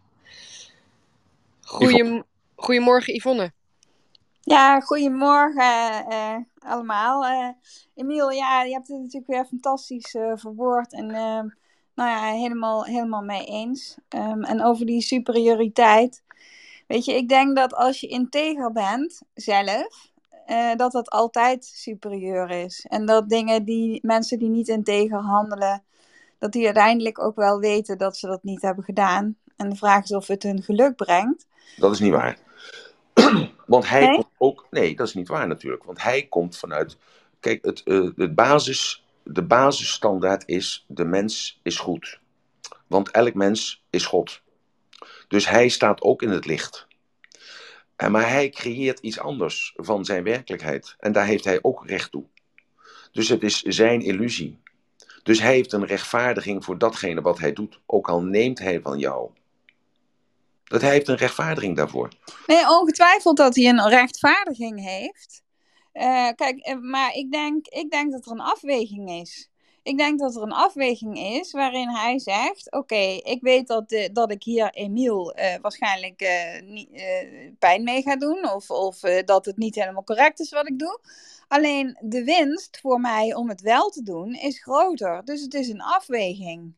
[1.61, 2.25] Goeiem,
[2.55, 3.53] goedemorgen Yvonne.
[4.41, 7.25] Ja, goedemorgen eh, allemaal.
[7.25, 7.49] Eh
[7.95, 11.07] Emiel, ja, je hebt het natuurlijk weer fantastisch eh, verwoord en
[11.95, 13.99] nou ja, helemaal, helemaal mee eens.
[14.09, 16.23] Ehm, en over die superioriteit.
[16.89, 20.11] Weet je, ik denk dat als je integer bent zelf,
[20.47, 22.87] eh, dat dat altijd superieur is.
[22.89, 25.83] En dat dingen die mensen die niet integer handelen,
[26.39, 29.37] dat die uiteindelijk ook wel weten dat ze dat niet hebben gedaan.
[29.57, 31.47] En de vraag is of het hun geluk brengt.
[31.77, 32.39] Dat is niet waar.
[33.67, 34.15] Want hij Nee?
[34.15, 34.67] komt ook.
[34.71, 35.85] Nee, dat is niet waar natuurlijk.
[35.85, 36.97] Want hij komt vanuit.
[37.41, 42.21] Kijk, het, eh, het basis, de basisstandaard is: de mens is goed.
[42.87, 44.41] Want elk mens is God.
[45.29, 46.87] Dus hij staat ook in het licht.
[47.97, 50.97] En maar hij creëert iets anders van zijn werkelijkheid.
[50.99, 52.25] En daar heeft hij ook recht toe.
[53.13, 54.59] Dus het is zijn illusie.
[55.23, 58.99] Dus hij heeft een rechtvaardiging voor datgene wat hij doet, ook al neemt hij van
[58.99, 59.31] jou.
[60.65, 62.09] Dat hij heeft een rechtvaardiging daarvoor.
[62.47, 65.43] Nee, ongetwijfeld dat hij een rechtvaardiging heeft.
[65.93, 69.51] Eh, kijk, eh, maar ik denk, ik denk dat er een afweging is.
[69.89, 74.31] Ik denk dat er een afweging is waarin hij zegt: Oké, ik weet dat, dat
[74.31, 79.45] ik hier Emiel uh, waarschijnlijk uh, niet, uh, pijn mee ga doen, of, of dat
[79.45, 81.01] het niet helemaal correct is wat ik doe.
[81.49, 85.25] Alleen de winst voor mij om het wel te doen is groter.
[85.25, 86.75] Dus het is een afweging.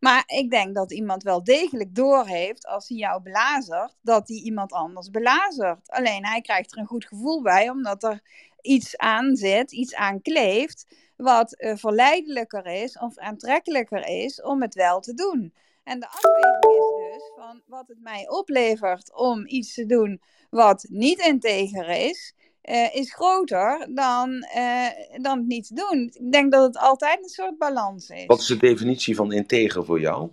[0.00, 4.72] Maar ik denk dat iemand wel degelijk doorheeft als hij jou belazert, dat hij iemand
[4.72, 5.90] anders belazert.
[5.90, 8.22] Alleen hij krijgt er een goed gevoel bij, omdat er
[8.62, 10.86] iets aan zit, iets aan kleeft,
[11.16, 15.54] wat uh, verleidelijker is of aantrekkelijker is om het wel te doen.
[15.84, 20.86] En de afweging is dus van wat het mij oplevert om iets te doen wat
[20.88, 24.86] niet integer is, uh, is groter dan, uh,
[25.22, 26.10] dan het niet doen.
[26.12, 28.26] Ik denk dat het altijd een soort balans is.
[28.26, 30.30] Wat is de definitie van integer voor jou?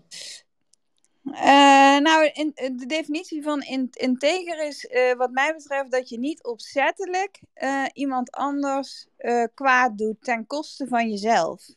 [1.34, 6.20] Uh, nou, in, de definitie van in, integer is uh, wat mij betreft dat je
[6.20, 9.08] niet opzettelijk uh, iemand anders
[9.54, 11.68] kwaad doet ten koste van jezelf.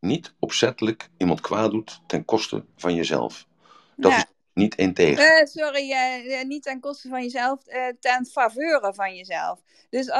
[0.00, 3.46] Niet opzettelijk iemand kwaad doet ten koste van jezelf.
[3.96, 4.16] Dat ja.
[4.16, 4.24] is
[4.54, 5.48] niet integer.
[5.48, 5.94] sorry,
[6.46, 7.62] niet ten koste van jezelf,
[8.00, 9.60] ten faveur van jezelf.
[9.90, 10.10] Dus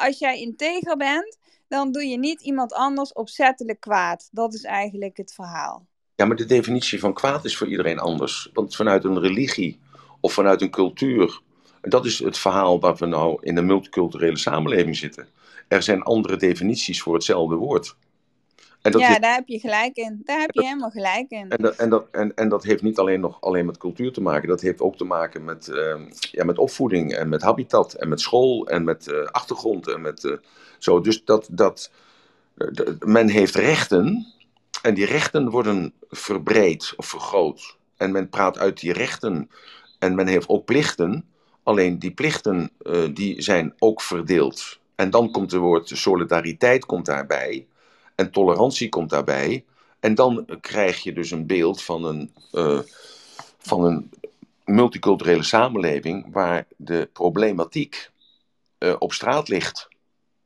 [0.00, 4.28] als jij integer bent, dan doe je niet iemand anders opzettelijk kwaad.
[4.32, 5.86] Dat is eigenlijk het verhaal.
[6.14, 8.50] Ja, maar de definitie van kwaad is voor iedereen anders.
[8.52, 9.80] Want vanuit een religie
[10.20, 11.40] of vanuit een cultuur,
[11.80, 15.28] dat is het verhaal waar we nou in de multiculturele samenleving zitten.
[15.68, 17.96] Er zijn andere definities voor hetzelfde woord.
[18.82, 20.20] En dat ja, heeft, daar heb je gelijk in.
[20.24, 21.50] Daar heb je helemaal gelijk in.
[21.50, 24.20] En dat, en, dat, en, en dat heeft niet alleen nog alleen met cultuur te
[24.20, 24.48] maken.
[24.48, 28.20] Dat heeft ook te maken met, uh, ja, met opvoeding en met habitat en met
[28.20, 30.32] school en met uh, achtergrond en met uh,
[30.78, 31.00] zo.
[31.00, 31.90] Dus dat, dat
[32.98, 34.26] men heeft rechten
[34.82, 37.76] en die rechten worden verbreed of vergroot.
[37.96, 39.50] En men praat uit die rechten.
[39.98, 41.28] En men heeft ook plichten.
[41.62, 44.78] Alleen die plichten uh, die zijn ook verdeeld.
[44.94, 47.66] En dan komt het woord solidariteit komt daarbij.
[48.14, 49.64] En tolerantie komt daarbij.
[50.00, 52.80] En dan krijg je dus een beeld van een, uh,
[53.58, 54.10] van een
[54.64, 58.10] multiculturele samenleving waar de problematiek
[58.78, 59.88] uh, op straat ligt.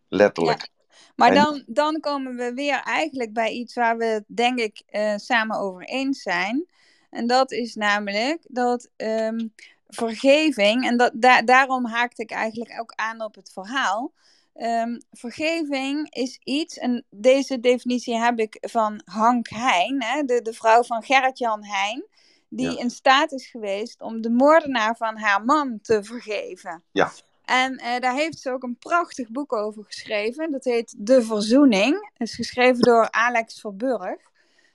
[0.09, 0.69] Letterlijk.
[1.17, 5.17] Maar dan, dan komen we weer eigenlijk bij iets waar we het denk ik uh,
[5.17, 6.67] samen over eens zijn.
[7.11, 9.53] En dat is namelijk dat um,
[9.89, 14.13] vergeving, en dat, da daarom haakte ik eigenlijk ook aan op het verhaal.
[14.55, 20.53] Um, vergeving is iets, en deze definitie heb ik van Hank Heijn, hè, de, de
[20.53, 22.05] vrouw van Gerrit-Jan Heijn,
[22.49, 22.79] die ja.
[22.79, 26.83] in staat is geweest om de moordenaar van haar man te vergeven.
[26.93, 27.13] Ja.
[27.47, 30.51] En uh, daar heeft ze ook een prachtig boek over geschreven.
[30.51, 32.11] Dat heet De Verzoening.
[32.15, 34.21] Het is geschreven door Alex Verburg.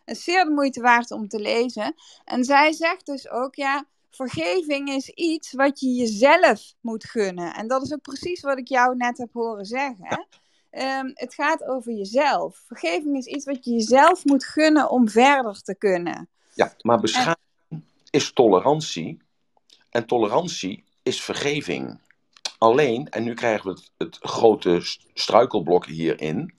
[0.05, 1.95] Het is zeer de moeite waard om te lezen.
[2.26, 7.53] En zij zegt dus ook, ja, vergeving is iets wat je jezelf moet gunnen.
[7.53, 10.28] En dat is ook precies wat ik jou net heb horen zeggen.
[10.72, 12.61] Um, het gaat over jezelf.
[12.67, 16.30] Vergeving is iets wat je jezelf moet gunnen om verder te kunnen.
[16.53, 17.38] Ja, maar beschaving
[17.69, 17.86] en...
[18.09, 19.22] is tolerantie.
[19.89, 21.99] En tolerantie is vergeving.
[22.62, 24.80] Alleen, en nu krijgen we het, grote
[25.14, 26.53] struikelblok hierin,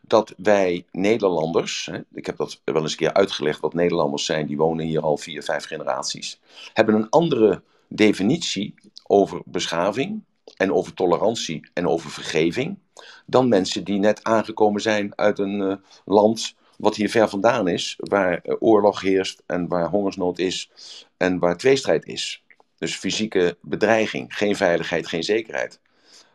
[0.00, 4.46] dat wij Nederlanders, hè, ik heb dat wel eens een keer uitgelegd wat Nederlanders zijn,
[4.46, 6.40] die wonen hier al vier, vijf generaties,
[6.72, 8.74] hebben een andere definitie
[9.06, 10.22] over beschaving
[10.56, 12.78] en over tolerantie en over vergeving
[13.26, 17.96] dan mensen die net aangekomen zijn uit een uh, land wat hier ver vandaan is,
[17.98, 20.70] waar uh, oorlog heerst en waar hongersnood is
[21.16, 22.43] en waar tweestrijd is.
[22.84, 25.80] Dus fysieke bedreiging, geen veiligheid, geen zekerheid.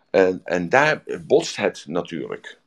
[0.10, 2.60] En, en daar botst het natuurlijk.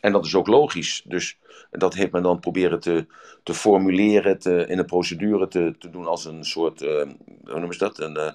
[0.00, 1.02] En dat is ook logisch.
[1.04, 1.38] Dus
[1.70, 3.06] dat heeft men dan proberen te,
[3.42, 6.88] te formuleren, te, in een procedure te, te doen als een soort, uh,
[7.44, 7.98] hoe noemen ze dat?
[7.98, 8.32] Een, uh,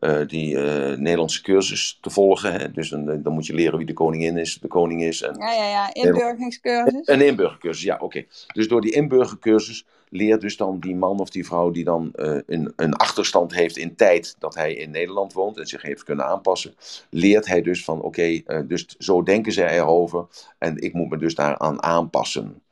[0.00, 0.56] uh, die
[0.96, 2.52] Nederlandse cursus te volgen.
[2.52, 2.70] Hè?
[2.70, 5.22] Dus een, dan moet je leren wie de koningin is, de koning is.
[5.22, 7.06] En, ja, ja, ja, inburgeringscursus.
[7.06, 8.04] Een inburgercursus, ja, oké.
[8.04, 8.28] Okay.
[8.46, 12.72] Dus door die inburgercursus leert dus dan die man of die vrouw die dan een,
[12.76, 16.74] een achterstand heeft in tijd dat hij in Nederland woont en zich heeft kunnen aanpassen,
[17.10, 20.26] leert hij dus van oké, okay, dus zo denken zij erover
[20.58, 22.62] en ik moet me dus daaraan aanpassen.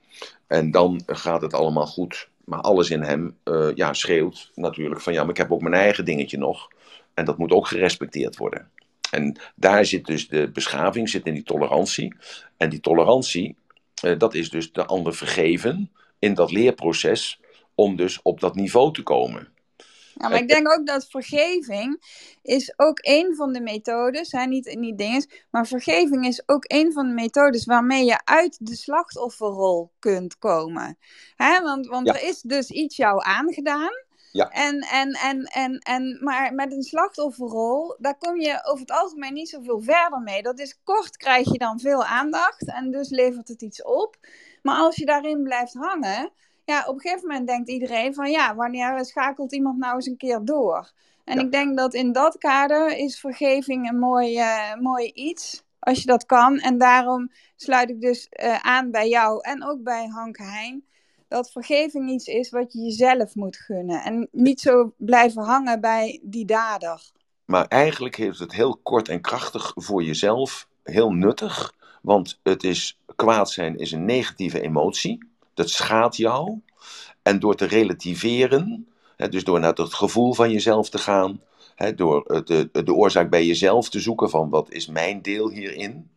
[0.46, 2.28] En dan gaat het allemaal goed.
[2.44, 5.74] Maar alles in hem uh, ja, schreeuwt natuurlijk van ja, maar ik heb ook mijn
[5.74, 6.68] eigen dingetje nog.
[7.14, 8.70] En dat moet ook gerespecteerd worden.
[9.10, 12.14] En daar zit dus de beschaving, zit in die tolerantie.
[12.56, 13.56] En die tolerantie,
[14.18, 15.90] dat is dus de ander vergeven
[16.20, 17.40] in dat leerproces
[17.74, 19.48] om dus op dat niveau te komen.
[20.14, 22.02] Ja, maar ik denk ook dat vergeving
[22.42, 26.92] is ook een van de methodes, hè, niet, niet dingen, maar vergeving is ook een
[26.92, 30.98] van de methodes waarmee je uit de slachtofferrol kunt komen.
[31.36, 32.14] Hè, want want Ja.
[32.14, 33.92] er is dus iets jou aangedaan.
[34.32, 34.48] Ja.
[34.48, 39.32] En, en, en, en, en, maar met een slachtofferrol, daar kom je over het algemeen
[39.32, 40.42] niet zoveel verder mee.
[40.42, 44.16] Dat is kort, krijg je dan veel aandacht en dus levert het iets op.
[44.62, 46.32] Maar als je daarin blijft hangen,
[46.64, 50.16] ja, op een gegeven moment denkt iedereen van ja, wanneer schakelt iemand nou eens een
[50.16, 50.92] keer door?
[51.24, 51.44] En Ja.
[51.44, 56.06] ik denk dat in dat kader is vergeving een mooi, eh, mooi iets, als je
[56.06, 56.58] dat kan.
[56.58, 60.84] En daarom sluit ik dus eh, aan bij jou en ook bij Hank Heijn.
[61.28, 64.02] Dat vergeving iets is wat je jezelf moet gunnen.
[64.02, 67.10] En niet zo blijven hangen bij die dader.
[67.44, 71.74] Maar eigenlijk heeft het heel kort en krachtig voor jezelf heel nuttig.
[72.00, 75.18] Want het is, kwaad zijn is een negatieve emotie.
[75.54, 76.60] Dat schaadt jou.
[77.22, 78.86] En door te relativeren,
[79.16, 81.40] hè, dus door naar het gevoel van jezelf te gaan,
[81.74, 85.50] hè, door eh, de, de oorzaak bij jezelf te zoeken van wat is mijn deel
[85.50, 86.10] hierin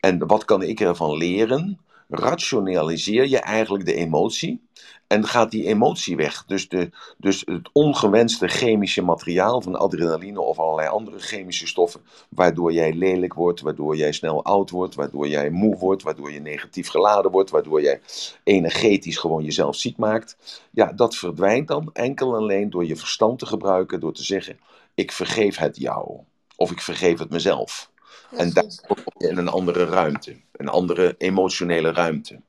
[0.00, 4.60] en wat kan ik ervan leren, rationaliseer je eigenlijk de emotie
[5.06, 6.44] en gaat die emotie weg.
[6.46, 12.72] Dus, de, dus het ongewenste chemische materiaal van adrenaline of allerlei andere chemische stoffen, waardoor
[12.72, 16.88] jij lelijk wordt, waardoor jij snel oud wordt, waardoor jij moe wordt, waardoor je negatief
[16.88, 18.00] geladen wordt, waardoor jij
[18.44, 20.36] energetisch gewoon jezelf ziek maakt.
[20.70, 24.58] Ja, dat verdwijnt dan enkel en alleen door je verstand te gebruiken, door te zeggen:
[24.94, 26.18] ik vergeef het jou.
[26.56, 27.90] Of ik vergeef het mezelf.
[28.30, 32.40] En daar kom je in een andere ruimte, een andere emotionele ruimte.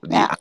[0.00, 0.38] Die Ja.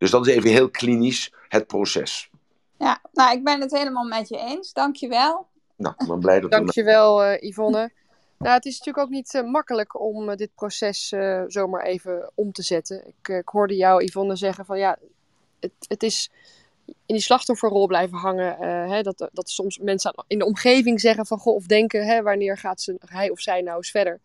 [0.00, 2.30] Dus dat is even heel klinisch het proces.
[2.78, 4.72] Ja, nou, ik ben het helemaal met je eens.
[4.72, 5.46] Dankjewel.
[5.76, 7.90] Nou, ik ben blij dat we Dankjewel, eh Yvonne.
[8.38, 12.30] Nou, het is natuurlijk ook niet eh, makkelijk om eh, dit proces eh, zomaar even
[12.34, 13.06] om te zetten.
[13.06, 14.98] Ik, ik hoorde jou, Yvonne, zeggen van ja,
[15.60, 16.30] het, het is
[16.86, 18.58] in die slachtofferrol blijven hangen.
[18.58, 22.22] eh, hè, dat, dat soms mensen in de omgeving zeggen van goh, of denken, hè,
[22.22, 24.20] wanneer gaat ze, hij of zij nou eens verder.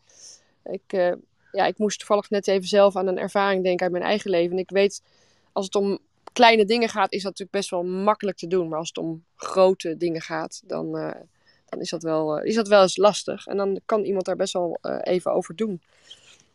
[0.63, 1.11] Ik, eh,
[1.51, 4.51] ja, ik moest toevallig net even zelf aan een ervaring denken uit mijn eigen leven.
[4.51, 5.01] En ik weet,
[5.55, 5.99] als het om
[6.33, 8.67] kleine dingen gaat, is dat natuurlijk best wel makkelijk te doen.
[8.69, 11.21] Maar als het om grote dingen gaat, dan, eh,
[11.65, 13.45] dan is, dat wel, eh, is dat wel eens lastig.
[13.45, 15.81] En dan kan iemand daar best wel eh, even over doen.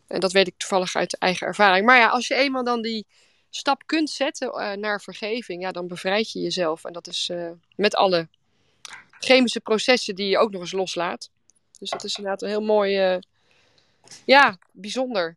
[0.06, 1.86] En dat weet ik toevallig uit eigen ervaring.
[1.86, 3.06] Maar ja, als je eenmaal dan die
[3.51, 6.85] stap kunt zetten naar vergeving, ja, dan bevrijd je jezelf.
[6.85, 7.31] En dat is
[7.77, 8.28] met alle
[9.18, 11.31] chemische processen die je ook nog eens loslaat.
[11.78, 13.20] Dus dat is inderdaad een heel mooi,
[14.24, 15.36] ja, bijzonder.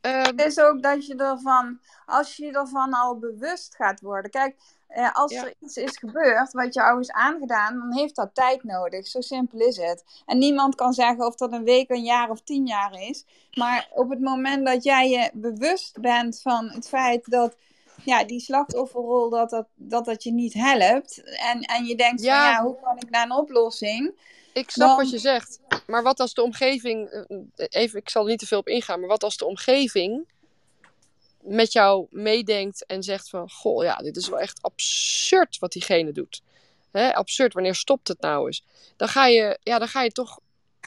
[0.00, 4.30] Ehm, Het is ook dat je ervan, als je ervan al bewust gaat worden.
[4.30, 4.56] Kijk,
[4.88, 5.44] eh, als Ja.
[5.44, 9.06] er iets is gebeurd wat jou is aangedaan, dan heeft dat tijd nodig.
[9.06, 10.04] Zo simpel is het.
[10.26, 13.24] En niemand kan zeggen of dat een week, een jaar of tien jaar is.
[13.54, 17.56] Maar op het moment dat jij je bewust bent van het feit dat
[18.04, 21.22] ja, die slachtofferrol dat dat, dat, dat je niet helpt.
[21.24, 22.42] En, en je denkt Ja.
[22.42, 24.14] van ja, hoe kan ik naar een oplossing?
[24.58, 25.60] Ik snap Dan- wat je zegt.
[25.86, 27.08] Maar wat als de omgeving.
[27.08, 29.00] eh, Even, ik zal er niet te veel op ingaan.
[29.00, 30.28] Maar wat als de omgeving
[31.40, 33.50] met jou meedenkt en zegt van...
[33.50, 36.42] Goh, ja, dit is wel echt absurd wat diegene doet.
[36.90, 38.64] Hè, absurd, wanneer stopt het nou eens?
[38.96, 40.38] Dan ga je, ja, dan ga je toch...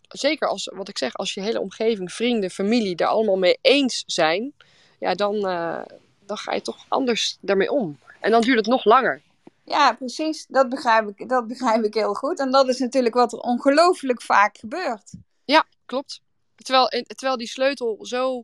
[0.07, 2.95] Zeker als, wat ik zeg, als je hele omgeving, vrienden, familie...
[2.95, 4.53] daar allemaal mee eens zijn...
[4.99, 5.81] Ja, dan, eh,
[6.25, 7.99] dan ga je toch anders daarmee om.
[8.19, 9.21] En dan duurt het nog langer.
[9.69, 10.45] Ja, precies.
[10.47, 12.39] Dat begrijp ik, dat begrijp ik heel goed.
[12.39, 15.13] En dat is natuurlijk wat er ongelooflijk vaak gebeurt.
[15.45, 16.21] Ja, klopt.
[16.55, 18.43] Terwijl, en- terwijl die sleutel zo,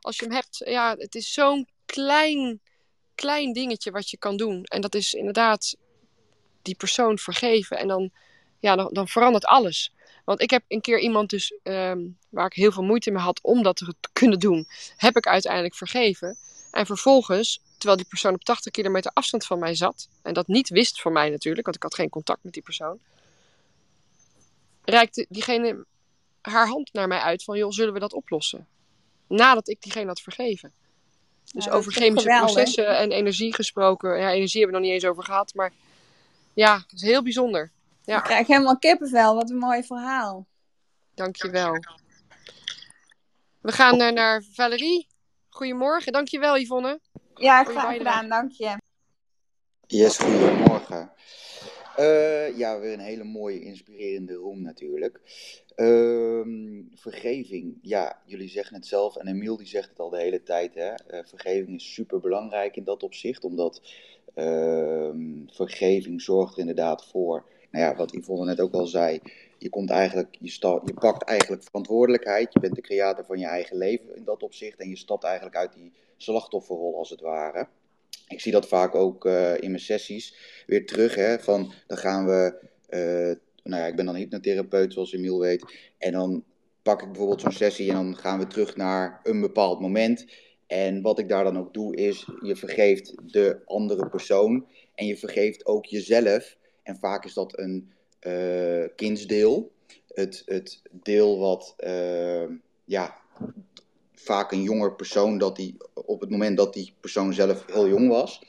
[0.00, 2.60] als je hem hebt, ja, het is zo'n klein,
[3.14, 4.64] klein dingetje wat je kan doen.
[4.64, 5.76] En dat is inderdaad
[6.62, 7.78] die persoon vergeven.
[7.78, 8.10] En dan,
[8.60, 9.92] ja, dan, dan verandert alles.
[10.24, 13.40] Want ik heb een keer iemand dus, ehm, waar ik heel veel moeite mee had
[13.42, 14.66] om dat te kunnen doen,
[14.96, 16.36] heb ik uiteindelijk vergeven.
[16.70, 20.68] En vervolgens, terwijl die persoon op 80 kilometer afstand van mij zat, en dat niet
[20.68, 22.98] wist van mij natuurlijk, want ik had geen contact met die persoon,
[24.84, 25.84] reikte diegene
[26.40, 28.66] haar hand naar mij uit van, joh, zullen we dat oplossen?
[29.26, 30.72] Nadat ik diegene had vergeven.
[31.52, 34.18] Dus Ja, over chemische processen en energie gesproken.
[34.18, 35.72] Ja, energie hebben we nog niet eens over gehad, maar
[36.54, 37.70] ja, dat is heel bijzonder.
[38.04, 38.16] Ja.
[38.16, 39.34] Ik krijg helemaal kippenvel.
[39.34, 40.46] Wat een mooi verhaal.
[41.14, 41.72] Dankjewel.
[43.60, 45.06] We gaan eh, naar Valerie.
[45.48, 46.12] Goedemorgen.
[46.12, 47.00] Dankjewel Yvonne.
[47.38, 48.28] Ja, graag gedaan.
[48.28, 48.76] Dank je.
[49.86, 51.10] Yes, goedemorgen.
[51.96, 55.20] Eh, ja, weer een hele mooie, inspirerende room natuurlijk.
[55.74, 60.42] Ehm, vergeving, ja, jullie zeggen het zelf en Emiel die zegt het al de hele
[60.42, 60.74] tijd.
[60.74, 60.94] Hè?
[60.94, 63.82] Eh, vergeving is super belangrijk in dat opzicht, omdat
[64.34, 69.20] ehm, vergeving zorgt er inderdaad voor, nou ja, wat Yvonne net ook al zei.
[69.58, 72.52] Je, komt eigenlijk, je, sta, je pakt eigenlijk verantwoordelijkheid.
[72.52, 74.78] Je bent de creator van je eigen leven in dat opzicht.
[74.78, 77.68] En je stapt eigenlijk uit die slachtofferrol als het ware.
[78.28, 80.34] ik zie dat vaak ook eh, in mijn sessies
[80.66, 81.14] weer terug.
[81.14, 85.64] Hè, van dan gaan we, eh, nou ja, ik ben dan hypnotherapeut zoals Emiel weet.
[85.98, 86.44] En dan
[86.82, 90.26] pak ik bijvoorbeeld zo'n sessie en dan gaan we terug naar een bepaald moment.
[90.66, 95.16] En wat ik daar dan ook doe is, je vergeeft de andere persoon en je
[95.16, 96.56] vergeeft ook jezelf.
[96.82, 99.72] En vaak is dat een uh, kindsdeel.
[100.08, 101.74] Het, het deel wat,
[102.84, 103.20] ja,
[104.18, 108.08] vaak een jonger persoon dat die op het moment dat die persoon zelf heel jong
[108.08, 108.42] was.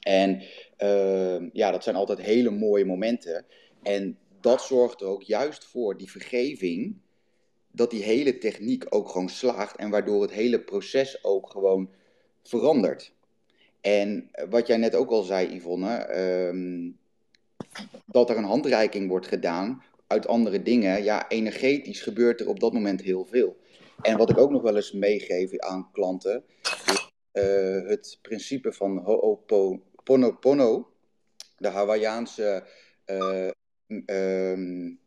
[0.00, 0.42] En
[0.78, 3.44] uh, ja, dat zijn altijd hele mooie momenten.
[3.82, 6.96] En dat zorgt er ook juist voor die vergeving,
[7.70, 11.90] dat die hele techniek ook gewoon slaagt en waardoor het hele proces ook gewoon
[12.42, 13.12] verandert.
[13.80, 16.98] En wat jij net ook al zei, Yvonne, um,
[18.04, 21.04] dat er een handreiking wordt gedaan uit andere dingen.
[21.04, 23.56] Ja, energetisch gebeurt er op dat moment heel veel.
[24.02, 28.98] En wat ik ook nog wel eens meegeef aan klanten, is uh, het principe van
[28.98, 30.90] Ho'oponopono,
[31.56, 32.66] de Hawaïaanse
[33.06, 33.50] uh,
[34.06, 35.00] um,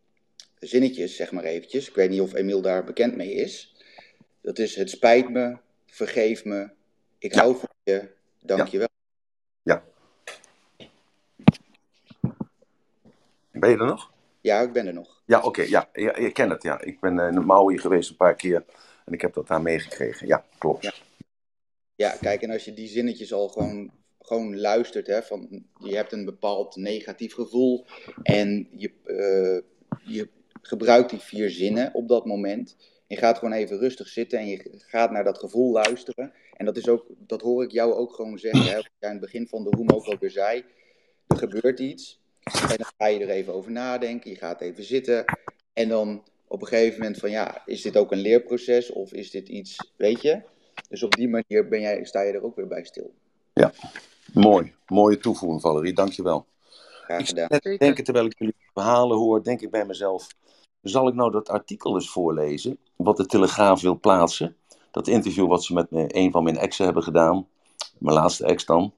[0.60, 1.88] zinnetjes, zeg maar eventjes.
[1.88, 3.76] Ik weet niet of Emiel daar bekend mee is.
[4.42, 6.70] Dat is het spijt me, vergeef me,
[7.18, 8.10] ik hou van je,
[8.40, 8.88] dank je wel.
[9.62, 9.84] Ja.
[13.52, 14.12] Ben je er nog?
[14.42, 15.19] Ja, ik ben er nog.
[15.30, 15.62] Ja, oké.
[15.62, 15.90] ja.
[15.94, 16.64] ja, ik ken het.
[16.64, 16.82] Ja.
[16.82, 18.66] Ik ben in Maui geweest een paar keer
[19.06, 20.28] en ik heb dat daar meegekregen.
[20.28, 21.02] Ja, klopt.
[21.96, 22.16] Ja.
[22.22, 26.26] kijk, en als je die zinnetjes al gewoon, gewoon luistert, hè, van je hebt een
[26.26, 27.86] bepaald negatief gevoel
[28.24, 29.62] en je, uh,
[30.14, 30.30] je
[30.62, 32.78] gebruikt die vier zinnen op dat moment.
[33.08, 36.34] Je gaat gewoon even rustig zitten en je gaat naar dat gevoel luisteren.
[36.54, 39.16] En dat, is ook, dat hoor ik jou ook gewoon zeggen, hè, wat jij aan
[39.16, 40.64] het begin van de room ook al weer zei.
[41.28, 42.20] Er gebeurt iets
[42.54, 45.26] en dan ga je er even over nadenken, je gaat even zitten
[45.74, 49.32] en dan op een gegeven moment van ja, is dit ook een leerproces of is
[49.32, 50.42] dit iets, weet je?
[50.90, 53.14] Dus op die manier ben jij, sta je er ook weer bij stil.
[53.54, 53.72] Ja,
[54.34, 54.74] mooi.
[54.88, 56.46] Mooie toevoeging Valerie, dankjewel.
[57.04, 57.48] Graag gedaan.
[57.62, 60.28] Ik terwijl ik jullie verhalen hoor, denk ik bij mezelf,
[60.82, 64.56] zal ik nou dat artikel eens voorlezen, wat de Telegraaf wil plaatsen?
[64.92, 67.48] Dat interview wat ze met een van mijn exen hebben gedaan,
[67.98, 68.94] mijn laatste ex dan.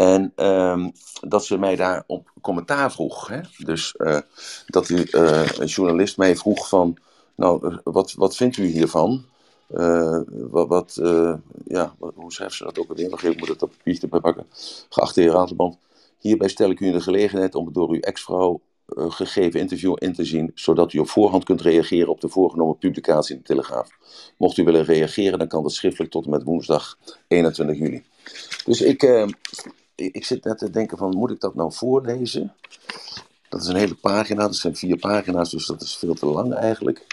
[0.00, 3.28] En um, dat ze mij daar op commentaar vroeg.
[3.28, 3.40] Hè?
[3.56, 4.18] Dus uh,
[4.66, 6.96] dat die, uh, een journalist mij vroeg van,
[7.34, 9.24] nou, wat, wat vindt u hiervan?
[10.50, 11.00] Wat, wat
[11.64, 13.08] ja, hoe schrijft ze dat ook alweer?
[13.08, 14.46] Nog even, moet het op papiertje pakken.
[14.88, 15.78] Geachte heer Raadband,
[16.18, 18.60] hierbij stel ik u de gelegenheid om het door uw ex-vrouw
[18.96, 23.34] gegeven interview in te zien, zodat u op voorhand kunt reageren op de voorgenomen publicatie
[23.34, 23.88] in de Telegraaf.
[24.36, 26.98] Mocht u willen reageren, dan kan dat schriftelijk tot en met woensdag
[27.28, 28.02] 21 juli.
[28.64, 29.02] Dus ik,
[30.00, 32.54] ik zit net te denken van, moet ik dat nou voorlezen?
[33.48, 36.54] Dat is een hele pagina, dat zijn vier pagina's, dus dat is veel te lang
[36.54, 37.06] eigenlijk.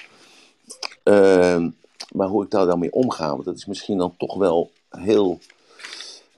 [1.03, 1.67] Uh,
[2.11, 5.39] maar hoe ik daar dan mee omga, want dat is misschien dan toch wel heel...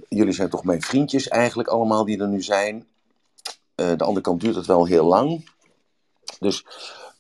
[0.10, 2.88] Jullie zijn toch mijn vriendjes eigenlijk allemaal die er nu zijn.
[3.76, 5.50] Uh, de andere kant duurt het wel heel lang.
[6.40, 6.66] Dus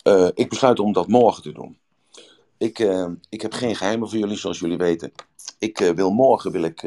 [0.04, 1.78] uh, ik besluit om dat morgen te doen.
[2.58, 5.12] Ik, uh, ik heb geen geheimen voor jullie, zoals jullie weten.
[5.58, 6.82] Ik wil morgen wil ik,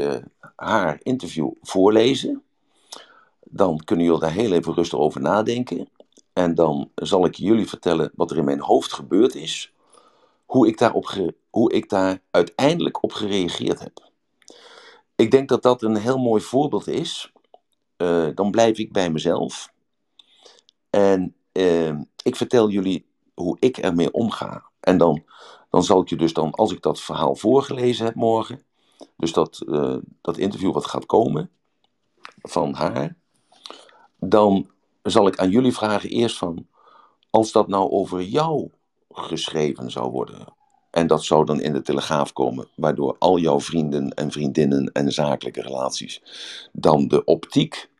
[0.62, 2.42] haar interview voorlezen.
[3.44, 5.88] Dan kunnen jullie daar heel even rustig over nadenken.
[6.32, 9.72] En dan zal ik jullie vertellen wat er in mijn hoofd gebeurd is.
[10.46, 14.10] Hoe ik, daarop hoe ik daar uiteindelijk op gereageerd heb.
[15.16, 17.32] Ik denk dat dat een heel mooi voorbeeld is.
[18.34, 19.72] dan blijf ik bij mezelf.
[20.90, 21.34] En
[22.22, 24.64] ik vertel jullie hoe ik ermee omga.
[24.80, 25.24] En dan
[25.72, 28.62] dan zal ik je dus dan, als ik dat verhaal voorgelezen heb morgen,
[29.16, 31.50] dus dat, uh, dat interview wat gaat komen
[32.42, 33.16] van haar,
[34.16, 34.70] dan
[35.02, 36.66] zal ik aan jullie vragen eerst van,
[37.30, 38.70] als dat nou over jou
[39.10, 40.54] geschreven zou worden,
[40.90, 45.12] en dat zou dan in de telegraaf komen, waardoor al jouw vrienden en vriendinnen en
[45.12, 46.22] zakelijke relaties
[46.72, 47.90] dan de optiek,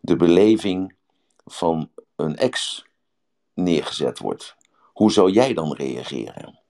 [0.00, 0.94] de beleving
[1.44, 2.84] van een ex
[3.54, 4.56] neergezet wordt.
[4.92, 6.61] Hoe zou jij dan reageren?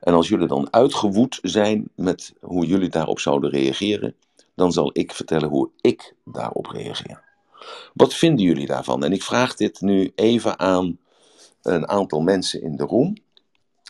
[0.00, 4.16] En als jullie dan uitgewoed zijn met hoe jullie daarop zouden reageren,
[4.54, 7.24] dan zal ik vertellen hoe ik daarop reageer.
[7.94, 9.04] Wat vinden jullie daarvan?
[9.04, 10.98] En ik vraag dit nu even aan
[11.62, 13.16] een aantal mensen in de room.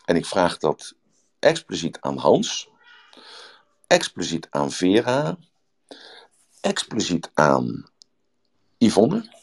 [0.04, 0.94] En ik vraag dat
[1.38, 2.68] expliciet aan Hans,
[3.86, 5.36] expliciet aan Vera,
[6.60, 7.86] expliciet aan
[8.78, 9.36] Yvonne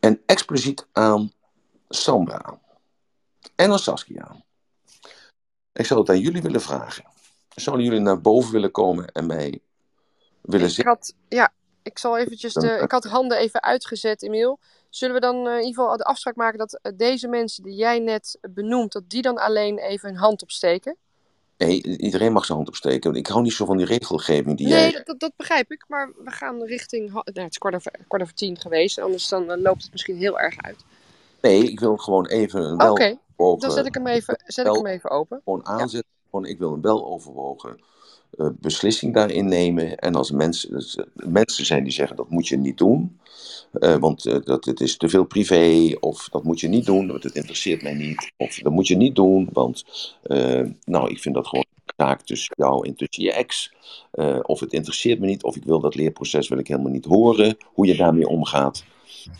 [0.00, 1.32] en expliciet aan
[1.88, 2.60] Sandra
[3.54, 4.44] en aan Saskia.
[5.76, 7.04] Ik zou het aan jullie willen vragen.
[7.54, 9.60] Zouden jullie naar boven willen komen en mij
[10.40, 12.78] willen ik had, Ja, ik zal eventjes de...
[12.82, 14.58] Ik had de handen even uitgezet, Emiel.
[14.90, 17.74] Zullen we dan uh, in ieder geval de afspraak maken dat uh, deze mensen die
[17.74, 20.96] jij net benoemt, dat die dan alleen even hun hand opsteken?
[21.56, 23.14] Nee, iedereen mag zijn hand opsteken.
[23.14, 25.02] Ik hou niet zo van die regelgeving die Nee, jij...
[25.04, 25.84] dat, dat begrijp ik.
[25.88, 27.12] Maar we gaan richting...
[27.12, 29.00] Nou, het is kwart over, kwart over tien geweest.
[29.00, 30.84] Anders dan eh, loopt het misschien heel erg uit.
[31.40, 35.10] Nee, ik wil gewoon even Oké, dan zet ik hem even, zet ik hem even
[35.10, 35.40] open.
[35.44, 36.10] gewoon aanzetten.
[36.30, 37.80] Gewoon, ik wil een weloverwogen
[38.38, 39.96] eh beslissing daarin nemen.
[39.96, 43.18] En als mensen, dus, eh, mensen zijn die zeggen dat moet je niet doen.
[43.72, 45.96] eh, want dat, het is te veel privé.
[46.00, 48.32] Of dat moet je niet doen, want het interesseert mij niet.
[48.36, 49.84] Of dat moet je niet doen, want
[50.84, 53.72] nou, ik vind dat gewoon een zaak tussen jou en tussen je ex.
[54.42, 55.42] Of het interesseert me niet.
[55.42, 57.56] Of ik wil dat leerproces wil ik helemaal niet horen.
[57.64, 58.84] Hoe je daarmee omgaat.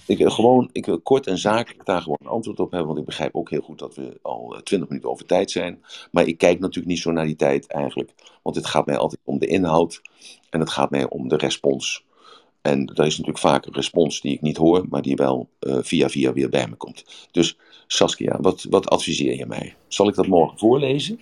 [0.07, 2.89] Ik wil gewoon, ik wil kort en zakelijk daar gewoon een antwoord op hebben.
[2.89, 5.85] Want ik begrijp ook heel goed dat we al eh, 20 minuten over tijd zijn.
[6.11, 8.13] Maar ik kijk natuurlijk niet zo naar die tijd eigenlijk.
[8.43, 10.01] Want het gaat mij altijd om de inhoud.
[10.51, 12.05] En het gaat mij om de respons.
[12.63, 15.79] En er is natuurlijk vaak een respons die ik niet hoor, maar die wel eh,
[15.81, 17.29] via via weer bij me komt.
[17.31, 19.77] Dus Saskia, wat, wat adviseer je mij?
[19.89, 21.21] Zal ik dat morgen voorlezen?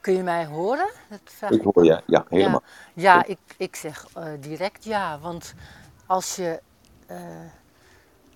[0.00, 0.90] Kun je mij horen?
[1.10, 2.62] Dat vraag Ik hoor je, ja, helemaal.
[2.94, 5.18] Ja, ik, ik zeg eh, direct ja.
[5.20, 5.54] Want
[6.06, 6.60] als je
[7.06, 7.16] eh,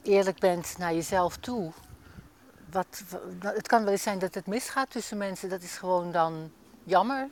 [0.07, 1.73] eerlijk bent naar jezelf toe.
[2.71, 3.03] Wat,
[3.41, 5.49] wa- het kan wel eens zijn dat het misgaat tussen mensen.
[5.49, 6.53] Dat is gewoon dan
[6.85, 7.29] jammer.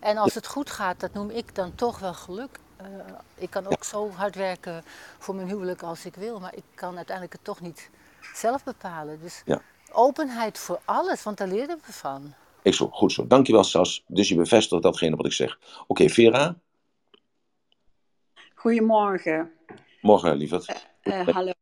[0.00, 2.58] En als het goed gaat, dat noem ik dan toch wel geluk.
[2.76, 2.86] Eh,
[3.34, 4.82] ik kan ook zo hard werken
[5.18, 6.40] voor mijn huwelijk als ik wil.
[6.40, 7.90] Maar ik kan uiteindelijk het toch niet
[8.34, 9.20] zelf bepalen.
[9.20, 9.60] Dus Ja.
[9.92, 12.34] openheid voor alles, want daar leren we van.
[12.62, 13.26] Ik zo, goed zo.
[13.26, 14.04] Dankjewel Sas.
[14.06, 15.58] Dus je bevestigt datgene wat ik zeg.
[15.86, 16.54] Oké, Vera.
[18.54, 19.52] Goedemorgen.
[20.00, 20.86] Morgen, lieverd.
[21.02, 21.52] Eh, hallo.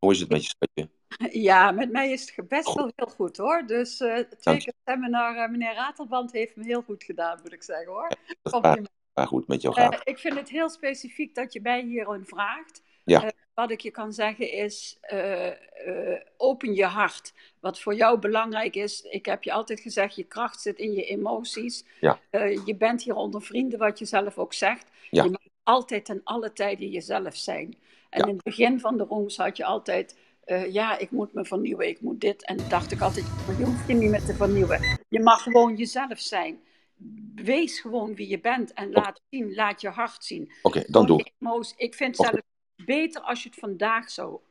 [0.00, 0.88] Hoe is het met je schatje?
[1.48, 3.66] Ja, met mij is het best wel heel goed hoor.
[3.66, 7.52] Dus eh, twee keer stemmen naar eh, meneer Ratelband heeft me heel goed gedaan, moet
[7.52, 8.08] ik zeggen hoor.
[8.50, 8.90] Compliment.
[9.14, 10.00] maar goed met jou Eh, gaat.
[10.08, 12.82] ik vind het heel specifiek dat je mij hierin vraagt.
[13.04, 13.22] Ja.
[13.24, 17.32] Eh, wat ik je kan zeggen is, eh, eh, open je hart.
[17.60, 21.04] Wat voor jou belangrijk is, ik heb je altijd gezegd, je kracht zit in je
[21.04, 21.84] emoties.
[22.00, 22.18] Ja.
[22.30, 24.86] Eh, je bent hier onder vrienden, wat je zelf ook zegt.
[25.10, 25.24] Ja.
[25.24, 27.76] Je mag altijd en alle tijden jezelf zijn.
[28.10, 28.26] En Ja.
[28.26, 31.88] in het begin van de rooms had je altijd, eh, ja, ik moet me vernieuwen,
[31.88, 32.44] ik moet dit.
[32.46, 33.26] En dan dacht ik altijd,
[33.58, 34.98] je hoeft je niet meer te vernieuwen.
[35.08, 36.60] Je mag gewoon jezelf zijn.
[37.34, 40.52] Wees gewoon wie je bent en laat zien, laat je hart zien.
[40.62, 41.32] Oké, dan doe ik.
[41.38, 41.74] emoties.
[41.76, 42.40] Ik vind zelf
[42.84, 44.42] beter als je het vandaag zo.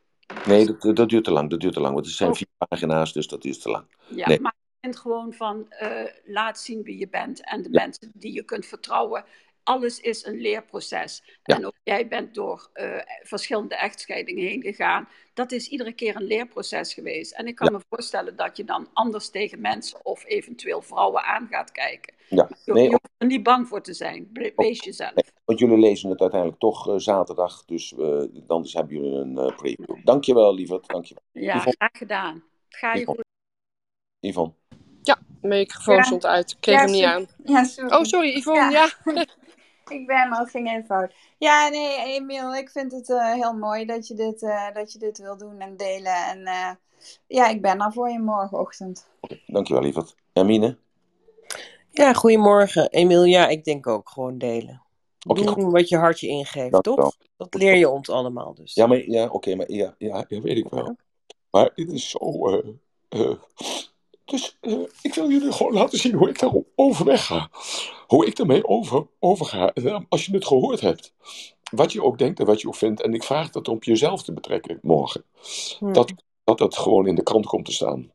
[0.47, 1.49] Nee, dat, dat duurt te lang.
[1.49, 1.93] Dat duurt te lang.
[1.93, 2.35] Want het zijn Oh.
[2.35, 3.85] vier pagina's, dus dat is te lang.
[4.09, 4.39] Ja, Nee.
[4.41, 8.33] maar ik vind gewoon van eh, laat zien wie je bent en de mensen die
[8.33, 9.25] je kunt vertrouwen.
[9.69, 11.23] Alles is een leerproces.
[11.43, 11.55] Ja.
[11.55, 15.07] En ook jij bent door eh, verschillende echtscheidingen heen gegaan.
[15.33, 17.31] Dat is iedere keer een leerproces geweest.
[17.33, 17.77] En ik kan Ja.
[17.77, 22.13] me voorstellen dat je dan anders tegen mensen of eventueel vrouwen aan gaat kijken.
[22.29, 24.29] Ja, Je, nee, je hoeft er niet bang voor te zijn.
[24.33, 25.13] Be- Wees jezelf.
[25.45, 27.65] want jullie lezen het uiteindelijk toch eh, zaterdag.
[27.65, 29.95] Dus eh, dan dus hebben jullie een eh, preview.
[30.03, 30.87] Dankjewel, lieverd.
[30.87, 31.23] Dankjewel.
[31.31, 31.75] Ja, Yvonne.
[31.77, 32.43] graag gedaan.
[32.69, 33.23] Ga je Yvonne.
[34.19, 34.29] goed.
[34.29, 34.53] Yvonne.
[35.41, 36.03] Mijn microfoon Ja.
[36.03, 36.51] stond uit.
[36.51, 37.27] Ik kreeg Ja, hem niet aan.
[37.43, 37.95] Ja, sorry.
[37.95, 38.71] Oh, sorry, Yvonne.
[38.71, 38.89] Ja.
[39.89, 41.13] Ik ben maar het ging even fout.
[41.37, 44.99] Ja, nee, Emiel, ik vind het eh, heel mooi dat je, dit, eh, dat je
[44.99, 46.25] dit wil doen en delen.
[46.25, 46.71] En eh,
[47.27, 49.07] ja, ik ben er voor je morgenochtend.
[49.47, 50.15] Dankjewel, lieverd.
[50.33, 50.77] Hermine.
[51.91, 52.89] Ja, goedemorgen.
[52.89, 54.81] Emiel, ja, ik denk ook gewoon delen.
[55.19, 55.71] Doen goed.
[55.71, 57.15] wat je hartje ingeeft, toch?
[57.37, 58.73] Dat leer je ons allemaal dus.
[58.73, 60.95] Ja, maar ja, oké, maar ja, ja, ja, weet ik wel.
[61.51, 62.19] Maar dit is zo.
[64.29, 67.49] Dus eh, ik wil jullie gewoon laten zien hoe ik daar overweg ga.
[68.07, 69.73] Hoe ik ermee over, over ga.
[69.73, 71.13] En, eh, als je het gehoord hebt.
[71.71, 73.01] Wat je ook denkt en wat je ook vindt.
[73.01, 75.23] En ik vraag dat om jezelf te betrekken morgen.
[75.79, 75.93] Hm.
[75.93, 78.11] Dat, dat dat gewoon in de krant komt te staan.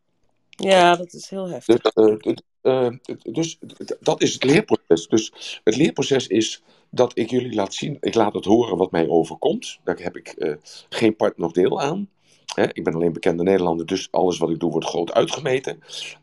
[0.48, 1.80] Ja, dat is heel heftig.
[1.82, 2.88] Dus, eh,
[3.22, 3.58] dus
[4.00, 5.08] dat is het leerproces.
[5.08, 9.08] Dus het leerproces is dat ik jullie laat zien, ik laat het horen wat mij
[9.08, 9.78] overkomt.
[9.84, 10.58] Daar heb ik
[10.88, 12.08] geen part nog deel aan.
[12.54, 15.78] Hè, ik ben alleen bekende Nederlander, dus alles wat ik doe wordt groot uitgemeten.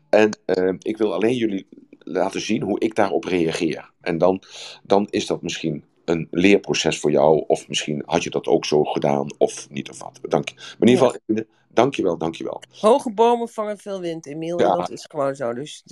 [0.08, 1.66] En eh, ik wil alleen jullie
[1.98, 3.90] laten zien hoe ik daarop reageer.
[4.00, 4.42] En dan,
[4.82, 8.84] dan is dat misschien een leerproces voor jou, of misschien had je dat ook zo
[8.84, 10.18] gedaan, of niet of wat.
[10.28, 10.54] Dank je.
[10.54, 11.10] Maar in ieder Ja.
[11.26, 12.62] geval, dank je wel, dank je wel.
[12.80, 14.58] Hoge bomen vangen veel wind, Emiel.
[14.58, 14.76] En Ja.
[14.76, 15.52] dat is gewoon zo.
[15.54, 15.82] Dus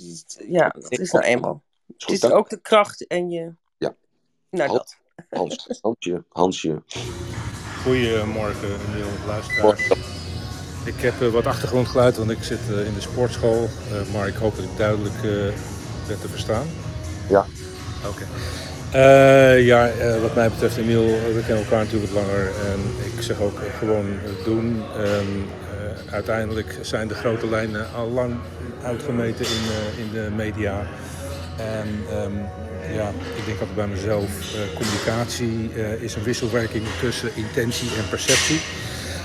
[0.47, 1.63] ja, dat is nou eenmaal.
[1.87, 3.53] Is Het is dank- ook de kracht en je...
[3.77, 3.95] Ja.
[4.49, 4.97] Nou, Hans- dat.
[5.39, 6.83] Hans, Hansje, Hansje.
[7.83, 10.10] Goedemorgen, Emiel, luisteraars.
[10.83, 13.69] Ik heb eh, wat achtergrondgeluid, want ik zit eh, in de sportschool.
[13.91, 15.21] eh, maar ik hoop dat ik duidelijk
[16.07, 16.67] ben te verstaan.
[17.29, 17.45] Ja.
[18.07, 18.25] Oké.
[19.57, 19.89] Ja,
[20.21, 22.45] wat mij betreft, Emiel, we kennen elkaar natuurlijk wat langer.
[22.45, 22.79] En
[23.15, 24.05] ik zeg ook gewoon
[24.43, 24.83] doen.
[24.97, 25.45] En,
[26.05, 28.35] eh, uiteindelijk zijn de grote lijnen al lang
[28.83, 30.87] uitgemeten in, in de media.
[31.57, 32.35] En ehm,
[32.95, 34.29] ja, ik denk altijd bij mezelf,
[34.75, 38.59] communicatie is een wisselwerking tussen intentie en perceptie.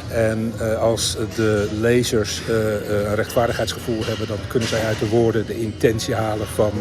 [0.08, 5.08] En eh, als de lezers eh, eh, een rechtvaardigheidsgevoel hebben, dan kunnen zij uit de
[5.08, 6.72] woorden de intentie halen van,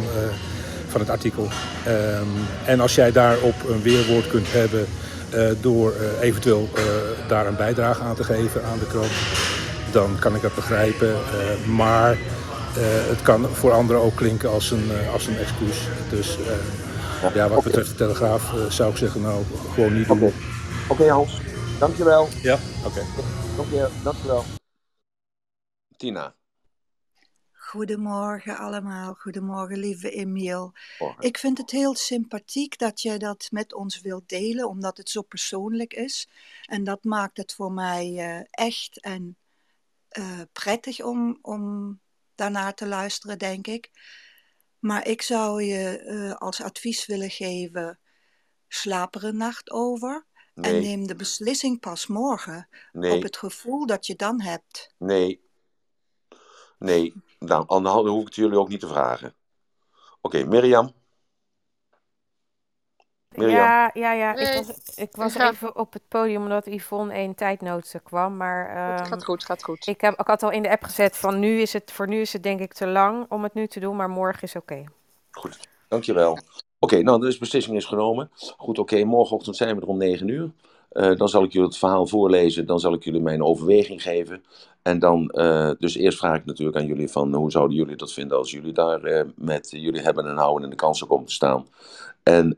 [0.87, 1.47] van het artikel.
[1.85, 2.27] Ehm,
[2.65, 4.85] en als jij daarop een weerwoord kunt hebben
[5.61, 6.69] door eventueel
[7.27, 9.11] daar een bijdrage aan te geven aan de krant,
[9.91, 11.15] dan kan ik dat begrijpen.
[11.75, 12.17] Maar
[13.09, 15.77] het kan voor anderen ook klinken als een, als een excuus.
[16.09, 16.37] Dus
[17.33, 19.43] ja, wat betreft de Telegraaf zou ik zeggen, nou,
[19.73, 20.33] gewoon niet doen.
[20.87, 21.41] Oké Hans,
[21.79, 22.27] dankjewel.
[22.41, 23.05] Ja, oké.
[23.55, 24.43] Dank je, dankjewel.
[25.97, 26.35] Tina.
[27.51, 30.73] Goedemorgen allemaal, goedemorgen lieve Emiel.
[30.99, 31.23] Morgen.
[31.23, 35.21] Ik vind het heel sympathiek dat je dat met ons wilt delen, omdat het zo
[35.21, 36.27] persoonlijk is.
[36.65, 39.37] En dat maakt het voor mij eh, echt en
[40.07, 41.99] eh, prettig om, om
[42.35, 43.89] daarnaar te luisteren, denk ik.
[44.79, 47.99] Maar ik zou je eh, als advies willen geven:
[48.67, 50.25] slaap er een nacht over
[50.55, 50.81] en Nee.
[50.81, 53.15] neem de beslissing pas morgen Nee.
[53.15, 54.93] op het gevoel dat je dan hebt.
[54.97, 55.43] Nee.
[56.79, 57.13] Nee.
[57.39, 59.35] Nou, dan dan hoef ik het jullie ook niet te vragen.
[60.21, 60.91] Oké, Mirjam.
[63.29, 63.57] Mirjam.
[63.57, 64.33] Ja, ja, ja.
[64.33, 65.51] Nee, Ik was, ik was ga.
[65.51, 68.37] even op het podium omdat Yvonne een tijdnood kwam.
[68.37, 69.87] Maar Het ehm, gaat goed, gaat goed.
[69.87, 72.21] ik, heb, ik had al in de app gezet van nu is het, voor nu
[72.21, 74.83] is het denk ik te lang om het nu te doen, maar morgen is oké.
[75.31, 76.39] Goed, dankjewel.
[76.85, 78.29] Oké, nou, dus beslissing is genomen.
[78.57, 80.51] Goed, oké, morgenochtend zijn we er om 9 uur.
[80.89, 82.65] Eh, dan zal ik jullie het verhaal voorlezen.
[82.65, 84.43] Dan zal ik jullie mijn overweging geven.
[84.81, 88.13] En dan, eh, dus eerst vraag ik natuurlijk aan jullie van hoe zouden jullie dat
[88.13, 91.33] vinden als jullie daar eh, met jullie hebben en houden en de kansen komen te
[91.33, 91.67] staan.
[92.23, 92.55] En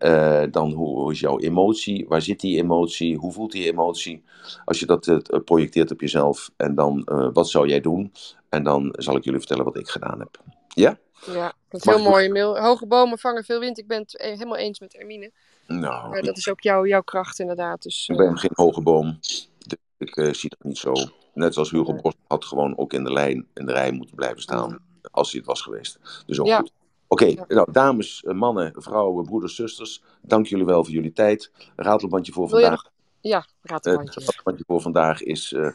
[0.52, 2.06] dan hoe, hoe is jouw emotie?
[2.08, 3.18] Waar zit die emotie?
[3.18, 4.24] Hoe voelt die emotie?
[4.66, 6.52] Als je dat projecteert op jezelf.
[6.58, 8.14] En dan, wat zou jij doen?
[8.50, 10.40] En dan zal ik jullie vertellen wat ik gedaan heb.
[10.68, 10.98] Ja?
[11.26, 12.58] Ja, dat is heel mooi, Emil.
[12.60, 13.78] Hoge bomen vangen veel wind.
[13.78, 15.32] Ik ben het eh, helemaal eens met Hermine.
[15.68, 17.82] Nou, Maar dat is ook jouw, jouw kracht inderdaad.
[17.82, 19.18] Dus, Ik eh, ben geen hoge boom.
[19.20, 19.50] Dus
[19.98, 20.94] ik eh, zie dat niet zo.
[21.34, 24.42] Net zoals Hugo Bos had gewoon ook in de lijn in de rij moeten blijven
[24.42, 24.80] staan.
[25.12, 26.00] Als hij het was geweest.
[26.26, 26.58] Dus ook Ja.
[26.60, 26.72] goed.
[27.08, 30.02] Oké, nou dames, eh, mannen, vrouwen, broeders, zusters.
[30.22, 31.52] Dank jullie wel voor jullie tijd.
[31.76, 32.84] Ratelbandje voor vandaag.
[33.22, 34.26] Ja, Het ratelbandjes.
[34.26, 35.54] ratelbandje voor vandaag is...
[35.54, 35.70] eh,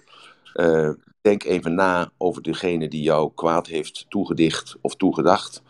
[0.52, 5.62] eh, denk even na over degene die jou kwaad heeft toegedicht of toegedacht.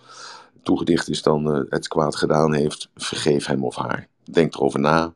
[0.63, 2.89] Toegedicht is dan eh, het kwaad gedaan heeft.
[2.95, 4.09] Vergeef hem of haar.
[4.25, 5.15] Denk erover na.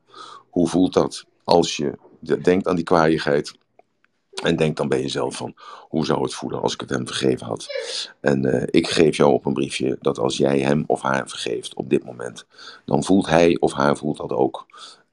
[0.51, 3.55] Hoe voelt dat als je de- denkt aan die kwaaiigheid?
[4.43, 5.55] En denk dan bij jezelf van,
[5.89, 7.67] hoe zou het voelen als ik het hem vergeven had?
[8.21, 11.75] En eh, ik geef jou op een briefje dat als jij hem of haar vergeeft
[11.75, 12.47] op dit moment,
[12.85, 14.67] dan voelt hij of haar voelt dat ook.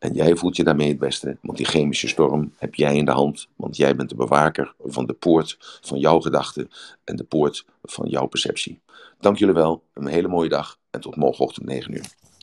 [0.03, 3.11] En jij voelt je daarmee het beste, want die chemische storm heb jij in de
[3.11, 6.69] hand, want jij bent de bewaker van de poort van jouw gedachten
[7.03, 8.79] en de poort van jouw perceptie.
[9.19, 12.05] Dank jullie wel, een hele mooie dag en tot morgenochtend 9 uur.